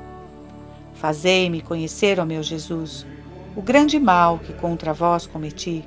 Fazei-me 0.94 1.64
conhecer, 1.64 2.20
ó 2.20 2.26
meu 2.26 2.44
Jesus, 2.44 3.08
o 3.56 3.62
grande 3.64 4.00
mal 4.00 4.38
que 4.38 4.54
contra 4.54 4.94
vós 4.94 5.26
cometi, 5.26 5.84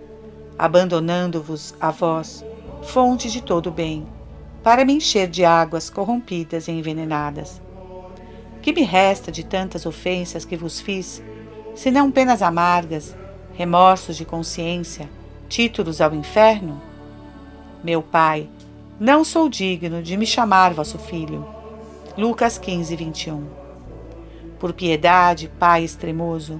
abandonando-vos 0.58 1.72
a 1.80 1.92
vós, 1.92 2.44
fonte 2.82 3.30
de 3.30 3.40
todo 3.40 3.70
bem, 3.70 4.04
para 4.60 4.84
me 4.84 4.94
encher 4.94 5.28
de 5.28 5.44
águas 5.44 5.88
corrompidas 5.88 6.66
e 6.66 6.72
envenenadas. 6.72 7.62
Que 8.60 8.72
me 8.72 8.82
resta 8.82 9.30
de 9.30 9.44
tantas 9.44 9.86
ofensas 9.86 10.44
que 10.44 10.56
vos 10.56 10.80
fiz, 10.80 11.22
senão 11.76 12.10
penas 12.10 12.42
amargas, 12.42 13.14
remorsos 13.54 14.16
de 14.16 14.24
consciência, 14.24 15.08
títulos 15.52 16.00
ao 16.00 16.14
inferno? 16.14 16.80
Meu 17.84 18.02
Pai, 18.02 18.48
não 18.98 19.22
sou 19.22 19.50
digno 19.50 20.02
de 20.02 20.16
me 20.16 20.24
chamar 20.24 20.72
vosso 20.72 20.98
filho. 20.98 21.46
Lucas 22.16 22.56
15, 22.56 22.96
21. 22.96 23.46
Por 24.58 24.72
piedade, 24.72 25.52
Pai 25.58 25.84
extremoso, 25.84 26.58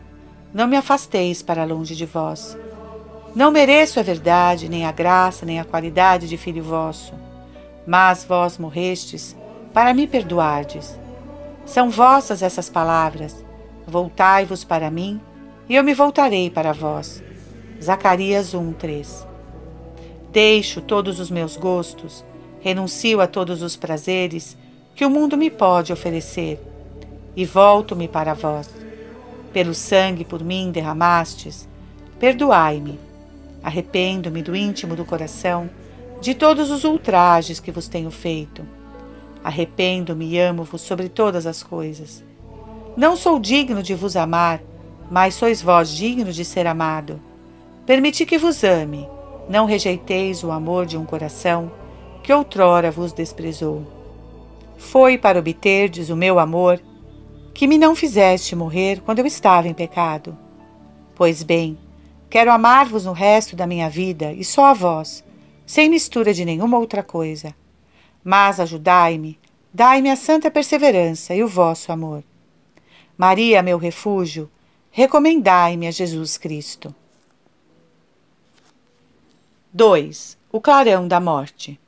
não 0.53 0.66
me 0.66 0.76
afasteis 0.76 1.40
para 1.40 1.64
longe 1.64 1.97
de 1.97 2.05
vós. 2.05 2.55
Não 3.34 3.51
mereço 3.51 3.99
a 3.99 4.03
verdade, 4.03 4.68
nem 4.68 4.84
a 4.84 4.93
graça, 4.93 5.47
nem 5.47 5.59
a 5.59 5.64
qualidade 5.64 6.28
de 6.28 6.36
filho 6.36 6.62
vosso. 6.62 7.14
Mas 7.86 8.26
vós 8.26 8.59
morrestes 8.59 9.34
para 9.72 9.95
me 9.95 10.07
perdoardes. 10.07 10.99
São 11.64 11.88
vossas 11.88 12.43
essas 12.43 12.68
palavras. 12.68 13.43
Voltai-vos 13.86 14.64
para 14.64 14.90
mim, 14.90 15.18
e 15.66 15.76
eu 15.76 15.82
me 15.82 15.95
voltarei 15.95 16.51
para 16.51 16.74
vós. 16.74 17.22
Zacarias 17.83 18.55
1, 18.55 18.72
3. 18.74 19.26
Deixo 20.30 20.80
todos 20.80 21.18
os 21.18 21.30
meus 21.30 21.57
gostos, 21.57 22.24
renuncio 22.61 23.20
a 23.20 23.26
todos 23.26 23.61
os 23.61 23.76
prazeres 23.76 24.57
que 24.95 25.05
o 25.05 25.11
mundo 25.11 25.37
me 25.37 25.51
pode 25.51 25.93
oferecer, 25.93 26.61
e 27.35 27.45
volto-me 27.45 28.07
para 28.07 28.35
vós 28.35 28.83
pelo 29.53 29.74
sangue 29.74 30.24
por 30.24 30.43
mim 30.43 30.70
derramastes, 30.70 31.68
perdoai-me. 32.18 32.99
Arrependo-me 33.62 34.43
do 34.43 34.57
íntimo 34.57 34.97
do 34.97 35.05
coração 35.05 35.70
de 36.20 36.35
todos 36.35 36.70
os 36.70 36.85
ultrajes 36.85 37.61
que 37.61 37.70
vos 37.70 37.87
tenho 37.87 38.11
feito. 38.11 38.66
Arrependo-me 39.45 40.30
e 40.30 40.39
amo-vos 40.39 40.80
sobre 40.80 41.09
todas 41.09 41.47
as 41.47 41.62
coisas. 41.62 42.24
Não 42.97 43.14
sou 43.16 43.39
digno 43.39 43.83
de 43.83 43.95
vos 43.95 44.16
amar, 44.16 44.61
mas 45.11 45.35
sois 45.35 45.62
vós 45.62 45.91
digno 45.91 46.33
de 46.33 46.45
ser 46.45 46.66
amado. 46.66 47.20
Permiti 47.85 48.24
que 48.24 48.39
vos 48.39 48.62
ame, 48.62 49.09
não 49.49 49.66
rejeiteis 49.66 50.45
o 50.45 50.53
amor 50.53 50.87
de 50.87 50.97
um 50.97 51.05
coração 51.05 51.72
que 52.22 52.33
outrora 52.33 52.93
vos 52.93 53.12
desprezou. 53.12 53.85
Foi 54.78 55.18
para 55.18 55.41
obterdes 55.41 56.09
o 56.09 56.16
meu 56.16 56.39
amor 56.39 56.80
que 57.53 57.66
me 57.66 57.76
não 57.76 57.97
fizeste 57.97 58.55
morrer 58.55 59.01
quando 59.01 59.18
eu 59.18 59.26
estava 59.26 59.66
em 59.66 59.74
pecado. 59.74 60.39
Pois 61.14 61.43
bem, 61.43 61.76
quero 62.30 62.53
amar-vos 62.53 63.05
no 63.05 63.12
resto 63.12 63.57
da 63.57 63.66
minha 63.66 63.91
vida 63.91 64.33
e 64.33 64.45
só 64.45 64.66
a 64.66 64.72
vós, 64.72 65.24
sem 65.66 65.89
mistura 65.89 66.33
de 66.33 66.45
nenhuma 66.45 66.78
outra 66.78 67.03
coisa. 67.03 67.53
Mas 68.22 68.61
ajudai-me, 68.61 69.41
dai-me 69.74 70.09
a 70.09 70.14
santa 70.14 70.53
perseverança 70.53 71.35
e 71.35 71.43
o 71.43 71.49
vosso 71.49 71.91
amor. 71.91 72.22
Maria, 73.18 73.61
meu 73.61 73.76
refúgio, 73.76 74.49
recomendai-me 74.91 75.89
a 75.89 75.91
Jesus 75.91 76.39
Cristo. 76.39 76.95
2. 79.74 80.36
O 80.52 80.60
clarão 80.60 81.08
da 81.08 81.18
morte. 81.18 81.80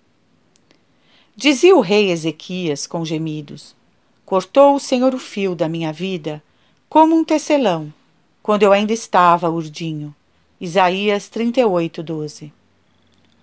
Dizia 1.37 1.77
o 1.77 1.83
rei 1.83 2.11
Ezequias 2.11 2.87
com 2.87 3.05
gemidos: 3.05 3.77
Cortou 4.25 4.75
o 4.75 4.81
Senhor 4.81 5.15
o 5.15 5.19
fio 5.19 5.55
da 5.55 5.69
minha 5.69 5.93
vida, 5.93 6.43
como 6.89 7.15
um 7.15 7.23
tecelão, 7.23 7.93
quando 8.43 8.63
eu 8.63 8.73
ainda 8.73 8.95
estava 8.95 9.51
urdinho. 9.51 10.15
Isaías 10.59 11.29
38, 11.29 12.03
12. 12.03 12.51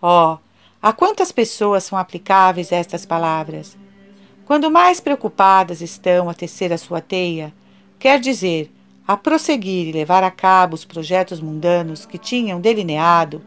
Oh, 0.02 0.40
a 0.82 0.92
quantas 0.92 1.32
pessoas 1.32 1.84
são 1.84 1.96
aplicáveis 1.96 2.72
estas 2.72 3.06
palavras? 3.06 3.78
Quando 4.44 4.72
mais 4.72 5.00
preocupadas 5.00 5.82
estão 5.82 6.28
a 6.28 6.34
tecer 6.34 6.74
a 6.74 6.80
sua 6.80 7.00
teia, 7.00 7.54
quer 8.00 8.20
dizer, 8.20 8.72
a 9.08 9.16
prosseguir 9.16 9.90
e 9.90 9.92
levar 9.92 10.24
a 10.24 10.32
cabo 10.32 10.74
os 10.74 10.84
projetos 10.84 11.40
mundanos 11.40 12.08
que 12.08 12.18
tinham 12.18 12.60
delineado 12.60 13.40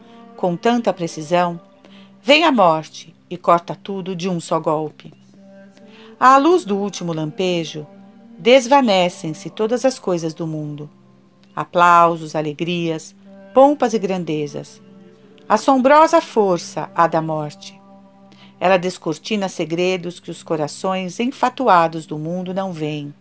com 0.45 0.55
tanta 0.55 0.93
precisão, 0.93 1.59
vem 2.21 2.43
a 2.43 2.51
morte 2.51 3.15
e 3.27 3.35
corta 3.35 3.75
tudo 3.75 4.15
de 4.15 4.29
um 4.29 4.39
só 4.39 4.59
golpe. 4.59 5.11
À 6.19 6.37
luz 6.37 6.63
do 6.63 6.77
último 6.77 7.11
lampejo, 7.13 7.87
desvanecem-se 8.37 9.49
todas 9.49 9.83
as 9.85 9.97
coisas 9.97 10.35
do 10.35 10.45
mundo. 10.45 10.87
Aplausos, 11.55 12.35
alegrias, 12.35 13.15
pompas 13.55 13.95
e 13.95 13.97
grandezas. 13.97 14.79
Assombrosa 15.49 16.21
força 16.21 16.91
a 16.93 17.07
da 17.07 17.23
morte. 17.23 17.81
Ela 18.59 18.77
descortina 18.77 19.49
segredos 19.49 20.19
que 20.19 20.29
os 20.29 20.43
corações 20.43 21.19
enfatuados 21.19 22.05
do 22.05 22.19
mundo 22.19 22.53
não 22.53 22.71
veem. 22.71 23.11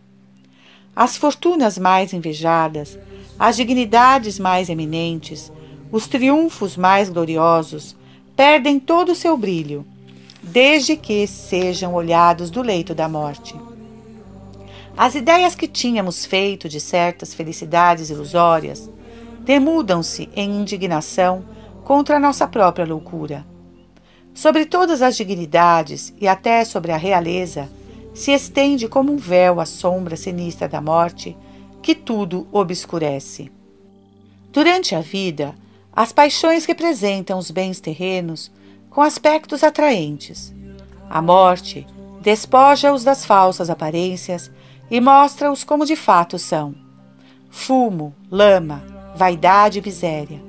As 0.94 1.16
fortunas 1.16 1.78
mais 1.78 2.12
invejadas, 2.12 2.98
as 3.38 3.56
dignidades 3.56 4.38
mais 4.38 4.68
eminentes, 4.68 5.50
os 5.94 6.08
triunfos 6.08 6.76
mais 6.76 7.08
gloriosos 7.08 7.94
perdem 8.34 8.80
todo 8.80 9.12
o 9.12 9.14
seu 9.14 9.36
brilho 9.36 9.86
desde 10.42 10.96
que 10.96 11.24
sejam 11.24 11.94
olhados 11.94 12.50
do 12.50 12.62
leito 12.62 12.92
da 12.92 13.08
morte. 13.08 13.54
As 14.96 15.14
ideias 15.14 15.54
que 15.54 15.68
tínhamos 15.68 16.26
feito 16.26 16.68
de 16.68 16.80
certas 16.80 17.32
felicidades 17.32 18.10
ilusórias 18.10 18.90
demudam-se 19.38 20.28
em 20.34 20.62
indignação 20.62 21.44
contra 21.84 22.16
a 22.16 22.20
nossa 22.20 22.48
própria 22.48 22.84
loucura. 22.84 23.46
Sobre 24.34 24.66
todas 24.66 25.00
as 25.00 25.16
dignidades 25.16 26.12
e 26.20 26.26
até 26.26 26.64
sobre 26.64 26.90
a 26.90 26.96
realeza 26.96 27.70
se 28.12 28.32
estende 28.32 28.88
como 28.88 29.12
um 29.12 29.16
véu 29.16 29.60
a 29.60 29.64
sombra 29.64 30.16
sinistra 30.16 30.68
da 30.68 30.80
morte 30.80 31.36
que 31.80 31.94
tudo 31.94 32.48
obscurece. 32.50 33.48
Durante 34.52 34.96
a 34.96 35.00
vida, 35.00 35.54
as 35.94 36.12
paixões 36.12 36.64
representam 36.64 37.38
os 37.38 37.50
bens 37.50 37.78
terrenos 37.78 38.50
com 38.90 39.00
aspectos 39.00 39.62
atraentes. 39.62 40.52
A 41.08 41.22
morte 41.22 41.86
despoja-os 42.20 43.04
das 43.04 43.24
falsas 43.24 43.70
aparências 43.70 44.50
e 44.90 45.00
mostra-os 45.00 45.62
como 45.62 45.86
de 45.86 45.94
fato 45.94 46.38
são: 46.38 46.74
fumo, 47.48 48.14
lama, 48.30 48.82
vaidade 49.14 49.78
e 49.78 49.82
miséria. 49.82 50.42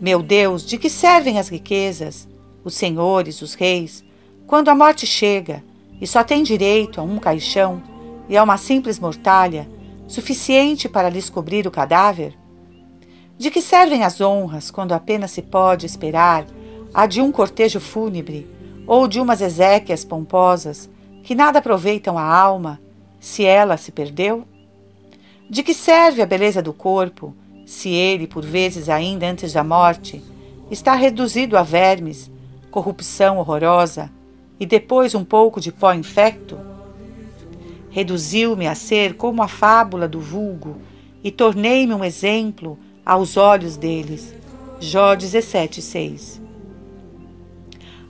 Meu 0.00 0.22
Deus, 0.22 0.64
de 0.64 0.78
que 0.78 0.90
servem 0.90 1.38
as 1.38 1.48
riquezas, 1.48 2.28
os 2.62 2.74
senhores, 2.74 3.42
os 3.42 3.54
reis, 3.54 4.04
quando 4.46 4.68
a 4.68 4.74
morte 4.74 5.06
chega 5.06 5.64
e 6.00 6.06
só 6.06 6.22
tem 6.22 6.42
direito 6.42 7.00
a 7.00 7.04
um 7.04 7.18
caixão 7.18 7.82
e 8.28 8.36
a 8.36 8.42
uma 8.42 8.56
simples 8.56 8.98
mortalha, 8.98 9.68
suficiente 10.06 10.88
para 10.88 11.08
lhes 11.08 11.30
cobrir 11.30 11.66
o 11.66 11.70
cadáver? 11.70 12.36
De 13.36 13.50
que 13.50 13.60
servem 13.60 14.04
as 14.04 14.20
honras 14.20 14.70
quando 14.70 14.92
apenas 14.92 15.32
se 15.32 15.42
pode 15.42 15.86
esperar 15.86 16.46
a 16.92 17.06
de 17.06 17.20
um 17.20 17.32
cortejo 17.32 17.80
fúnebre 17.80 18.48
ou 18.86 19.08
de 19.08 19.20
umas 19.20 19.40
exéquias 19.40 20.04
pomposas 20.04 20.88
que 21.22 21.34
nada 21.34 21.58
aproveitam 21.58 22.16
a 22.16 22.22
alma 22.22 22.80
se 23.18 23.44
ela 23.44 23.76
se 23.76 23.90
perdeu? 23.90 24.44
De 25.50 25.62
que 25.62 25.74
serve 25.74 26.22
a 26.22 26.26
beleza 26.26 26.62
do 26.62 26.72
corpo 26.72 27.34
se 27.66 27.88
ele, 27.88 28.26
por 28.26 28.44
vezes 28.44 28.88
ainda 28.88 29.26
antes 29.26 29.52
da 29.52 29.64
morte, 29.64 30.22
está 30.70 30.94
reduzido 30.94 31.56
a 31.56 31.62
vermes, 31.62 32.30
corrupção 32.70 33.38
horrorosa 33.38 34.10
e 34.60 34.66
depois 34.66 35.14
um 35.14 35.24
pouco 35.24 35.60
de 35.60 35.72
pó 35.72 35.92
infecto? 35.92 36.56
Reduziu-me 37.90 38.68
a 38.68 38.74
ser 38.76 39.14
como 39.14 39.42
a 39.42 39.48
fábula 39.48 40.06
do 40.06 40.20
vulgo 40.20 40.76
e 41.22 41.32
tornei-me 41.32 41.94
um 41.94 42.04
exemplo 42.04 42.78
aos 43.04 43.36
olhos 43.36 43.76
deles. 43.76 44.34
Jó 44.80 45.14
17, 45.14 45.80
6 45.80 46.40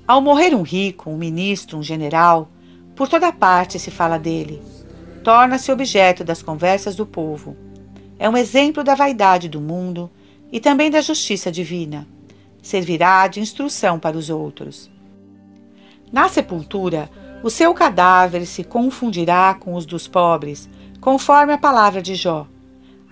Ao 0.06 0.20
morrer 0.20 0.54
um 0.54 0.62
rico, 0.62 1.10
um 1.10 1.16
ministro, 1.16 1.78
um 1.78 1.82
general, 1.82 2.48
por 2.94 3.08
toda 3.08 3.32
parte 3.32 3.78
se 3.78 3.90
fala 3.90 4.18
dele. 4.18 4.62
Torna-se 5.22 5.72
objeto 5.72 6.22
das 6.22 6.42
conversas 6.42 6.94
do 6.94 7.06
povo. 7.06 7.56
É 8.18 8.28
um 8.28 8.36
exemplo 8.36 8.84
da 8.84 8.94
vaidade 8.94 9.48
do 9.48 9.60
mundo 9.60 10.10
e 10.52 10.60
também 10.60 10.90
da 10.90 11.00
justiça 11.00 11.50
divina. 11.50 12.06
Servirá 12.62 13.26
de 13.26 13.40
instrução 13.40 13.98
para 13.98 14.16
os 14.16 14.30
outros. 14.30 14.90
Na 16.12 16.28
sepultura, 16.28 17.10
o 17.42 17.50
seu 17.50 17.74
cadáver 17.74 18.46
se 18.46 18.62
confundirá 18.62 19.54
com 19.54 19.74
os 19.74 19.84
dos 19.84 20.06
pobres, 20.06 20.68
conforme 21.00 21.52
a 21.52 21.58
palavra 21.58 22.00
de 22.00 22.14
Jó. 22.14 22.46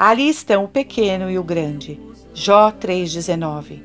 Ali 0.05 0.29
estão 0.29 0.65
o 0.65 0.69
pequeno 0.69 1.31
e 1.31 1.39
o 1.39 1.45
grande. 1.45 1.97
Jó 2.35 2.73
3,19. 2.73 3.81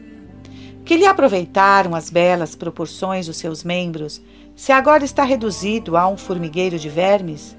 Que 0.84 0.97
lhe 0.97 1.05
aproveitaram 1.05 1.93
as 1.93 2.09
belas 2.09 2.55
proporções 2.55 3.28
dos 3.28 3.38
seus 3.38 3.63
membros, 3.63 4.20
se 4.55 4.72
agora 4.72 5.05
está 5.05 5.24
reduzido 5.24 5.95
a 5.95 6.07
um 6.07 6.18
formigueiro 6.18 6.80
de 6.80 6.89
vermes? 6.89 7.55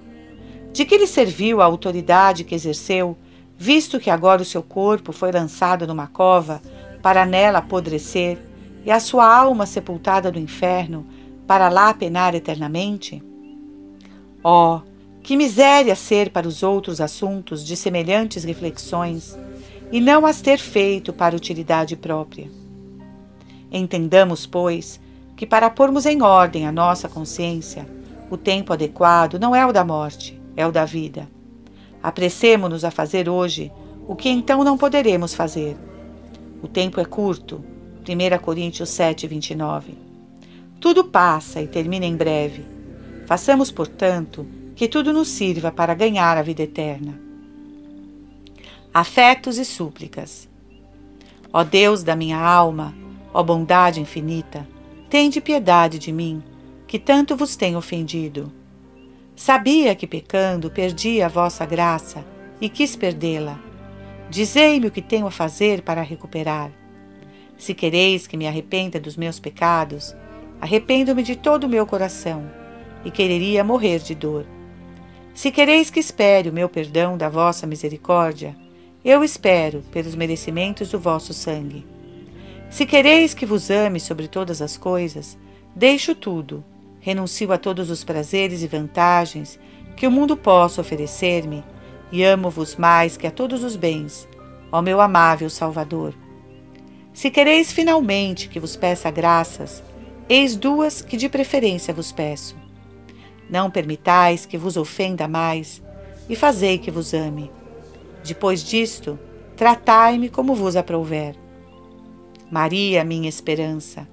De 0.72 0.84
que 0.84 0.98
lhe 0.98 1.06
serviu 1.06 1.60
a 1.60 1.66
autoridade 1.66 2.42
que 2.42 2.52
exerceu, 2.52 3.16
visto 3.56 4.00
que 4.00 4.10
agora 4.10 4.42
o 4.42 4.44
seu 4.44 4.64
corpo 4.64 5.12
foi 5.12 5.30
lançado 5.30 5.86
numa 5.86 6.08
cova 6.08 6.60
para 7.00 7.24
nela 7.24 7.60
apodrecer, 7.60 8.38
e 8.84 8.90
a 8.90 8.98
sua 8.98 9.32
alma 9.32 9.66
sepultada 9.66 10.32
no 10.32 10.38
inferno, 10.40 11.06
para 11.46 11.68
lá 11.68 11.94
penar 11.94 12.34
eternamente? 12.34 13.22
Oh, 14.42 14.80
que 15.22 15.36
miséria 15.36 15.94
ser 15.94 16.30
para 16.30 16.48
os 16.48 16.62
outros 16.62 17.00
assuntos 17.00 17.64
de 17.64 17.76
semelhantes 17.76 18.44
reflexões, 18.44 19.36
e 19.90 20.00
não 20.00 20.26
as 20.26 20.40
ter 20.40 20.58
feito 20.58 21.12
para 21.12 21.36
utilidade 21.36 21.96
própria. 21.96 22.50
Entendamos, 23.70 24.46
pois, 24.46 25.00
que 25.36 25.46
para 25.46 25.70
pormos 25.70 26.06
em 26.06 26.22
ordem 26.22 26.66
a 26.66 26.72
nossa 26.72 27.08
consciência, 27.08 27.86
o 28.30 28.36
tempo 28.36 28.72
adequado 28.72 29.38
não 29.38 29.54
é 29.54 29.64
o 29.64 29.72
da 29.72 29.84
morte, 29.84 30.38
é 30.56 30.66
o 30.66 30.72
da 30.72 30.84
vida. 30.84 31.28
Apressemo-nos 32.02 32.84
a 32.84 32.90
fazer 32.90 33.28
hoje 33.28 33.72
o 34.06 34.14
que 34.14 34.28
então 34.28 34.62
não 34.64 34.78
poderemos 34.78 35.34
fazer. 35.34 35.76
O 36.62 36.68
tempo 36.68 37.00
é 37.00 37.04
curto. 37.04 37.62
1 38.08 38.38
Coríntios 38.42 38.88
7, 38.88 39.26
29. 39.26 39.92
Tudo 40.80 41.04
passa 41.04 41.60
e 41.60 41.66
termina 41.66 42.06
em 42.06 42.16
breve. 42.16 42.64
Façamos, 43.26 43.70
portanto, 43.70 44.46
que 44.78 44.86
tudo 44.86 45.12
nos 45.12 45.26
sirva 45.26 45.72
para 45.72 45.92
ganhar 45.92 46.38
a 46.38 46.42
vida 46.42 46.62
eterna. 46.62 47.20
Afetos 48.94 49.58
e 49.58 49.64
súplicas. 49.64 50.48
Ó 51.52 51.64
Deus 51.64 52.04
da 52.04 52.14
minha 52.14 52.38
alma, 52.38 52.94
ó 53.34 53.42
bondade 53.42 54.00
infinita, 54.00 54.68
tende 55.10 55.40
piedade 55.40 55.98
de 55.98 56.12
mim, 56.12 56.40
que 56.86 56.96
tanto 56.96 57.34
vos 57.34 57.56
tenho 57.56 57.76
ofendido. 57.76 58.52
Sabia 59.34 59.96
que 59.96 60.06
pecando 60.06 60.70
perdi 60.70 61.22
a 61.22 61.26
vossa 61.26 61.66
graça 61.66 62.24
e 62.60 62.68
quis 62.68 62.94
perdê-la. 62.94 63.58
Dizei-me 64.30 64.86
o 64.86 64.92
que 64.92 65.02
tenho 65.02 65.26
a 65.26 65.32
fazer 65.32 65.82
para 65.82 66.02
recuperar. 66.02 66.70
Se 67.56 67.74
quereis 67.74 68.28
que 68.28 68.36
me 68.36 68.46
arrependa 68.46 69.00
dos 69.00 69.16
meus 69.16 69.40
pecados, 69.40 70.14
arrependo-me 70.60 71.24
de 71.24 71.34
todo 71.34 71.64
o 71.64 71.68
meu 71.68 71.84
coração 71.84 72.48
e 73.04 73.10
quereria 73.10 73.64
morrer 73.64 73.98
de 73.98 74.14
dor. 74.14 74.46
Se 75.38 75.52
quereis 75.52 75.88
que 75.88 76.00
espere 76.00 76.48
o 76.48 76.52
meu 76.52 76.68
perdão 76.68 77.16
da 77.16 77.28
vossa 77.28 77.64
misericórdia, 77.64 78.56
eu 79.04 79.22
espero 79.22 79.84
pelos 79.92 80.16
merecimentos 80.16 80.90
do 80.90 80.98
vosso 80.98 81.32
sangue. 81.32 81.86
Se 82.68 82.84
quereis 82.84 83.34
que 83.34 83.46
vos 83.46 83.70
ame 83.70 84.00
sobre 84.00 84.26
todas 84.26 84.60
as 84.60 84.76
coisas, 84.76 85.38
deixo 85.76 86.12
tudo, 86.12 86.64
renuncio 86.98 87.52
a 87.52 87.56
todos 87.56 87.88
os 87.88 88.02
prazeres 88.02 88.64
e 88.64 88.66
vantagens 88.66 89.60
que 89.96 90.08
o 90.08 90.10
mundo 90.10 90.36
possa 90.36 90.80
oferecer-me 90.80 91.62
e 92.10 92.24
amo-vos 92.24 92.74
mais 92.74 93.16
que 93.16 93.28
a 93.28 93.30
todos 93.30 93.62
os 93.62 93.76
bens, 93.76 94.28
ó 94.72 94.82
meu 94.82 95.00
amável 95.00 95.48
Salvador. 95.48 96.14
Se 97.12 97.30
quereis 97.30 97.70
finalmente 97.70 98.48
que 98.48 98.58
vos 98.58 98.74
peça 98.74 99.08
graças, 99.08 99.84
eis 100.28 100.56
duas 100.56 101.00
que 101.00 101.16
de 101.16 101.28
preferência 101.28 101.94
vos 101.94 102.10
peço. 102.10 102.56
Não 103.48 103.70
permitais 103.70 104.44
que 104.44 104.58
vos 104.58 104.76
ofenda 104.76 105.26
mais, 105.26 105.82
e 106.28 106.36
fazei 106.36 106.78
que 106.78 106.90
vos 106.90 107.14
ame. 107.14 107.50
Depois 108.22 108.62
disto, 108.62 109.18
tratai-me 109.56 110.28
como 110.28 110.54
vos 110.54 110.76
aprouver. 110.76 111.34
Maria, 112.50 113.04
minha 113.04 113.28
esperança, 113.28 114.06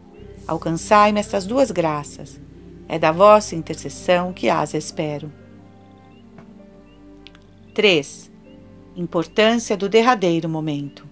alcançai-me 0.47 1.19
estas 1.19 1.45
duas 1.45 1.71
graças. 1.71 2.39
É 2.87 2.99
da 2.99 3.11
vossa 3.11 3.55
intercessão 3.55 4.31
que 4.31 4.47
as 4.47 4.73
espero. 4.73 5.31
3. 7.73 8.31
Importância 8.95 9.75
do 9.75 9.89
derradeiro 9.89 10.47
momento. 10.47 11.05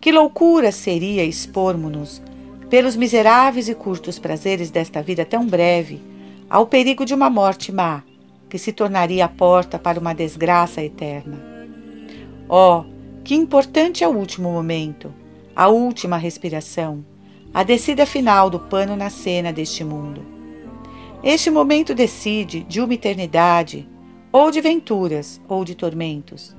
Que 0.00 0.10
loucura 0.10 0.72
seria 0.72 1.24
expormos-nos, 1.24 2.22
pelos 2.70 2.96
miseráveis 2.96 3.68
e 3.68 3.74
curtos 3.74 4.18
prazeres 4.18 4.70
desta 4.70 5.02
vida 5.02 5.26
tão 5.26 5.46
breve, 5.46 6.00
ao 6.50 6.66
perigo 6.66 7.04
de 7.04 7.14
uma 7.14 7.30
morte 7.30 7.70
má, 7.70 8.02
que 8.48 8.58
se 8.58 8.72
tornaria 8.72 9.24
a 9.24 9.28
porta 9.28 9.78
para 9.78 10.00
uma 10.00 10.12
desgraça 10.12 10.82
eterna. 10.82 11.40
Oh, 12.48 12.82
que 13.22 13.36
importante 13.36 14.02
é 14.02 14.08
o 14.08 14.16
último 14.16 14.50
momento, 14.50 15.14
a 15.54 15.68
última 15.68 16.16
respiração, 16.16 17.04
a 17.54 17.62
descida 17.62 18.04
final 18.04 18.50
do 18.50 18.58
pano 18.58 18.96
na 18.96 19.08
cena 19.08 19.52
deste 19.52 19.84
mundo. 19.84 20.26
Este 21.22 21.50
momento 21.50 21.94
decide 21.94 22.64
de 22.64 22.80
uma 22.80 22.94
eternidade, 22.94 23.88
ou 24.32 24.50
de 24.50 24.60
venturas, 24.60 25.40
ou 25.48 25.64
de 25.64 25.76
tormentos. 25.76 26.56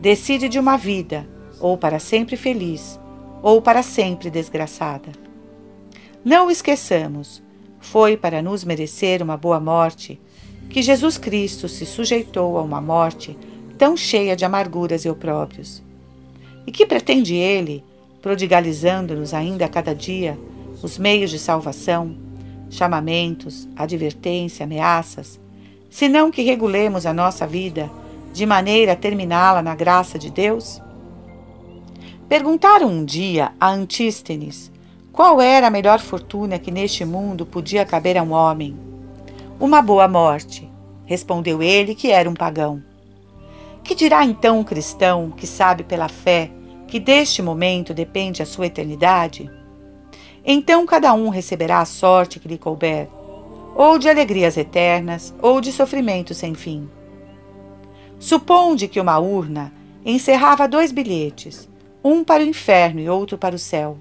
Decide 0.00 0.48
de 0.48 0.58
uma 0.58 0.78
vida, 0.78 1.28
ou 1.60 1.76
para 1.76 1.98
sempre 1.98 2.36
feliz, 2.36 2.98
ou 3.42 3.60
para 3.60 3.82
sempre 3.82 4.30
desgraçada. 4.30 5.10
Não 6.24 6.50
esqueçamos, 6.50 7.42
foi 7.86 8.16
para 8.16 8.42
nos 8.42 8.64
merecer 8.64 9.22
uma 9.22 9.36
boa 9.36 9.60
morte 9.60 10.20
que 10.68 10.82
Jesus 10.82 11.16
Cristo 11.16 11.68
se 11.68 11.86
sujeitou 11.86 12.58
a 12.58 12.62
uma 12.62 12.80
morte 12.80 13.38
tão 13.78 13.96
cheia 13.96 14.34
de 14.34 14.44
amarguras 14.44 15.04
e 15.04 15.08
opróbrios. 15.08 15.82
E 16.66 16.72
que 16.72 16.84
pretende 16.84 17.34
ele, 17.34 17.84
prodigalizando-nos 18.20 19.32
ainda 19.32 19.66
a 19.66 19.68
cada 19.68 19.94
dia 19.94 20.36
os 20.82 20.98
meios 20.98 21.30
de 21.30 21.38
salvação, 21.38 22.16
chamamentos, 22.68 23.68
advertência, 23.76 24.64
ameaças, 24.64 25.40
senão 25.88 26.30
que 26.30 26.42
regulemos 26.42 27.06
a 27.06 27.14
nossa 27.14 27.46
vida 27.46 27.88
de 28.32 28.44
maneira 28.44 28.92
a 28.92 28.96
terminá-la 28.96 29.62
na 29.62 29.76
graça 29.76 30.18
de 30.18 30.30
Deus? 30.30 30.82
Perguntaram 32.28 32.88
um 32.88 33.04
dia 33.04 33.52
a 33.60 33.70
Antístenes 33.70 34.72
qual 35.16 35.40
era 35.40 35.68
a 35.68 35.70
melhor 35.70 35.98
fortuna 35.98 36.58
que 36.58 36.70
neste 36.70 37.02
mundo 37.02 37.46
podia 37.46 37.86
caber 37.86 38.18
a 38.18 38.22
um 38.22 38.32
homem. 38.32 38.76
Uma 39.58 39.80
boa 39.80 40.06
morte, 40.06 40.70
respondeu 41.06 41.62
ele, 41.62 41.94
que 41.94 42.10
era 42.10 42.28
um 42.28 42.34
pagão. 42.34 42.84
Que 43.82 43.94
dirá 43.94 44.26
então 44.26 44.60
um 44.60 44.62
cristão 44.62 45.30
que 45.30 45.46
sabe 45.46 45.84
pela 45.84 46.06
fé 46.06 46.50
que 46.86 47.00
deste 47.00 47.40
momento 47.40 47.94
depende 47.94 48.42
a 48.42 48.46
sua 48.46 48.66
eternidade? 48.66 49.50
Então 50.44 50.84
cada 50.84 51.14
um 51.14 51.30
receberá 51.30 51.80
a 51.80 51.86
sorte 51.86 52.38
que 52.38 52.46
lhe 52.46 52.58
couber, 52.58 53.08
ou 53.74 53.98
de 53.98 54.10
alegrias 54.10 54.58
eternas, 54.58 55.34
ou 55.40 55.62
de 55.62 55.72
sofrimento 55.72 56.34
sem 56.34 56.54
fim. 56.54 56.90
Suponde 58.18 58.86
que 58.86 59.00
uma 59.00 59.18
urna 59.18 59.72
encerrava 60.04 60.68
dois 60.68 60.92
bilhetes, 60.92 61.66
um 62.04 62.22
para 62.22 62.42
o 62.42 62.46
inferno 62.46 63.00
e 63.00 63.08
outro 63.08 63.38
para 63.38 63.56
o 63.56 63.58
céu. 63.58 63.96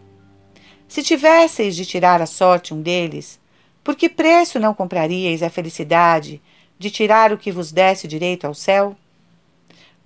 Se 0.87 1.01
tivesseis 1.03 1.75
de 1.75 1.85
tirar 1.85 2.21
a 2.21 2.25
sorte 2.25 2.73
um 2.73 2.81
deles, 2.81 3.39
por 3.83 3.95
que 3.95 4.09
preço 4.09 4.59
não 4.59 4.73
compraríeis 4.73 5.43
a 5.43 5.49
felicidade 5.49 6.41
de 6.77 6.89
tirar 6.89 7.31
o 7.31 7.37
que 7.37 7.51
vos 7.51 7.71
desse 7.71 8.07
direito 8.07 8.45
ao 8.45 8.53
céu? 8.53 8.95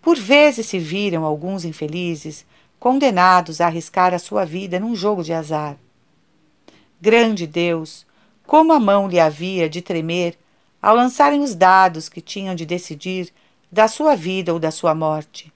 Por 0.01 0.17
vezes 0.17 0.65
se 0.65 0.79
viram 0.79 1.25
alguns 1.25 1.65
infelizes 1.65 2.45
condenados 2.79 3.59
a 3.59 3.67
arriscar 3.67 4.13
a 4.13 4.19
sua 4.19 4.45
vida 4.45 4.79
num 4.79 4.95
jogo 4.95 5.23
de 5.23 5.33
azar. 5.33 5.77
Grande 7.01 7.45
Deus, 7.45 8.05
como 8.45 8.73
a 8.73 8.79
mão 8.79 9.07
lhe 9.07 9.19
havia 9.19 9.69
de 9.69 9.81
tremer 9.81 10.37
ao 10.81 10.95
lançarem 10.95 11.41
os 11.41 11.53
dados 11.53 12.07
que 12.07 12.21
tinham 12.21 12.55
de 12.55 12.65
decidir 12.65 13.31
da 13.71 13.87
sua 13.87 14.15
vida 14.15 14.53
ou 14.53 14.59
da 14.59 14.71
sua 14.71 14.95
morte. 14.95 15.51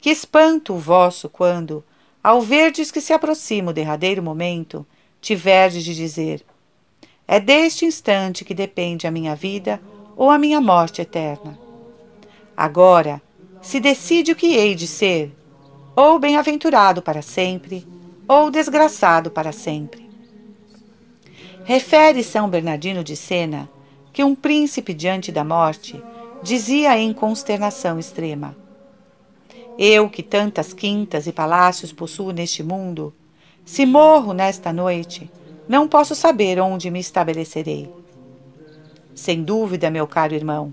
Que 0.00 0.10
espanto 0.10 0.74
o 0.74 0.78
vosso 0.78 1.28
quando, 1.28 1.82
ao 2.26 2.42
verdes 2.42 2.90
que 2.90 3.00
se 3.00 3.12
aproxima 3.12 3.70
o 3.70 3.72
derradeiro 3.72 4.20
momento, 4.20 4.84
tiverdes 5.20 5.84
de 5.84 5.94
dizer: 5.94 6.44
É 7.24 7.38
deste 7.38 7.84
instante 7.84 8.44
que 8.44 8.52
depende 8.52 9.06
a 9.06 9.12
minha 9.12 9.36
vida 9.36 9.80
ou 10.16 10.28
a 10.28 10.36
minha 10.36 10.60
morte 10.60 11.00
eterna. 11.00 11.56
Agora, 12.56 13.22
se 13.62 13.78
decide 13.78 14.32
o 14.32 14.34
que 14.34 14.56
hei 14.56 14.74
de 14.74 14.88
ser, 14.88 15.32
ou 15.94 16.18
bem-aventurado 16.18 17.00
para 17.00 17.22
sempre, 17.22 17.86
ou 18.26 18.50
desgraçado 18.50 19.30
para 19.30 19.52
sempre. 19.52 20.10
Refere 21.62 22.24
São 22.24 22.50
Bernardino 22.50 23.04
de 23.04 23.14
Sena 23.14 23.70
que 24.12 24.24
um 24.24 24.34
príncipe 24.34 24.92
diante 24.92 25.30
da 25.30 25.44
morte 25.44 26.02
dizia 26.42 26.98
em 26.98 27.12
consternação 27.12 28.00
extrema: 28.00 28.56
Eu 29.78 30.08
que 30.08 30.22
tantas 30.22 30.72
quintas 30.72 31.26
e 31.26 31.32
palácios 31.32 31.92
possuo 31.92 32.32
neste 32.32 32.62
mundo, 32.62 33.12
se 33.64 33.84
morro 33.84 34.32
nesta 34.32 34.72
noite, 34.72 35.30
não 35.68 35.86
posso 35.86 36.14
saber 36.14 36.58
onde 36.60 36.90
me 36.90 37.00
estabelecerei. 37.00 37.90
Sem 39.14 39.42
dúvida, 39.42 39.90
meu 39.90 40.06
caro 40.06 40.34
irmão, 40.34 40.72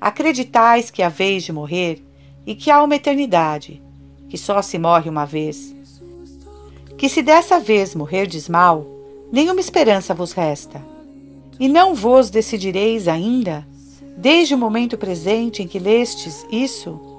acreditais 0.00 0.90
que 0.90 1.02
há 1.02 1.08
vez 1.08 1.44
de 1.44 1.52
morrer 1.52 2.02
e 2.46 2.54
que 2.54 2.70
há 2.70 2.82
uma 2.82 2.96
eternidade, 2.96 3.82
que 4.28 4.38
só 4.38 4.62
se 4.62 4.78
morre 4.78 5.08
uma 5.08 5.24
vez. 5.24 5.74
Que 6.96 7.08
se 7.08 7.22
dessa 7.22 7.60
vez 7.60 7.94
morrerdes 7.94 8.48
mal, 8.48 8.86
nenhuma 9.30 9.60
esperança 9.60 10.14
vos 10.14 10.32
resta. 10.32 10.82
E 11.60 11.68
não 11.68 11.94
vos 11.94 12.30
decidireis 12.30 13.06
ainda, 13.06 13.66
desde 14.16 14.54
o 14.54 14.58
momento 14.58 14.96
presente 14.98 15.62
em 15.62 15.68
que 15.68 15.78
lestes 15.78 16.46
isso, 16.50 17.11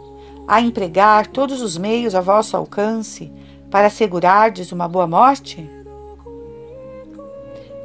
a 0.48 0.62
empregar 0.62 1.28
todos 1.28 1.62
os 1.62 1.78
meios 1.78 2.16
a 2.16 2.22
vosso 2.22 2.58
alcance 2.58 3.32
para 3.70 3.88
assegurardes 3.88 4.72
uma 4.72 4.88
boa 4.88 5.08
morte? 5.08 5.70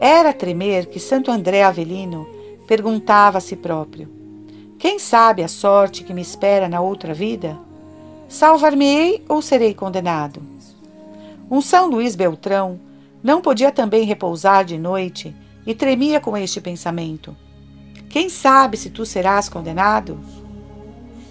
Era 0.01 0.33
tremer 0.33 0.87
que 0.87 1.01
Santo 1.01 1.31
André 1.31 1.63
Avelino 1.63 2.27
perguntava 2.67 3.39
a 3.39 3.41
si 3.41 3.57
próprio: 3.57 4.09
Quem 4.79 4.99
sabe 4.99 5.43
a 5.43 5.49
sorte 5.49 6.05
que 6.05 6.15
me 6.15 6.23
espera 6.23 6.69
na 6.69 6.81
outra 6.81 7.13
vida? 7.15 7.59
Salvar-me-ei 8.29 9.25
ou 9.29 9.41
serei 9.41 9.75
condenado? 9.75 10.43
Um 11.51 11.61
São 11.61 11.89
Luís 11.89 12.15
Beltrão 12.15 12.79
não 13.23 13.41
podia 13.41 13.73
também 13.73 14.05
repousar 14.05 14.65
de 14.65 14.77
noite 14.79 15.35
e 15.67 15.75
tremia 15.75 16.21
com 16.21 16.37
este 16.37 16.61
pensamento: 16.61 17.35
Quem 18.09 18.29
sabe 18.29 18.77
se 18.77 18.91
tu 18.91 19.05
serás 19.05 19.49
condenado? 19.49 20.21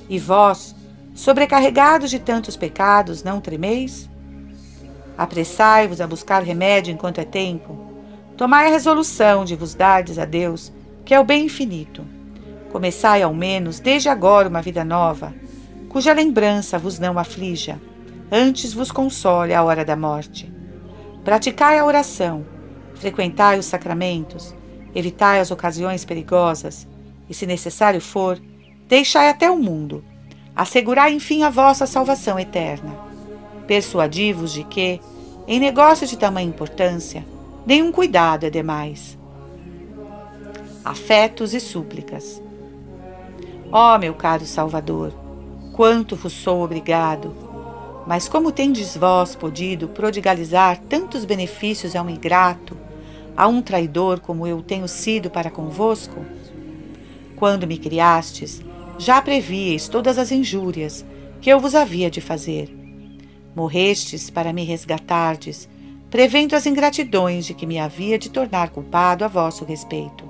E 0.09 0.17
vós, 0.17 0.75
sobrecarregados 1.17 2.11
de 2.11 2.19
tantos 2.19 2.55
pecados, 2.55 3.23
não 3.23 3.41
tremeis? 3.41 4.07
Apressai-vos 5.17 5.99
a 5.99 6.05
buscar 6.05 6.43
remédio 6.43 6.93
enquanto 6.93 7.17
é 7.17 7.25
tempo. 7.25 7.75
Tomai 8.37 8.67
a 8.67 8.69
resolução 8.69 9.43
de 9.43 9.55
vos 9.55 9.73
dardes 9.73 10.19
a 10.19 10.25
Deus, 10.25 10.71
que 11.03 11.15
é 11.15 11.19
o 11.19 11.25
bem 11.25 11.45
infinito. 11.45 12.05
Começai 12.71 13.23
ao 13.23 13.33
menos 13.33 13.79
desde 13.79 14.09
agora 14.09 14.47
uma 14.47 14.61
vida 14.61 14.85
nova, 14.85 15.33
cuja 15.89 16.13
lembrança 16.13 16.77
vos 16.77 16.99
não 16.99 17.17
aflija, 17.17 17.81
antes 18.31 18.71
vos 18.71 18.91
console 18.91 19.55
a 19.55 19.63
hora 19.63 19.83
da 19.83 19.95
morte. 19.95 20.53
Praticai 21.23 21.79
a 21.79 21.85
oração 21.85 22.45
frequentai 22.93 23.57
os 23.57 23.65
sacramentos, 23.65 24.53
evitai 24.93 25.39
as 25.39 25.51
ocasiões 25.51 26.03
perigosas, 26.03 26.87
e, 27.29 27.33
se 27.33 27.45
necessário 27.45 28.01
for, 28.01 28.39
deixai 28.87 29.29
até 29.29 29.49
o 29.49 29.57
mundo. 29.57 30.03
Assegurai, 30.57 31.13
enfim, 31.13 31.43
a 31.43 31.51
vossa 31.51 31.85
salvação 31.85 32.39
eterna. 32.39 32.91
Persuadi-vos 33.67 34.51
de 34.51 34.63
que, 34.63 34.99
em 35.47 35.59
negócio 35.59 36.07
de 36.07 36.17
tamanha 36.17 36.49
importância, 36.49 37.23
nenhum 37.63 37.91
cuidado 37.91 38.43
é 38.43 38.49
demais. 38.49 39.15
Afetos 40.83 41.53
e 41.53 41.59
súplicas. 41.59 42.41
Ó 43.71 43.93
oh, 43.93 43.99
meu 43.99 44.15
caro 44.15 44.47
Salvador, 44.47 45.13
quanto 45.73 46.15
vos 46.15 46.33
sou 46.33 46.63
obrigado! 46.63 47.35
Mas 48.07 48.27
como 48.27 48.51
tendes 48.51 48.97
vós 48.97 49.35
podido 49.35 49.89
prodigalizar 49.89 50.79
tantos 50.89 51.23
benefícios 51.23 51.95
a 51.95 52.01
um 52.01 52.09
ingrato, 52.09 52.75
a 53.35 53.47
um 53.47 53.61
traidor 53.61 54.21
como 54.21 54.47
eu 54.47 54.63
tenho 54.63 54.87
sido 54.87 55.29
para 55.29 55.51
convosco? 55.51 56.25
Quando 57.35 57.67
me 57.67 57.77
criastes, 57.77 58.63
já 58.97 59.21
prevíeis 59.21 59.87
todas 59.87 60.17
as 60.17 60.31
injúrias 60.31 61.05
que 61.39 61.49
eu 61.49 61.59
vos 61.59 61.75
havia 61.75 62.09
de 62.09 62.19
fazer. 62.19 62.75
Morrestes 63.55 64.29
para 64.29 64.51
me 64.51 64.63
resgatardes, 64.63 65.69
prevendo 66.09 66.55
as 66.55 66.65
ingratidões 66.65 67.45
de 67.45 67.53
que 67.53 67.65
me 67.65 67.79
havia 67.79 68.17
de 68.17 68.29
tornar 68.29 68.69
culpado 68.69 69.23
a 69.23 69.27
vosso 69.27 69.65
respeito. 69.65 70.27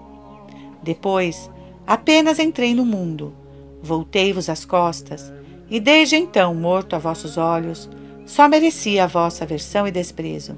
Depois, 0.84 1.50
apenas 1.86 2.40
entrei 2.40 2.74
no 2.74 2.86
mundo, 2.86 3.34
voltei-vos 3.82 4.50
as 4.50 4.66
costas, 4.66 5.32
e 5.70 5.80
desde 5.80 6.16
então, 6.16 6.56
morto 6.56 6.96
a 6.96 7.00
vossos 7.00 7.38
olhos, 7.38 7.90
só 8.26 8.48
merecia 8.48 9.04
a 9.04 9.08
vossa 9.08 9.44
aversão 9.44 9.88
e 9.88 9.92
desprezo. 9.92 10.58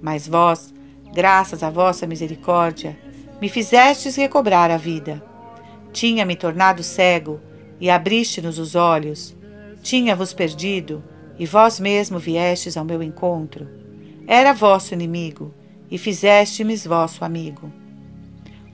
Mas 0.00 0.28
vós, 0.28 0.74
graças 1.12 1.62
à 1.62 1.70
vossa 1.70 2.06
misericórdia, 2.06 2.98
me 3.40 3.48
fizestes 3.48 4.16
recobrar 4.16 4.70
a 4.70 4.76
vida. 4.76 5.22
Tinha-me 5.94 6.36
tornado 6.36 6.82
cego 6.82 7.40
e 7.80 7.88
abriste-nos 7.88 8.58
os 8.58 8.74
olhos. 8.74 9.34
Tinha-vos 9.82 10.34
perdido 10.34 11.02
e 11.38 11.46
vós 11.46 11.80
mesmo 11.80 12.18
viestes 12.18 12.76
ao 12.76 12.84
meu 12.84 13.02
encontro. 13.02 13.66
Era 14.26 14.52
vosso 14.52 14.92
inimigo 14.92 15.54
e 15.90 15.96
fizeste-me 15.96 16.76
vosso 16.76 17.24
amigo. 17.24 17.72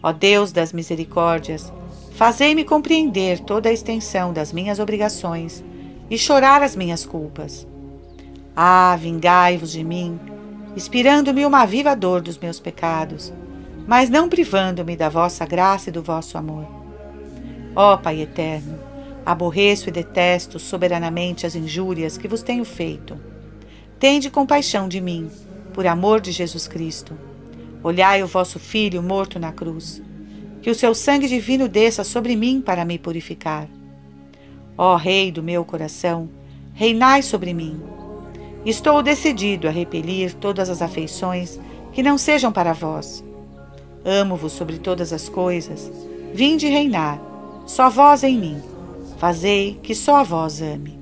Ó 0.02 0.12
Deus 0.12 0.50
das 0.50 0.72
misericórdias, 0.72 1.72
fazei-me 2.14 2.64
compreender 2.64 3.38
toda 3.38 3.68
a 3.68 3.72
extensão 3.72 4.32
das 4.32 4.52
minhas 4.52 4.80
obrigações 4.80 5.62
e 6.10 6.18
chorar 6.18 6.62
as 6.62 6.74
minhas 6.74 7.06
culpas. 7.06 7.68
Ah, 8.56 8.98
vingai-vos 9.00 9.70
de 9.70 9.84
mim 9.84 10.18
inspirando-me 10.76 11.44
uma 11.44 11.66
viva 11.66 11.96
dor 11.96 12.20
dos 12.20 12.38
meus 12.38 12.60
pecados, 12.60 13.32
mas 13.86 14.08
não 14.08 14.28
privando-me 14.28 14.96
da 14.96 15.08
vossa 15.08 15.44
graça 15.44 15.90
e 15.90 15.92
do 15.92 16.02
vosso 16.02 16.38
amor. 16.38 16.79
Ó 17.74 17.96
Pai 17.96 18.20
eterno, 18.20 18.78
aborreço 19.24 19.88
e 19.88 19.92
detesto 19.92 20.58
soberanamente 20.58 21.46
as 21.46 21.54
injúrias 21.54 22.16
que 22.16 22.28
vos 22.28 22.42
tenho 22.42 22.64
feito. 22.64 23.16
Tende 23.98 24.30
compaixão 24.30 24.88
de 24.88 25.00
mim, 25.00 25.30
por 25.72 25.86
amor 25.86 26.20
de 26.20 26.32
Jesus 26.32 26.66
Cristo. 26.66 27.16
Olhai 27.82 28.22
o 28.22 28.26
vosso 28.26 28.58
Filho 28.58 29.02
morto 29.02 29.38
na 29.38 29.52
cruz. 29.52 30.02
Que 30.62 30.70
o 30.70 30.74
seu 30.74 30.94
sangue 30.94 31.26
divino 31.26 31.68
desça 31.68 32.04
sobre 32.04 32.36
mim 32.36 32.60
para 32.60 32.84
me 32.84 32.98
purificar. 32.98 33.66
Ó 34.76 34.96
Rei 34.96 35.30
do 35.30 35.42
meu 35.42 35.64
coração, 35.64 36.28
reinai 36.74 37.22
sobre 37.22 37.54
mim 37.54 37.80
Estou 38.64 39.02
decidido 39.02 39.66
a 39.66 39.70
repelir 39.70 40.34
todas 40.34 40.68
as 40.68 40.82
afeições 40.82 41.58
que 41.92 42.02
não 42.02 42.18
sejam 42.18 42.52
para 42.52 42.74
vós. 42.74 43.24
Amo-vos 44.04 44.52
sobre 44.52 44.78
todas 44.78 45.14
as 45.14 45.30
coisas. 45.30 45.90
Vinde 46.34 46.68
reinar, 46.68 47.18
só 47.70 47.88
vós 47.88 48.24
em 48.24 48.36
mim. 48.36 48.60
Fazei 49.18 49.78
que 49.80 49.94
só 49.94 50.24
vós 50.24 50.60
ame. 50.60 50.98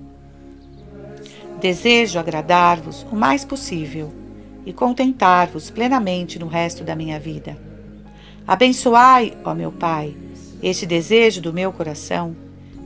Desejo 1.58 2.18
agradar-vos 2.18 3.06
o 3.10 3.16
mais 3.16 3.42
possível 3.42 4.12
e 4.66 4.72
contentar-vos 4.72 5.70
plenamente 5.70 6.38
no 6.38 6.46
resto 6.46 6.84
da 6.84 6.94
minha 6.94 7.18
vida. 7.18 7.56
Abençoai, 8.46 9.34
ó 9.42 9.54
meu 9.54 9.72
Pai, 9.72 10.14
este 10.62 10.84
desejo 10.84 11.40
do 11.40 11.54
meu 11.54 11.72
coração 11.72 12.36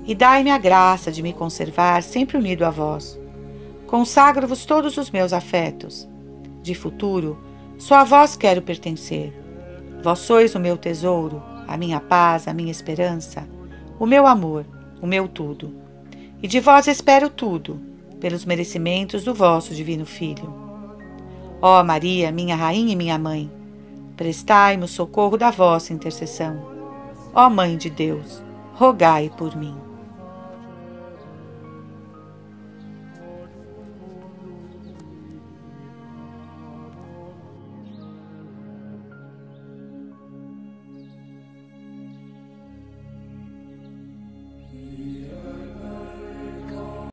e 0.06 0.14
dai-me 0.14 0.52
a 0.52 0.58
graça 0.58 1.10
de 1.10 1.20
me 1.20 1.32
conservar 1.32 2.04
sempre 2.04 2.36
unido 2.36 2.64
a 2.64 2.70
vós 2.70 3.18
Consagro-vos 3.88 4.64
todos 4.64 4.96
os 4.96 5.10
meus 5.10 5.32
afetos. 5.32 6.08
De 6.62 6.74
futuro, 6.74 7.36
só 7.76 7.96
a 7.96 8.04
vós 8.04 8.36
quero 8.36 8.62
pertencer. 8.62 9.34
Vós 10.02 10.20
sois 10.20 10.54
o 10.54 10.60
meu 10.60 10.78
tesouro, 10.78 11.42
a 11.66 11.76
minha 11.76 12.00
paz, 12.00 12.48
a 12.48 12.54
minha 12.54 12.70
esperança, 12.70 13.46
o 14.02 14.06
meu 14.06 14.26
amor, 14.26 14.66
o 15.00 15.06
meu 15.06 15.28
tudo. 15.28 15.72
E 16.42 16.48
de 16.48 16.58
vós 16.58 16.88
espero 16.88 17.30
tudo, 17.30 17.80
pelos 18.18 18.44
merecimentos 18.44 19.22
do 19.22 19.32
vosso 19.32 19.72
Divino 19.72 20.04
Filho. 20.04 20.52
Ó 21.62 21.84
Maria, 21.84 22.32
minha 22.32 22.56
Rainha 22.56 22.94
e 22.94 22.96
minha 22.96 23.16
Mãe, 23.16 23.48
prestai-me 24.16 24.82
o 24.82 24.88
socorro 24.88 25.36
da 25.36 25.52
vossa 25.52 25.92
intercessão. 25.92 26.66
Ó 27.32 27.48
Mãe 27.48 27.76
de 27.76 27.90
Deus, 27.90 28.42
rogai 28.74 29.30
por 29.38 29.54
mim. 29.56 29.76